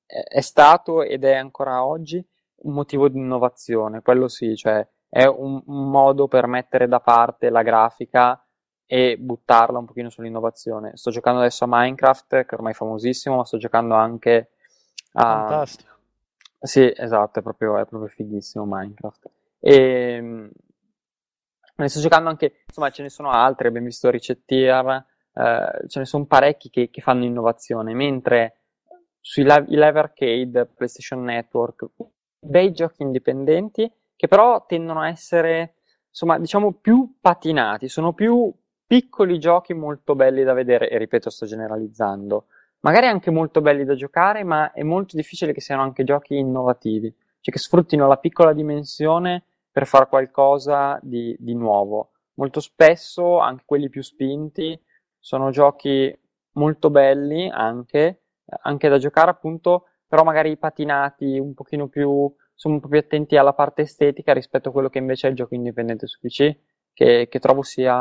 è 0.07 0.41
stato 0.41 1.03
ed 1.03 1.25
è 1.25 1.35
ancora 1.35 1.85
oggi 1.85 2.25
un 2.57 2.73
motivo 2.75 3.09
di 3.09 3.19
innovazione, 3.19 4.03
quello 4.03 4.29
sì, 4.29 4.57
cioè 4.57 4.87
è 5.09 5.25
un, 5.25 5.63
un 5.65 5.91
modo 5.91 6.27
per 6.29 6.47
mettere 6.47 6.89
da 6.89 7.01
parte 7.01 7.49
la 7.49 7.63
grafica 7.63 8.41
e 8.85 9.17
buttarla 9.19 9.79
un 9.79 9.85
pochino 9.85 10.11
sull'innovazione. 10.11 10.97
Sto 10.97 11.11
giocando 11.11 11.41
adesso 11.41 11.65
a 11.65 11.69
Minecraft, 11.71 12.45
che 12.45 12.55
ormai 12.55 12.73
è 12.73 12.75
famosissimo, 12.75 13.37
ma 13.37 13.45
sto 13.45 13.57
giocando 13.57 13.95
anche 13.95 14.51
a... 15.13 15.23
Fantastico. 15.23 15.95
Sì, 16.61 16.93
esatto, 16.95 17.39
è 17.39 17.43
proprio, 17.43 17.79
è 17.79 17.87
proprio 17.87 18.09
fighissimo 18.09 18.65
Minecraft. 18.67 19.31
E 19.61 20.51
ne 21.77 21.89
sto 21.89 22.01
giocando 22.01 22.29
anche, 22.29 22.63
insomma, 22.67 22.91
ce 22.91 23.03
ne 23.03 23.11
sono 23.11 23.31
altri, 23.31 23.69
abbiamo 23.69 23.87
visto 23.87 24.11
Ricettier, 24.11 25.05
eh, 25.33 25.89
ce 25.89 25.99
ne 25.99 26.05
sono 26.05 26.25
parecchi 26.25 26.71
che, 26.71 26.91
che, 26.91 27.01
fanno 27.01 27.25
innovazione, 27.25 27.93
mentre 27.95 28.61
sui 29.21 29.43
live, 29.43 29.67
live 29.69 29.99
arcade, 29.99 30.67
PlayStation 30.67 31.23
Network, 31.23 31.87
bei 32.39 32.73
giochi 32.73 33.03
indipendenti 33.03 33.91
che 34.15 34.29
però 34.29 34.65
tendono 34.67 35.01
a 35.01 35.09
essere, 35.09 35.75
insomma, 36.09 36.39
diciamo 36.39 36.73
più 36.73 37.17
patinati, 37.21 37.89
sono 37.89 38.15
più 38.15 38.53
piccoli 38.87 39.39
giochi 39.39 39.75
molto 39.75 40.15
belli 40.15 40.43
da 40.43 40.55
vedere, 40.55 40.89
e 40.89 40.97
ripeto, 40.97 41.29
sto 41.29 41.45
generalizzando, 41.45 42.47
magari 42.81 43.07
anche 43.07 43.31
molto 43.31 43.61
belli 43.61 43.85
da 43.85 43.95
giocare, 43.95 44.45
ma 44.45 44.73
è 44.73 44.83
molto 44.83 45.17
difficile 45.17 45.53
che 45.53 45.61
siano 45.61 45.83
anche 45.83 46.05
giochi 46.05 46.39
innovativi, 46.39 47.15
cioè 47.41 47.53
che 47.53 47.61
sfruttino 47.61 48.07
la 48.07 48.17
piccola 48.17 48.55
dimensione 48.55 49.45
per 49.77 49.87
fare 49.87 50.07
qualcosa 50.07 50.99
di, 51.03 51.37
di 51.39 51.55
nuovo. 51.55 52.13
Molto 52.37 52.61
spesso 52.61 53.41
anche 53.41 53.65
quelli 53.67 53.91
più 53.91 54.01
spinti 54.01 54.83
sono 55.19 55.51
giochi 55.51 56.19
molto 56.53 56.89
belli 56.89 57.51
anche, 57.51 58.23
anche 58.63 58.89
da 58.89 58.97
giocare 58.97 59.31
appunto, 59.31 59.89
però 60.07 60.23
magari 60.23 60.57
patinati 60.57 61.39
un 61.39 61.53
pochino 61.53 61.89
più 61.89 62.35
sono 62.55 62.75
un 62.75 62.81
po' 62.81 62.89
più 62.89 62.99
attenti 62.99 63.37
alla 63.37 63.53
parte 63.53 63.83
estetica 63.83 64.33
rispetto 64.33 64.71
a 64.71 64.73
quello 64.73 64.89
che 64.89 64.97
invece 64.97 65.27
è 65.27 65.31
il 65.31 65.37
gioco 65.37 65.55
indipendente 65.55 66.07
su 66.07 66.21
PC, 66.21 66.57
che, 66.95 67.29
che 67.29 67.39
trovo 67.39 67.61
sia 67.61 67.95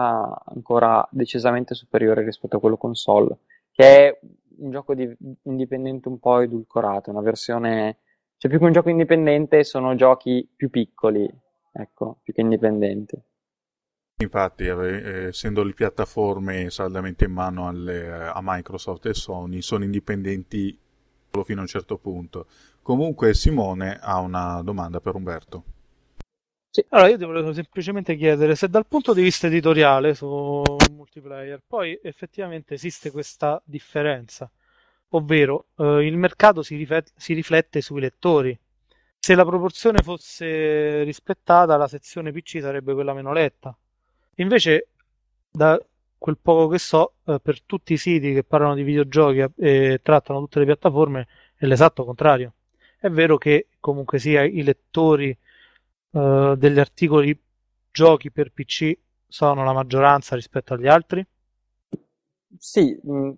ancora 0.45 1.05
decisamente 1.11 1.75
superiore 1.75 2.23
rispetto 2.23 2.55
a 2.55 2.61
quello 2.61 2.77
console, 2.77 3.39
che 3.73 3.83
è 3.83 4.19
un 4.59 4.71
gioco 4.71 4.95
di, 4.95 5.13
indipendente 5.41 6.07
un 6.07 6.19
po' 6.19 6.39
edulcorato, 6.39 7.09
una 7.09 7.19
versione, 7.19 7.97
cioè 8.37 8.49
più 8.49 8.59
che 8.59 8.65
un 8.65 8.71
gioco 8.71 8.87
indipendente 8.87 9.65
sono 9.65 9.93
giochi 9.95 10.49
più 10.55 10.69
piccoli, 10.69 11.43
ecco, 11.75 12.19
più 12.23 12.33
che 12.33 12.41
indipendenti. 12.41 13.21
Infatti, 14.17 14.65
eh, 14.65 15.27
essendo 15.27 15.61
le 15.63 15.73
piattaforme 15.73 16.69
saldamente 16.69 17.25
in 17.25 17.33
mano 17.33 17.67
alle, 17.67 18.09
a 18.09 18.39
Microsoft 18.41 19.05
e 19.07 19.13
Sony, 19.13 19.61
sono 19.61 19.83
indipendenti 19.83 20.77
solo 21.29 21.43
fino 21.43 21.59
a 21.59 21.63
un 21.63 21.67
certo 21.67 21.97
punto. 21.97 22.47
Comunque 22.81 23.33
Simone 23.33 23.99
ha 24.01 24.19
una 24.19 24.61
domanda 24.61 25.01
per 25.01 25.15
Umberto. 25.15 25.63
Sì, 26.69 26.85
allora 26.89 27.09
io 27.09 27.17
ti 27.17 27.25
volevo 27.25 27.53
semplicemente 27.53 28.15
chiedere 28.15 28.55
se 28.55 28.67
dal 28.67 28.85
punto 28.85 29.13
di 29.13 29.21
vista 29.21 29.47
editoriale 29.47 30.13
su 30.13 30.61
multiplayer 30.91 31.61
poi 31.65 31.97
effettivamente 32.03 32.73
esiste 32.73 33.11
questa 33.11 33.61
differenza, 33.65 34.49
ovvero 35.09 35.67
eh, 35.77 36.05
il 36.05 36.17
mercato 36.17 36.63
si, 36.63 36.75
riflette, 36.75 37.11
si 37.15 37.33
riflette 37.33 37.81
sui 37.81 38.01
lettori. 38.01 38.57
Se 39.25 39.33
la 39.33 39.43
proporzione 39.43 40.03
fosse 40.03 41.01
rispettata, 41.01 41.77
la 41.77 41.87
sezione 41.87 42.31
PC 42.31 42.59
sarebbe 42.61 42.93
quella 42.93 43.11
meno 43.11 43.33
letta. 43.33 43.75
Invece, 44.35 44.89
da 45.49 45.83
quel 46.15 46.37
poco 46.39 46.67
che 46.67 46.77
so, 46.77 47.15
eh, 47.25 47.39
per 47.41 47.63
tutti 47.63 47.93
i 47.93 47.97
siti 47.97 48.33
che 48.33 48.43
parlano 48.43 48.75
di 48.75 48.83
videogiochi 48.83 49.39
e 49.39 49.51
eh, 49.55 49.99
trattano 50.03 50.41
tutte 50.41 50.59
le 50.59 50.65
piattaforme, 50.65 51.27
è 51.55 51.65
l'esatto 51.65 52.05
contrario. 52.05 52.53
È 52.99 53.09
vero 53.09 53.39
che 53.39 53.69
comunque 53.79 54.19
sia 54.19 54.43
i 54.43 54.61
lettori 54.61 55.35
eh, 56.11 56.53
degli 56.55 56.79
articoli 56.79 57.35
giochi 57.89 58.29
per 58.29 58.51
PC 58.51 58.95
sono 59.27 59.63
la 59.63 59.73
maggioranza 59.73 60.35
rispetto 60.35 60.75
agli 60.75 60.87
altri? 60.87 61.25
Sì, 62.57 62.97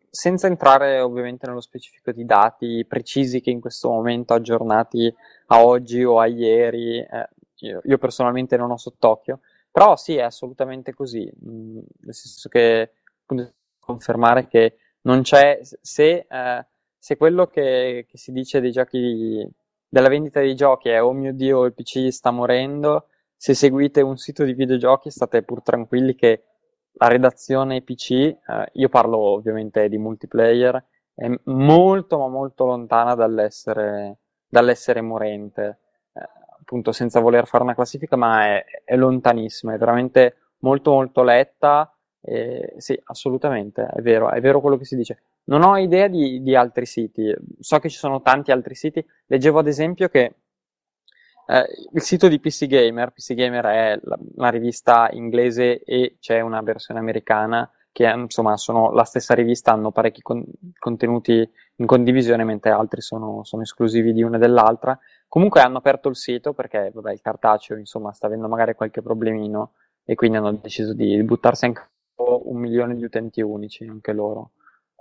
senza 0.09 0.47
entrare 0.47 0.99
ovviamente 0.99 1.47
nello 1.47 1.61
specifico 1.61 2.11
di 2.11 2.26
dati 2.26 2.86
precisi 2.88 3.41
che 3.41 3.49
in 3.49 3.59
questo 3.61 3.89
momento 3.89 4.34
aggiornati 4.34 5.13
a 5.47 5.63
oggi 5.63 6.03
o 6.03 6.20
a 6.20 6.28
ieri, 6.28 6.99
eh, 6.99 7.30
io, 7.59 7.82
io, 7.84 7.97
personalmente 7.97 8.57
non 8.57 8.72
ho 8.72 8.78
sott'occhio, 8.78 9.39
però 9.72 9.95
sì, 9.95 10.15
è 10.15 10.22
assolutamente 10.22 10.93
così, 10.93 11.30
mm, 11.45 11.80
nel 12.01 12.13
senso 12.13 12.49
che 12.49 12.91
appunto 13.22 13.53
confermare 13.80 14.47
che 14.47 14.78
non 15.01 15.22
c'è, 15.22 15.59
se, 15.61 16.26
eh, 16.30 16.65
se 16.97 17.18
quello 17.18 17.47
che, 17.47 18.05
che, 18.09 18.18
si 18.18 18.32
dice 18.32 18.59
dei 18.59 18.72
giochi, 18.72 19.47
della 19.88 20.09
vendita 20.09 20.39
dei 20.41 20.55
giochi 20.55 20.89
è 20.89 21.01
oh 21.01 21.13
mio 21.13 21.34
dio 21.34 21.63
il 21.65 21.74
PC 21.74 22.11
sta 22.11 22.32
morendo, 22.32 23.07
se 23.36 23.53
seguite 23.53 24.01
un 24.01 24.18
sito 24.18 24.43
di 24.43 24.53
videogiochi 24.53 25.09
state 25.09 25.43
pur 25.43 25.61
tranquilli 25.61 26.15
che 26.15 26.43
la 26.98 27.08
redazione 27.08 27.82
PC, 27.82 28.12
eh, 28.12 28.39
io 28.74 28.89
parlo 28.89 29.18
ovviamente 29.18 29.89
di 29.89 29.98
multiplayer, 29.98 30.84
è 31.14 31.32
molto 31.45 32.18
ma 32.20 32.28
molto 32.28 32.66
lontana 32.66 33.16
dall'essere, 33.16 34.20
dall'essere 34.48 35.02
morente 35.02 35.80
appunto 36.68 36.91
senza 36.91 37.22
voler 37.22 37.48
fare 37.48 37.64
una 37.64 37.74
classifica, 37.74 38.18
ma 38.18 38.45
è, 38.45 38.66
è 38.84 38.98
lontanissima, 38.98 39.74
è 39.74 39.78
veramente 39.78 40.36
molto 40.60 40.91
molto 40.91 41.24
letta. 41.24 41.89
E, 42.20 42.74
sì, 42.78 43.00
assolutamente, 43.06 43.86
è 43.86 44.02
vero, 44.02 44.30
è 44.30 44.41
vero 44.41 44.60
quello 44.60 44.76
che 44.76 44.84
si 44.84 44.98
dice. 44.98 45.22
Non 45.45 45.64
ho 45.64 45.78
idea 45.78 46.10
di, 46.10 46.41
di 46.43 46.56
altri 46.56 46.86
siti, 46.86 47.34
so 47.60 47.80
che 47.80 47.88
ci 47.88 47.98
sono 47.98 48.22
tanti 48.22 48.52
altri 48.52 48.76
siti. 48.76 49.04
Leggevo 49.28 49.60
ad 49.60 49.68
esempio 49.68 50.10
che 50.10 50.36
eh, 51.48 51.66
il 51.93 52.02
sito 52.02 52.28
di 52.28 52.39
PC 52.39 52.68
Gamer, 52.68 53.12
PC 53.12 53.34
Gamer 53.34 53.66
è 53.66 54.00
la, 54.04 54.18
una 54.36 54.50
rivista 54.50 55.10
inglese 55.12 55.84
e 55.84 56.18
c'è 56.20 56.41
una 56.41 56.62
versione 56.62 57.00
americana 57.00 57.70
che 57.98 58.06
insomma 58.06 58.58
sono 58.58 58.91
la 58.91 59.06
stessa 59.06 59.34
rivista, 59.34 59.72
hanno 59.72 59.91
parecchi 59.91 60.22
con- 60.22 60.45
contenuti 60.78 61.50
in 61.78 61.86
condivisione, 61.88 62.43
mentre 62.43 62.70
altri 62.70 63.02
sono, 63.02 63.43
sono 63.43 63.64
esclusivi 63.64 64.14
di 64.14 64.22
una 64.22 64.36
e 64.38 64.39
dell'altra. 64.39 65.00
Comunque 65.28 65.62
hanno 65.62 65.80
aperto 65.80 66.08
il 66.08 66.16
sito 66.16 66.54
perché 66.54 66.91
vabbè, 66.93 67.12
il 67.12 67.22
cartaceo 67.22 67.76
insomma, 67.78 68.14
sta 68.14 68.28
avendo 68.28 68.48
magari 68.48 68.76
qualche 68.76 69.02
problemino 69.02 69.74
e 70.06 70.14
quindi 70.14 70.38
hanno 70.38 70.52
deciso 70.52 70.93
di 70.93 71.24
buttarsi 71.24 71.66
campo 71.72 72.43
un 72.50 72.60
milione 72.60 72.95
di 72.95 73.04
utenti 73.04 73.41
unici, 73.41 73.86
anche 73.86 74.14
loro. 74.14 74.52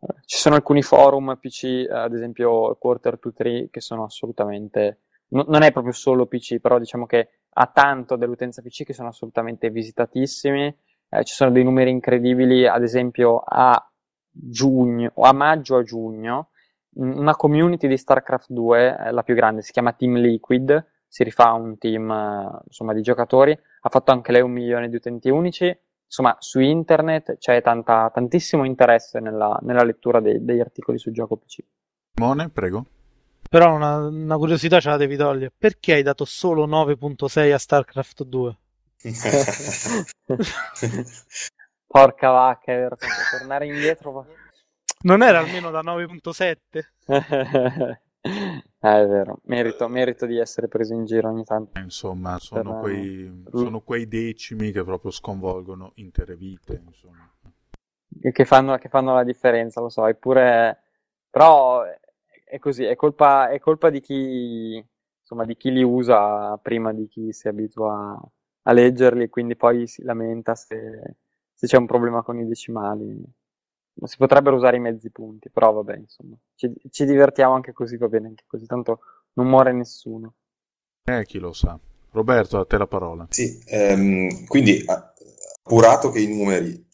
Eh, 0.00 0.14
ci 0.24 0.38
sono 0.38 0.54
alcuni 0.54 0.82
forum 0.82 1.36
PC, 1.38 1.86
ad 1.90 2.14
esempio 2.14 2.76
Quarter 2.76 3.18
2 3.18 3.32
3, 3.32 3.68
che 3.70 3.80
sono 3.80 4.04
assolutamente. 4.04 5.00
No, 5.28 5.44
non 5.48 5.62
è 5.62 5.72
proprio 5.72 5.92
solo 5.92 6.26
PC, 6.26 6.58
però 6.60 6.78
diciamo 6.78 7.06
che 7.06 7.30
ha 7.58 7.66
tanto 7.66 8.16
dell'utenza 8.16 8.62
PC 8.62 8.84
che 8.84 8.92
sono 8.92 9.08
assolutamente 9.08 9.70
visitatissimi. 9.70 10.76
Eh, 11.08 11.24
ci 11.24 11.34
sono 11.34 11.50
dei 11.50 11.64
numeri 11.64 11.90
incredibili, 11.90 12.66
ad 12.66 12.82
esempio 12.82 13.42
a 13.44 13.90
giugno, 14.30 15.10
o 15.14 15.22
a 15.22 15.32
maggio 15.32 15.76
a 15.76 15.82
giugno, 15.82 16.50
una 16.96 17.34
community 17.34 17.88
di 17.88 17.96
StarCraft 17.96 18.50
2, 18.50 18.96
eh, 18.98 19.10
la 19.10 19.22
più 19.22 19.34
grande, 19.34 19.62
si 19.62 19.72
chiama 19.72 19.92
Team 19.92 20.16
Liquid, 20.16 20.86
si 21.06 21.24
rifà 21.24 21.48
a 21.48 21.54
un 21.54 21.78
team 21.78 22.10
eh, 22.10 22.60
insomma, 22.66 22.92
di 22.92 23.02
giocatori, 23.02 23.52
ha 23.52 23.88
fatto 23.88 24.12
anche 24.12 24.32
lei 24.32 24.42
un 24.42 24.52
milione 24.52 24.88
di 24.88 24.96
utenti 24.96 25.30
unici, 25.30 25.76
insomma 26.04 26.36
su 26.38 26.60
internet 26.60 27.38
c'è 27.38 27.60
tanta, 27.62 28.10
tantissimo 28.12 28.64
interesse 28.64 29.20
nella, 29.20 29.58
nella 29.62 29.84
lettura 29.84 30.20
dei, 30.20 30.44
degli 30.44 30.60
articoli 30.60 30.98
sul 30.98 31.12
gioco 31.12 31.36
PC. 31.36 31.58
Simone, 32.14 32.48
prego. 32.50 32.84
Però 33.48 33.74
una, 33.74 33.96
una, 33.96 34.36
curiosità 34.36 34.80
ce 34.80 34.88
la 34.88 34.96
devi 34.96 35.16
togliere, 35.16 35.52
perché 35.56 35.94
hai 35.94 36.02
dato 36.02 36.24
solo 36.24 36.66
9.6 36.66 37.52
a 37.52 37.58
StarCraft 37.58 38.24
2? 38.24 38.58
Porca 41.86 42.30
vacca, 42.30 42.72
è 42.72 42.76
vero, 42.76 42.96
tornare 43.38 43.66
indietro 43.66 44.26
non 45.06 45.22
era 45.22 45.38
almeno 45.38 45.70
da 45.70 45.82
9.7? 45.82 46.56
eh, 47.06 48.00
è 48.78 49.06
vero, 49.06 49.38
merito, 49.44 49.88
merito, 49.88 50.26
di 50.26 50.38
essere 50.38 50.68
preso 50.68 50.94
in 50.94 51.04
giro 51.04 51.28
ogni 51.28 51.44
tanto. 51.44 51.78
Eh, 51.78 51.82
insomma, 51.82 52.38
sono, 52.38 52.80
per... 52.80 52.82
quei, 52.90 53.44
sono 53.52 53.80
quei, 53.80 54.08
decimi 54.08 54.72
che 54.72 54.82
proprio 54.82 55.10
sconvolgono 55.10 55.92
intere 55.96 56.34
vite. 56.34 56.82
Insomma. 56.84 57.30
Che, 58.32 58.44
fanno, 58.44 58.76
che 58.78 58.88
fanno 58.88 59.14
la 59.14 59.24
differenza, 59.24 59.80
lo 59.80 59.88
so, 59.88 60.06
eppure... 60.06 60.80
Però 61.30 61.84
è 62.48 62.58
così, 62.58 62.84
è 62.84 62.94
colpa, 62.94 63.48
è 63.50 63.58
colpa 63.58 63.90
di, 63.90 64.00
chi, 64.00 64.82
insomma, 65.20 65.44
di 65.44 65.56
chi 65.56 65.72
li 65.72 65.82
usa 65.82 66.56
prima 66.58 66.92
di 66.92 67.08
chi 67.08 67.32
si 67.32 67.48
abitua 67.48 68.18
a 68.62 68.72
leggerli 68.72 69.24
e 69.24 69.28
quindi 69.28 69.56
poi 69.56 69.86
si 69.86 70.02
lamenta 70.02 70.54
se, 70.54 71.16
se 71.52 71.66
c'è 71.66 71.76
un 71.76 71.86
problema 71.86 72.22
con 72.22 72.38
i 72.38 72.46
decimali 72.46 73.22
si 74.04 74.16
potrebbero 74.18 74.56
usare 74.56 74.76
i 74.76 74.80
mezzi 74.80 75.10
punti, 75.10 75.48
però 75.48 75.72
vabbè, 75.72 75.96
insomma, 75.96 76.36
ci, 76.54 76.70
ci, 76.90 77.06
divertiamo 77.06 77.54
anche 77.54 77.72
così, 77.72 77.96
va 77.96 78.08
bene 78.08 78.28
anche 78.28 78.44
così, 78.46 78.66
tanto 78.66 79.00
non 79.34 79.48
muore 79.48 79.72
nessuno. 79.72 80.34
Eh, 81.04 81.24
chi 81.24 81.38
lo 81.38 81.52
sa. 81.52 81.78
Roberto, 82.10 82.58
a 82.58 82.66
te 82.66 82.76
la 82.76 82.86
parola. 82.86 83.26
Sì, 83.30 83.58
ehm, 83.66 84.46
quindi 84.46 84.84
appurato 84.86 86.10
che 86.10 86.20
i 86.20 86.28
numeri 86.28 86.84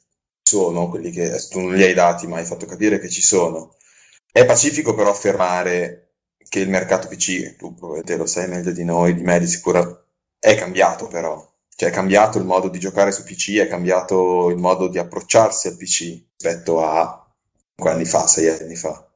sono 0.41 0.89
quelli 0.89 1.11
che 1.11 1.31
tu 1.51 1.61
non 1.61 1.75
li 1.75 1.83
hai 1.83 1.95
dati, 1.95 2.27
ma 2.27 2.37
hai 2.37 2.45
fatto 2.45 2.67
capire 2.67 2.99
che 2.99 3.09
ci 3.09 3.23
sono, 3.23 3.75
è 4.33 4.47
pacifico 4.47 4.95
però 4.95 5.11
affermare 5.11 6.15
che 6.49 6.61
il 6.61 6.69
mercato 6.71 7.07
PC, 7.07 7.57
tu 7.57 7.75
probabilmente 7.75 8.17
lo 8.17 8.27
sai 8.27 8.49
meglio 8.49 8.73
di 8.73 8.85
noi, 8.85 9.15
di 9.15 9.23
me 9.23 9.39
di 9.39 9.47
sicuro, 9.47 10.07
è 10.39 10.55
cambiato 10.57 11.07
però. 11.07 11.51
Cioè 11.75 11.91
è 11.91 11.93
cambiato 11.93 12.39
il 12.39 12.45
modo 12.45 12.69
di 12.69 12.79
giocare 12.79 13.13
su 13.13 13.25
PC, 13.25 13.57
è 13.59 13.69
cambiato 13.69 14.51
il 14.51 14.57
modo 14.57 14.89
di 14.89 14.99
approcciarsi 14.99 15.69
al 15.69 15.77
PC 15.77 16.25
rispetto 16.37 16.83
a 16.83 17.27
5 17.75 17.91
anni 17.91 18.05
fa, 18.05 18.27
6 18.27 18.49
anni 18.49 18.77
fa. 18.77 19.07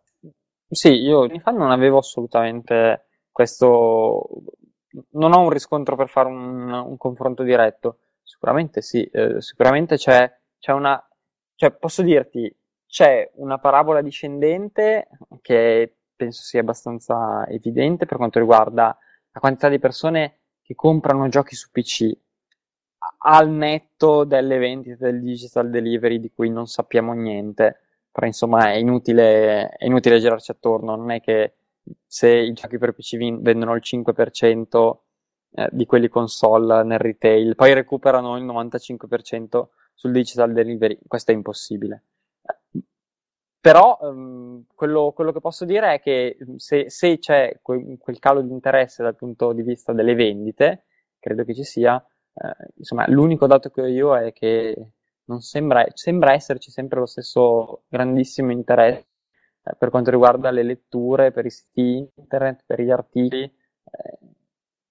Sì, 0.68 0.88
io 0.88 1.22
anni 1.22 1.40
fa 1.40 1.50
non 1.50 1.70
avevo 1.70 1.98
assolutamente 1.98 3.06
questo... 3.30 4.28
Non 5.10 5.34
ho 5.34 5.40
un 5.40 5.50
riscontro 5.50 5.94
per 5.96 6.08
fare 6.08 6.28
un, 6.28 6.70
un 6.70 6.96
confronto 6.96 7.42
diretto. 7.42 7.98
Sicuramente 8.22 8.80
sì, 8.82 9.04
eh, 9.04 9.40
sicuramente 9.40 9.96
c'è, 9.96 10.30
c'è 10.58 10.72
una... 10.72 11.02
Cioè, 11.54 11.70
posso 11.72 12.02
dirti, 12.02 12.54
c'è 12.86 13.30
una 13.34 13.58
parabola 13.58 14.00
discendente 14.02 15.08
che 15.42 15.96
penso 16.14 16.42
sia 16.42 16.60
abbastanza 16.60 17.46
evidente 17.48 18.06
per 18.06 18.16
quanto 18.16 18.38
riguarda 18.38 18.96
la 19.32 19.40
quantità 19.40 19.68
di 19.68 19.78
persone 19.78 20.38
che 20.62 20.74
comprano 20.74 21.28
giochi 21.28 21.54
su 21.54 21.70
PC 21.70 22.10
al 23.18 23.50
netto 23.50 24.24
delle 24.24 24.58
vendite 24.58 24.96
del 24.98 25.22
digital 25.22 25.70
delivery 25.70 26.18
di 26.18 26.32
cui 26.32 26.50
non 26.50 26.66
sappiamo 26.66 27.12
niente, 27.12 27.80
però 28.10 28.26
insomma 28.26 28.70
è 28.70 28.76
inutile, 28.76 29.68
è 29.70 29.84
inutile 29.84 30.18
girarci 30.18 30.50
attorno, 30.50 30.96
non 30.96 31.10
è 31.10 31.20
che 31.20 31.54
se 32.06 32.28
i 32.30 32.52
giochi 32.52 32.78
per 32.78 32.92
PC 32.92 33.16
vendono 33.40 33.74
il 33.74 33.82
5% 33.84 34.96
eh, 35.52 35.68
di 35.70 35.86
quelli 35.86 36.08
console 36.08 36.82
nel 36.82 36.98
retail, 36.98 37.54
poi 37.54 37.74
recuperano 37.74 38.36
il 38.36 38.44
95% 38.44 39.68
sul 39.94 40.12
digital 40.12 40.52
delivery, 40.52 40.98
questo 41.06 41.30
è 41.30 41.34
impossibile. 41.34 42.04
Però 43.66 43.98
um, 44.00 44.64
quello, 44.76 45.10
quello, 45.10 45.32
che 45.32 45.40
posso 45.40 45.64
dire 45.64 45.94
è 45.94 46.00
che 46.00 46.38
se, 46.54 46.88
se 46.88 47.18
c'è 47.18 47.58
quel, 47.60 47.96
quel, 47.98 48.20
calo 48.20 48.40
di 48.40 48.52
interesse 48.52 49.02
dal 49.02 49.16
punto 49.16 49.52
di 49.52 49.62
vista 49.62 49.92
delle 49.92 50.14
vendite, 50.14 50.84
credo 51.18 51.42
che 51.42 51.52
ci 51.52 51.64
sia, 51.64 51.96
eh, 52.32 52.70
insomma, 52.76 53.06
l'unico 53.08 53.48
dato 53.48 53.70
che 53.70 53.80
ho 53.80 53.86
io 53.86 54.16
è 54.16 54.32
che 54.32 54.90
non 55.24 55.40
sembra, 55.40 55.84
sembra 55.94 56.32
esserci 56.34 56.70
sempre 56.70 57.00
lo 57.00 57.06
stesso 57.06 57.82
grandissimo 57.88 58.52
interesse 58.52 59.08
eh, 59.64 59.74
per 59.76 59.90
quanto 59.90 60.12
riguarda 60.12 60.52
le 60.52 60.62
letture, 60.62 61.32
per 61.32 61.46
i 61.46 61.50
siti 61.50 62.08
internet, 62.14 62.62
per 62.64 62.80
gli 62.80 62.90
articoli. 62.92 63.42
Eh, 63.42 64.18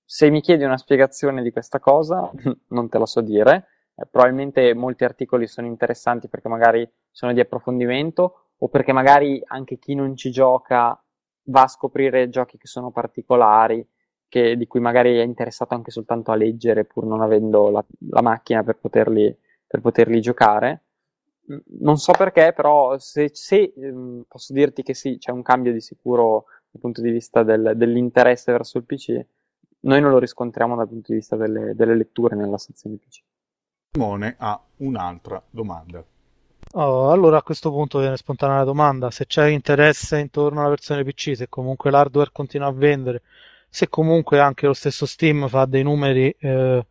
se 0.03 0.30
mi 0.30 0.41
chiedi 0.41 0.65
una 0.65 0.78
spiegazione 0.78 1.41
di 1.41 1.51
questa 1.51 1.80
cosa, 1.80 2.30
non 2.71 2.89
te 2.89 2.97
la 2.97 3.05
so 3.05 3.21
dire. 3.21 3.67
Eh, 3.95 4.05
probabilmente 4.05 4.73
molti 4.73 5.05
articoli 5.05 5.47
sono 5.47 5.65
interessanti 5.65 6.28
perché 6.28 6.49
magari 6.49 6.86
sono 7.09 7.32
di 7.32 7.39
approfondimento 7.39 8.45
o 8.66 8.68
perché 8.68 8.93
magari 8.93 9.41
anche 9.45 9.78
chi 9.78 9.93
non 9.95 10.16
ci 10.16 10.32
gioca 10.32 10.99
va 11.47 11.61
a 11.61 11.68
scoprire 11.68 12.30
giochi 12.30 12.57
che 12.57 12.68
sono 12.68 12.91
particolari, 12.91 13.88
che, 14.28 14.57
di 14.57 14.66
cui 14.68 14.80
magari 14.80 15.18
è 15.18 15.24
interessato 15.24 15.76
anche 15.76 15.91
soltanto 15.91 16.32
a 16.32 16.36
leggere 16.36 16.86
pur 16.86 17.05
non 17.05 17.22
avendo 17.22 17.70
la, 17.70 17.86
la 18.09 18.22
macchina 18.22 18.63
per 18.63 18.78
poterli, 18.78 19.38
per 19.68 19.82
poterli 19.82 20.20
giocare 20.22 20.86
non 21.80 21.97
so 21.97 22.11
perché, 22.13 22.53
però 22.53 22.97
se, 22.97 23.30
se 23.34 23.74
ehm, 23.76 24.26
posso 24.28 24.53
dirti 24.53 24.82
che 24.82 24.93
sì, 24.93 25.18
c'è 25.18 25.32
un 25.32 25.43
cambio 25.43 25.72
di 25.72 25.82
sicuro 25.82 26.45
dal 26.72 26.82
punto 26.82 27.01
di 27.01 27.11
vista 27.11 27.43
del, 27.43 27.74
dell'interesse 27.76 28.51
verso 28.51 28.78
il 28.78 28.86
PC, 28.86 29.26
noi 29.82 30.01
non 30.01 30.09
lo 30.09 30.18
riscontriamo 30.18 30.76
dal 30.76 30.88
punto 30.88 31.11
di 31.11 31.20
vista 31.20 31.36
delle, 31.36 31.76
delle 31.76 31.95
letture 31.95 32.36
nella 32.36 32.57
sezione 32.57 32.97
PC. 32.97 33.22
Simone 33.91 34.36
ha 34.39 34.59
un'altra 34.78 35.41
domanda. 35.49 36.03
Oh, 36.78 37.09
allora 37.09 37.38
a 37.38 37.41
questo 37.41 37.71
punto 37.71 37.99
viene 37.99 38.17
spontanea 38.17 38.57
la 38.57 38.63
domanda, 38.65 39.09
se 39.09 39.26
c'è 39.26 39.47
interesse 39.47 40.19
intorno 40.19 40.59
alla 40.59 40.69
versione 40.69 41.05
PC, 41.05 41.34
se 41.34 41.47
comunque 41.47 41.89
l'hardware 41.89 42.32
continua 42.34 42.67
a 42.67 42.73
vendere, 42.73 43.21
se 43.69 43.88
comunque 43.88 44.41
anche 44.41 44.65
lo 44.67 44.73
stesso 44.73 45.05
Steam 45.05 45.47
fa 45.47 45.63
dei 45.63 45.84
numeri 45.84 46.36
eh, 46.38 46.86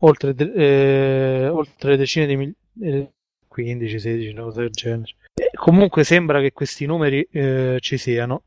oltre, 0.00 0.34
eh, 0.36 1.48
oltre 1.48 1.96
decine 1.96 2.26
di 2.26 2.36
milioni 2.36 3.10
15, 3.48 3.98
16, 3.98 4.32
una 4.32 4.42
cosa 4.42 4.60
del 4.60 4.70
genere. 4.70 5.12
E 5.32 5.50
comunque 5.54 6.04
sembra 6.04 6.42
che 6.42 6.52
questi 6.52 6.84
numeri 6.84 7.26
eh, 7.30 7.78
ci 7.80 7.96
siano. 7.96 8.42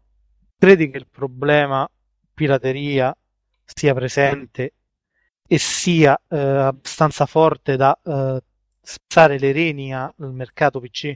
Credi 0.56 0.92
che 0.92 0.98
il 0.98 1.08
problema 1.10 1.90
pirateria 2.32 3.16
sia 3.64 3.96
presente 3.96 4.74
e 5.48 5.58
sia 5.58 6.16
eh, 6.30 6.38
abbastanza 6.38 7.26
forte 7.26 7.76
da 7.76 7.98
spezzare 8.90 9.38
le 9.38 9.52
reni 9.52 9.94
al 9.94 10.14
mercato 10.18 10.80
PC? 10.80 11.16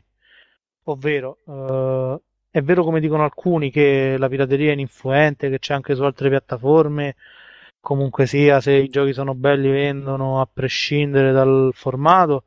Ovvero, 0.84 1.40
eh, 1.48 2.22
è 2.52 2.62
vero 2.62 2.84
come 2.84 3.00
dicono 3.00 3.24
alcuni 3.24 3.72
che 3.72 4.16
la 4.18 4.30
pirateria 4.30 4.70
è 4.72 4.74
ininfluente, 4.74 5.50
che 5.50 5.60
c'è 5.60 5.74
anche 5.74 5.96
su 5.96 6.04
altre 6.04 6.30
piattaforme, 6.30 7.16
comunque 7.80 8.26
sia, 8.28 8.62
se 8.62 8.74
i 8.74 8.90
giochi 8.90 9.14
sono 9.14 9.34
belli 9.36 9.70
vendono 9.70 10.40
a 10.42 10.48
prescindere 10.52 11.32
dal 11.32 11.72
formato, 11.74 12.44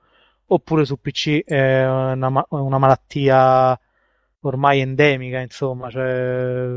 oppure 0.46 0.84
su 0.84 1.00
PC 1.00 1.44
è 1.44 1.84
una, 1.86 2.44
una 2.50 2.78
malattia 2.78 3.78
ormai 4.40 4.80
endemica, 4.80 5.40
insomma, 5.40 5.90
cioè, 5.90 6.68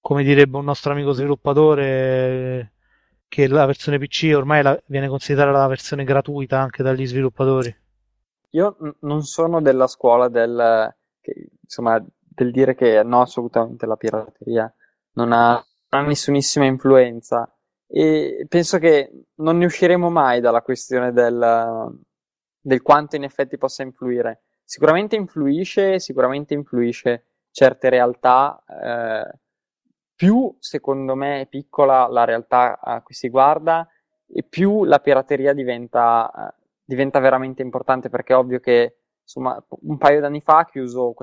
come 0.00 0.22
direbbe 0.22 0.58
un 0.58 0.64
nostro 0.64 0.92
amico 0.92 1.12
sviluppatore, 1.12 2.72
che 3.30 3.46
la 3.46 3.64
versione 3.64 3.98
PC 3.98 4.32
ormai 4.34 4.60
la, 4.60 4.78
viene 4.86 5.06
considerata 5.06 5.56
la 5.56 5.68
versione 5.68 6.02
gratuita 6.02 6.58
anche 6.58 6.82
dagli 6.82 7.06
sviluppatori. 7.06 7.74
Io 8.50 8.76
n- 8.80 8.96
non 9.02 9.22
sono 9.22 9.62
della 9.62 9.86
scuola 9.86 10.28
del, 10.28 10.92
che, 11.20 11.50
insomma, 11.62 12.04
del 12.18 12.50
dire 12.50 12.74
che 12.74 13.04
no, 13.04 13.20
assolutamente 13.20 13.86
la 13.86 13.94
pirateria 13.94 14.74
non 15.12 15.30
ha, 15.30 15.52
non 15.52 16.02
ha 16.02 16.06
nessunissima 16.06 16.64
influenza 16.64 17.48
e 17.86 18.46
penso 18.48 18.78
che 18.78 19.26
non 19.36 19.58
ne 19.58 19.66
usciremo 19.66 20.10
mai 20.10 20.40
dalla 20.40 20.62
questione 20.62 21.12
del, 21.12 21.96
del 22.60 22.82
quanto 22.82 23.14
in 23.14 23.22
effetti 23.22 23.56
possa 23.56 23.84
influire. 23.84 24.42
Sicuramente 24.64 25.14
influisce, 25.14 26.00
sicuramente 26.00 26.52
influisce 26.54 27.26
certe 27.52 27.90
realtà. 27.90 28.60
Eh, 28.66 29.38
più 30.20 30.54
secondo 30.58 31.14
me 31.14 31.40
è 31.40 31.46
piccola 31.46 32.06
la 32.08 32.24
realtà 32.24 32.78
a 32.78 33.00
cui 33.00 33.14
si 33.14 33.30
guarda 33.30 33.88
e 34.26 34.42
più 34.42 34.84
la 34.84 34.98
pirateria 34.98 35.54
diventa, 35.54 36.30
eh, 36.30 36.62
diventa 36.84 37.20
veramente 37.20 37.62
importante 37.62 38.10
perché 38.10 38.34
è 38.34 38.36
ovvio 38.36 38.60
che 38.60 38.96
insomma 39.22 39.62
un 39.82 39.96
paio 39.96 40.20
d'anni 40.20 40.42
fa 40.42 40.58
ha 40.58 40.64
chiuso 40.66 41.14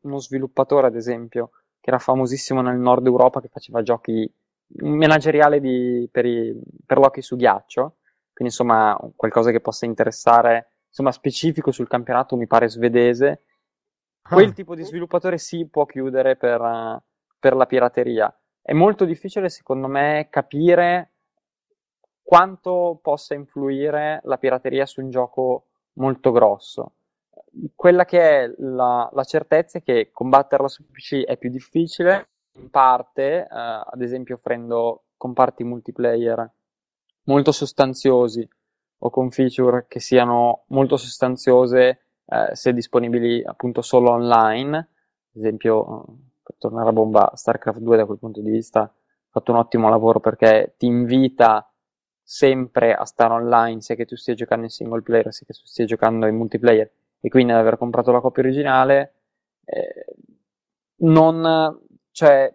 uno 0.00 0.18
sviluppatore 0.18 0.86
ad 0.86 0.96
esempio 0.96 1.50
che 1.80 1.90
era 1.90 1.98
famosissimo 1.98 2.62
nel 2.62 2.78
nord 2.78 3.04
Europa 3.06 3.40
che 3.40 3.48
faceva 3.48 3.82
giochi 3.82 4.32
manageriale 4.78 5.60
di, 5.60 6.08
per, 6.10 6.24
i, 6.24 6.58
per 6.84 6.98
l'hockey 6.98 7.22
su 7.22 7.36
ghiaccio 7.36 7.96
quindi 8.32 8.54
insomma 8.54 8.98
qualcosa 9.14 9.50
che 9.50 9.60
possa 9.60 9.84
interessare 9.84 10.70
insomma, 10.96 11.12
specifico 11.12 11.70
sul 11.72 11.88
campionato, 11.88 12.36
mi 12.36 12.46
pare 12.46 12.70
svedese, 12.70 13.42
quel 14.22 14.48
ah. 14.48 14.52
tipo 14.52 14.74
di 14.74 14.82
sviluppatore 14.82 15.36
si 15.36 15.68
può 15.68 15.84
chiudere 15.84 16.36
per, 16.36 17.02
per 17.38 17.54
la 17.54 17.66
pirateria. 17.66 18.34
È 18.68 18.72
molto 18.72 19.04
difficile, 19.04 19.48
secondo 19.48 19.86
me, 19.86 20.26
capire 20.28 21.12
quanto 22.20 22.98
possa 23.00 23.34
influire 23.34 24.20
la 24.24 24.38
pirateria 24.38 24.84
su 24.86 25.00
un 25.00 25.08
gioco 25.08 25.66
molto 25.92 26.32
grosso. 26.32 26.94
Quella 27.76 28.04
che 28.04 28.18
è 28.18 28.52
la, 28.58 29.08
la 29.12 29.22
certezza 29.22 29.78
è 29.78 29.84
che 29.84 30.10
combatterla 30.10 30.66
su 30.66 30.84
PC 30.84 31.22
è 31.22 31.36
più 31.36 31.48
difficile, 31.48 32.30
in 32.54 32.68
parte, 32.68 33.46
uh, 33.48 33.54
ad 33.54 34.02
esempio, 34.02 34.34
offrendo 34.34 35.04
comparti 35.16 35.62
multiplayer 35.62 36.50
molto 37.26 37.52
sostanziosi 37.52 38.48
o 38.98 39.10
con 39.10 39.30
feature 39.30 39.86
che 39.86 40.00
siano 40.00 40.64
molto 40.70 40.96
sostanziose 40.96 42.00
eh, 42.26 42.48
se 42.56 42.72
disponibili 42.72 43.44
appunto 43.44 43.80
solo 43.80 44.10
online. 44.10 44.76
Ad 44.76 45.36
esempio, 45.40 46.04
per 46.46 46.54
tornare 46.58 46.88
a 46.88 46.92
bomba, 46.92 47.32
StarCraft 47.34 47.80
2 47.80 47.96
da 47.96 48.06
quel 48.06 48.18
punto 48.18 48.40
di 48.40 48.50
vista 48.50 48.82
ha 48.82 48.92
fatto 49.28 49.50
un 49.50 49.58
ottimo 49.58 49.88
lavoro 49.88 50.20
perché 50.20 50.74
ti 50.78 50.86
invita 50.86 51.68
sempre 52.22 52.94
a 52.94 53.04
stare 53.04 53.34
online, 53.34 53.80
sia 53.80 53.96
che 53.96 54.04
tu 54.04 54.14
stia 54.14 54.34
giocando 54.34 54.64
in 54.64 54.70
single 54.70 55.02
player, 55.02 55.32
sia 55.32 55.44
che 55.44 55.52
tu 55.52 55.64
stia 55.64 55.84
giocando 55.84 56.26
in 56.26 56.36
multiplayer, 56.36 56.90
e 57.20 57.28
quindi 57.28 57.52
ad 57.52 57.58
aver 57.58 57.76
comprato 57.76 58.12
la 58.12 58.20
copia 58.20 58.44
originale, 58.44 59.14
eh, 59.64 60.04
non, 60.98 61.80
cioè, 62.12 62.54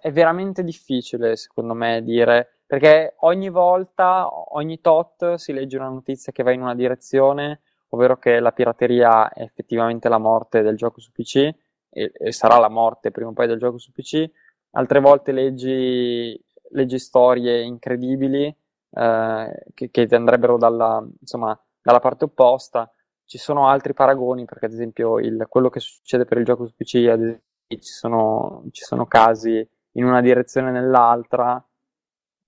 è 0.00 0.10
veramente 0.10 0.64
difficile, 0.64 1.36
secondo 1.36 1.74
me, 1.74 2.02
dire 2.02 2.60
perché 2.70 3.14
ogni 3.20 3.48
volta, 3.48 4.28
ogni 4.54 4.80
tot 4.80 5.34
si 5.34 5.52
legge 5.52 5.76
una 5.76 5.88
notizia 5.88 6.30
che 6.30 6.44
va 6.44 6.52
in 6.52 6.62
una 6.62 6.76
direzione, 6.76 7.62
ovvero 7.88 8.16
che 8.16 8.38
la 8.38 8.52
pirateria 8.52 9.28
è 9.32 9.42
effettivamente 9.42 10.08
la 10.08 10.18
morte 10.18 10.62
del 10.62 10.76
gioco 10.76 11.00
su 11.00 11.10
PC 11.10 11.52
e, 11.90 12.12
e 12.14 12.32
sarà 12.32 12.58
la 12.58 12.68
morte 12.68 13.10
prima 13.10 13.30
o 13.30 13.32
poi 13.32 13.46
del 13.46 13.58
gioco 13.58 13.78
su 13.78 13.92
PC. 13.92 14.28
Altre 14.72 15.00
volte 15.00 15.32
leggi, 15.32 16.40
leggi 16.70 16.98
storie 16.98 17.62
incredibili 17.62 18.54
eh, 18.92 19.64
che, 19.74 19.90
che, 19.90 20.08
andrebbero 20.10 20.56
dalla, 20.56 21.06
insomma, 21.20 21.58
dalla 21.82 22.00
parte 22.00 22.24
opposta. 22.24 22.92
Ci 23.24 23.38
sono 23.38 23.68
altri 23.68 23.94
paragoni, 23.94 24.44
perché 24.44 24.66
ad 24.66 24.72
esempio 24.72 25.18
il, 25.18 25.46
quello 25.48 25.68
che 25.68 25.80
succede 25.80 26.24
per 26.24 26.38
il 26.38 26.44
gioco 26.44 26.66
su 26.66 26.74
PC, 26.74 26.94
esempio, 26.94 27.42
ci 27.68 27.92
sono, 27.92 28.64
ci 28.72 28.82
sono 28.84 29.06
casi 29.06 29.68
in 29.92 30.04
una 30.04 30.20
direzione 30.20 30.70
o 30.70 30.72
nell'altra 30.72 31.64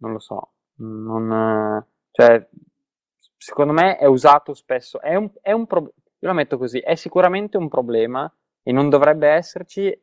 non 0.03 0.13
lo 0.13 0.19
so, 0.19 0.53
non, 0.77 1.85
cioè, 2.11 2.47
secondo 3.37 3.73
me 3.73 3.97
è 3.97 4.07
usato 4.07 4.53
spesso, 4.53 5.01
è 5.01 5.15
un, 5.15 5.31
è 5.41 5.53
un 5.53 5.67
pro- 5.67 5.93
io 6.19 6.29
la 6.29 6.33
metto 6.33 6.59
così, 6.59 6.81
è 6.81 6.95
sicuramente 6.97 7.57
un 7.57 7.69
problema 7.69 8.33
e 8.63 8.73
non 8.73 8.89
dovrebbe 8.89 9.29
esserci, 9.29 10.01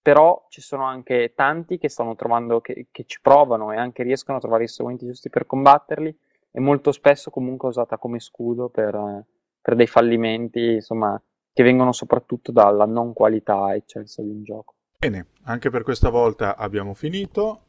però 0.00 0.46
ci 0.48 0.60
sono 0.60 0.84
anche 0.84 1.32
tanti 1.34 1.78
che 1.78 1.88
stanno 1.88 2.14
trovando, 2.14 2.60
che, 2.60 2.88
che 2.90 3.04
ci 3.04 3.20
provano 3.20 3.72
e 3.72 3.76
anche 3.76 4.02
riescono 4.02 4.38
a 4.38 4.40
trovare 4.40 4.64
i 4.64 4.68
strumenti 4.68 5.06
giusti 5.06 5.28
per 5.28 5.46
combatterli 5.46 6.18
e 6.50 6.60
molto 6.60 6.92
spesso 6.92 7.30
comunque 7.30 7.68
usata 7.68 7.98
come 7.98 8.20
scudo 8.20 8.68
per, 8.68 9.24
per 9.60 9.74
dei 9.74 9.86
fallimenti, 9.86 10.74
insomma, 10.74 11.20
che 11.52 11.62
vengono 11.62 11.92
soprattutto 11.92 12.52
dalla 12.52 12.86
non 12.86 13.12
qualità 13.12 13.74
eccelsa 13.74 14.22
di 14.22 14.30
un 14.30 14.42
gioco. 14.42 14.74
Bene, 14.98 15.26
anche 15.44 15.70
per 15.70 15.82
questa 15.82 16.08
volta 16.08 16.56
abbiamo 16.56 16.94
finito. 16.94 17.64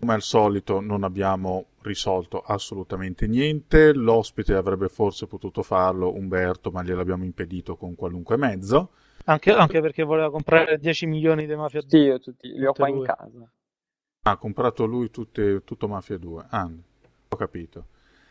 Come 0.00 0.14
al 0.14 0.22
solito 0.22 0.80
non 0.80 1.04
abbiamo 1.04 1.66
risolto 1.82 2.40
assolutamente 2.40 3.28
niente, 3.28 3.92
l'ospite 3.92 4.54
avrebbe 4.54 4.88
forse 4.88 5.28
potuto 5.28 5.62
farlo, 5.62 6.12
Umberto, 6.12 6.72
ma 6.72 6.82
gliel'abbiamo 6.82 7.22
impedito 7.22 7.76
con 7.76 7.94
qualunque 7.94 8.36
mezzo. 8.36 8.90
Anche, 9.24 9.52
anche 9.52 9.80
perché 9.80 10.02
voleva 10.02 10.30
comprare 10.30 10.78
10 10.78 11.06
milioni 11.06 11.46
di 11.46 11.54
Mafia 11.54 11.80
2. 11.80 11.88
Sì, 11.90 11.96
io 11.96 12.18
tutti, 12.18 12.48
li 12.48 12.66
ho 12.66 12.72
qua 12.72 12.88
in 12.88 13.02
casa. 13.02 13.52
Ha 14.24 14.36
comprato 14.36 14.84
lui 14.84 15.10
tutte, 15.10 15.62
tutto 15.64 15.88
Mafia 15.88 16.18
2. 16.18 16.46
Ah, 16.48 16.68
ho 17.28 17.36
capito. 17.36 17.86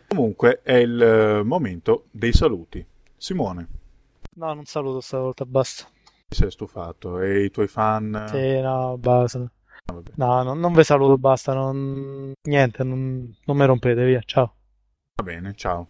Comunque 0.08 0.62
è 0.62 0.74
il 0.74 1.02
eh, 1.02 1.44
momento 1.44 2.06
dei 2.12 2.34
saluti. 2.34 2.86
Simone. 3.16 3.68
No, 4.36 4.54
non 4.54 4.66
saluto 4.66 5.00
stavolta, 5.00 5.46
basta. 5.46 5.86
Ti 6.28 6.36
sei 6.36 6.52
stufato 6.52 7.20
e 7.20 7.44
i 7.46 7.52
tuoi 7.52 7.68
fan? 7.68 8.26
Sì, 8.28 8.60
no, 8.60 8.98
basta. 8.98 9.40
Ah, 9.40 9.94
vabbè. 9.94 10.12
No, 10.16 10.44
no, 10.44 10.54
non 10.54 10.74
vi 10.74 10.84
saluto, 10.84 11.18
basta. 11.18 11.54
Non... 11.54 12.34
Niente, 12.48 12.84
non, 12.84 13.34
non 13.46 13.58
mi 13.58 13.66
rompete, 13.66 14.06
via. 14.06 14.22
Ciao. 14.26 14.56
Va 15.16 15.24
bene, 15.24 15.54
ciao. 15.56 15.88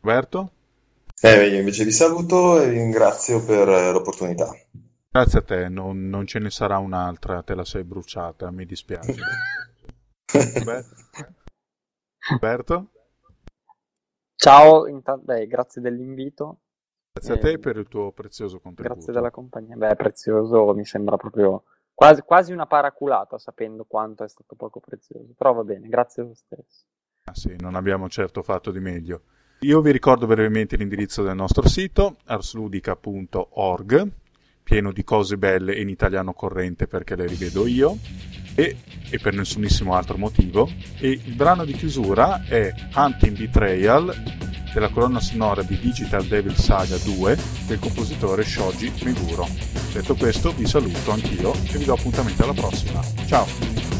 Roberto? 0.00 0.50
Eh, 1.22 1.46
io 1.48 1.58
invece 1.58 1.84
vi 1.84 1.92
saluto 1.92 2.60
e 2.60 2.68
vi 2.68 2.76
ringrazio 2.76 3.42
per 3.42 3.68
eh, 3.68 3.90
l'opportunità. 3.90 4.54
Grazie 5.08 5.38
a 5.38 5.42
te, 5.42 5.68
non, 5.68 6.08
non 6.08 6.26
ce 6.26 6.38
ne 6.38 6.50
sarà 6.50 6.76
un'altra, 6.76 7.42
te 7.42 7.54
la 7.54 7.64
sei 7.64 7.84
bruciata, 7.84 8.50
mi 8.50 8.66
dispiace. 8.66 9.14
Roberto? 10.58 10.94
Roberto? 12.28 12.90
Ciao, 14.34 14.86
intanto, 14.86 15.24
beh, 15.24 15.46
grazie 15.46 15.80
dell'invito. 15.80 16.60
Grazie 17.12 17.34
a 17.34 17.38
te 17.38 17.58
per 17.58 17.78
il 17.78 17.88
tuo 17.88 18.12
prezioso 18.12 18.60
contributo. 18.60 18.94
Grazie 18.94 19.12
della 19.14 19.30
compagnia. 19.30 19.74
Beh, 19.74 19.96
prezioso 19.96 20.74
mi 20.74 20.84
sembra 20.84 21.16
proprio 21.16 21.64
quasi, 21.94 22.20
quasi 22.20 22.52
una 22.52 22.66
paraculata 22.66 23.38
sapendo 23.38 23.84
quanto 23.84 24.22
è 24.22 24.28
stato 24.28 24.54
poco 24.54 24.80
prezioso. 24.80 25.32
Però 25.34 25.54
va 25.54 25.64
bene, 25.64 25.88
grazie 25.88 26.24
lo 26.24 26.34
stesso. 26.34 26.84
Ah, 27.24 27.34
sì, 27.34 27.56
non 27.58 27.74
abbiamo 27.74 28.10
certo 28.10 28.42
fatto 28.42 28.70
di 28.70 28.80
meglio. 28.80 29.22
Io 29.60 29.80
vi 29.80 29.90
ricordo 29.90 30.26
brevemente 30.26 30.76
l'indirizzo 30.76 31.22
del 31.22 31.34
nostro 31.34 31.66
sito, 31.66 32.18
arsludica.org, 32.26 34.08
pieno 34.62 34.92
di 34.92 35.02
cose 35.02 35.38
belle 35.38 35.74
in 35.74 35.88
italiano 35.88 36.34
corrente 36.34 36.86
perché 36.86 37.16
le 37.16 37.26
rivedo 37.26 37.66
io 37.66 37.96
e, 38.54 38.76
e 39.08 39.18
per 39.18 39.32
nessunissimo 39.32 39.94
altro 39.94 40.18
motivo. 40.18 40.68
E 40.98 41.08
il 41.10 41.34
brano 41.34 41.64
di 41.64 41.72
chiusura 41.72 42.44
è 42.44 42.72
Hunting 42.94 43.36
Betrayal 43.38 44.14
della 44.74 44.90
colonna 44.90 45.20
sonora 45.20 45.62
di 45.62 45.78
Digital 45.78 46.26
Devil 46.26 46.54
Saga 46.54 46.98
2 46.98 47.38
del 47.66 47.78
compositore 47.78 48.44
Shoji 48.44 48.92
Meguro. 49.04 49.48
Detto 49.90 50.14
questo, 50.16 50.52
vi 50.52 50.66
saluto 50.66 51.12
anch'io 51.12 51.54
e 51.54 51.78
vi 51.78 51.84
do 51.84 51.94
appuntamento 51.94 52.42
alla 52.42 52.52
prossima. 52.52 53.00
Ciao! 53.24 53.95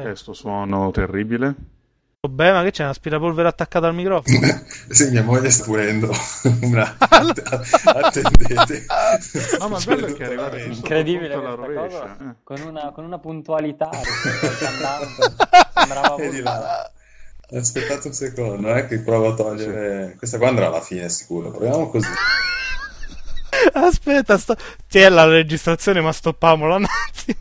C'è? 0.00 0.06
Questo 0.08 0.32
suono 0.32 0.90
terribile. 0.90 1.54
Vabbè, 2.22 2.52
ma 2.52 2.62
che 2.62 2.70
c'è? 2.70 2.82
Un 2.82 2.90
aspirapolvere 2.90 3.48
attaccato 3.48 3.86
al 3.86 3.94
microfono? 3.94 4.38
sì, 4.90 5.08
mia 5.08 5.22
moglie 5.22 5.48
sta 5.48 5.64
pulendo. 5.64 6.10
Una... 6.60 6.96
Attendete. 7.00 8.84
No, 9.58 9.68
ma 9.68 9.78
bello 9.78 10.06
è 10.06 10.12
che 10.12 10.24
è 10.24 10.26
arrivato 10.26 10.58
incredibile 10.58 11.34
la 11.34 11.54
rovescia. 11.54 12.16
Eh. 12.20 12.34
Con, 12.44 12.60
una, 12.60 12.92
con 12.92 13.04
una 13.04 13.18
puntualità 13.18 13.88
sembrava 13.90 15.06
Aspettate 17.52 18.06
un 18.06 18.12
secondo, 18.12 18.74
eh, 18.74 18.86
che 18.86 19.00
provo 19.00 19.28
a 19.28 19.34
togliere. 19.34 20.14
Questa 20.18 20.36
qua 20.36 20.48
andrà 20.48 20.66
alla 20.66 20.82
fine, 20.82 21.08
sicuro. 21.08 21.50
Proviamo 21.50 21.88
così. 21.88 22.08
Aspetta, 23.72 24.38
sto... 24.38 24.56
c'è 24.88 25.08
la 25.08 25.24
registrazione, 25.24 26.00
ma 26.00 26.12
stoppiamola 26.12 26.76
un 26.76 26.84
attimo. 26.84 27.38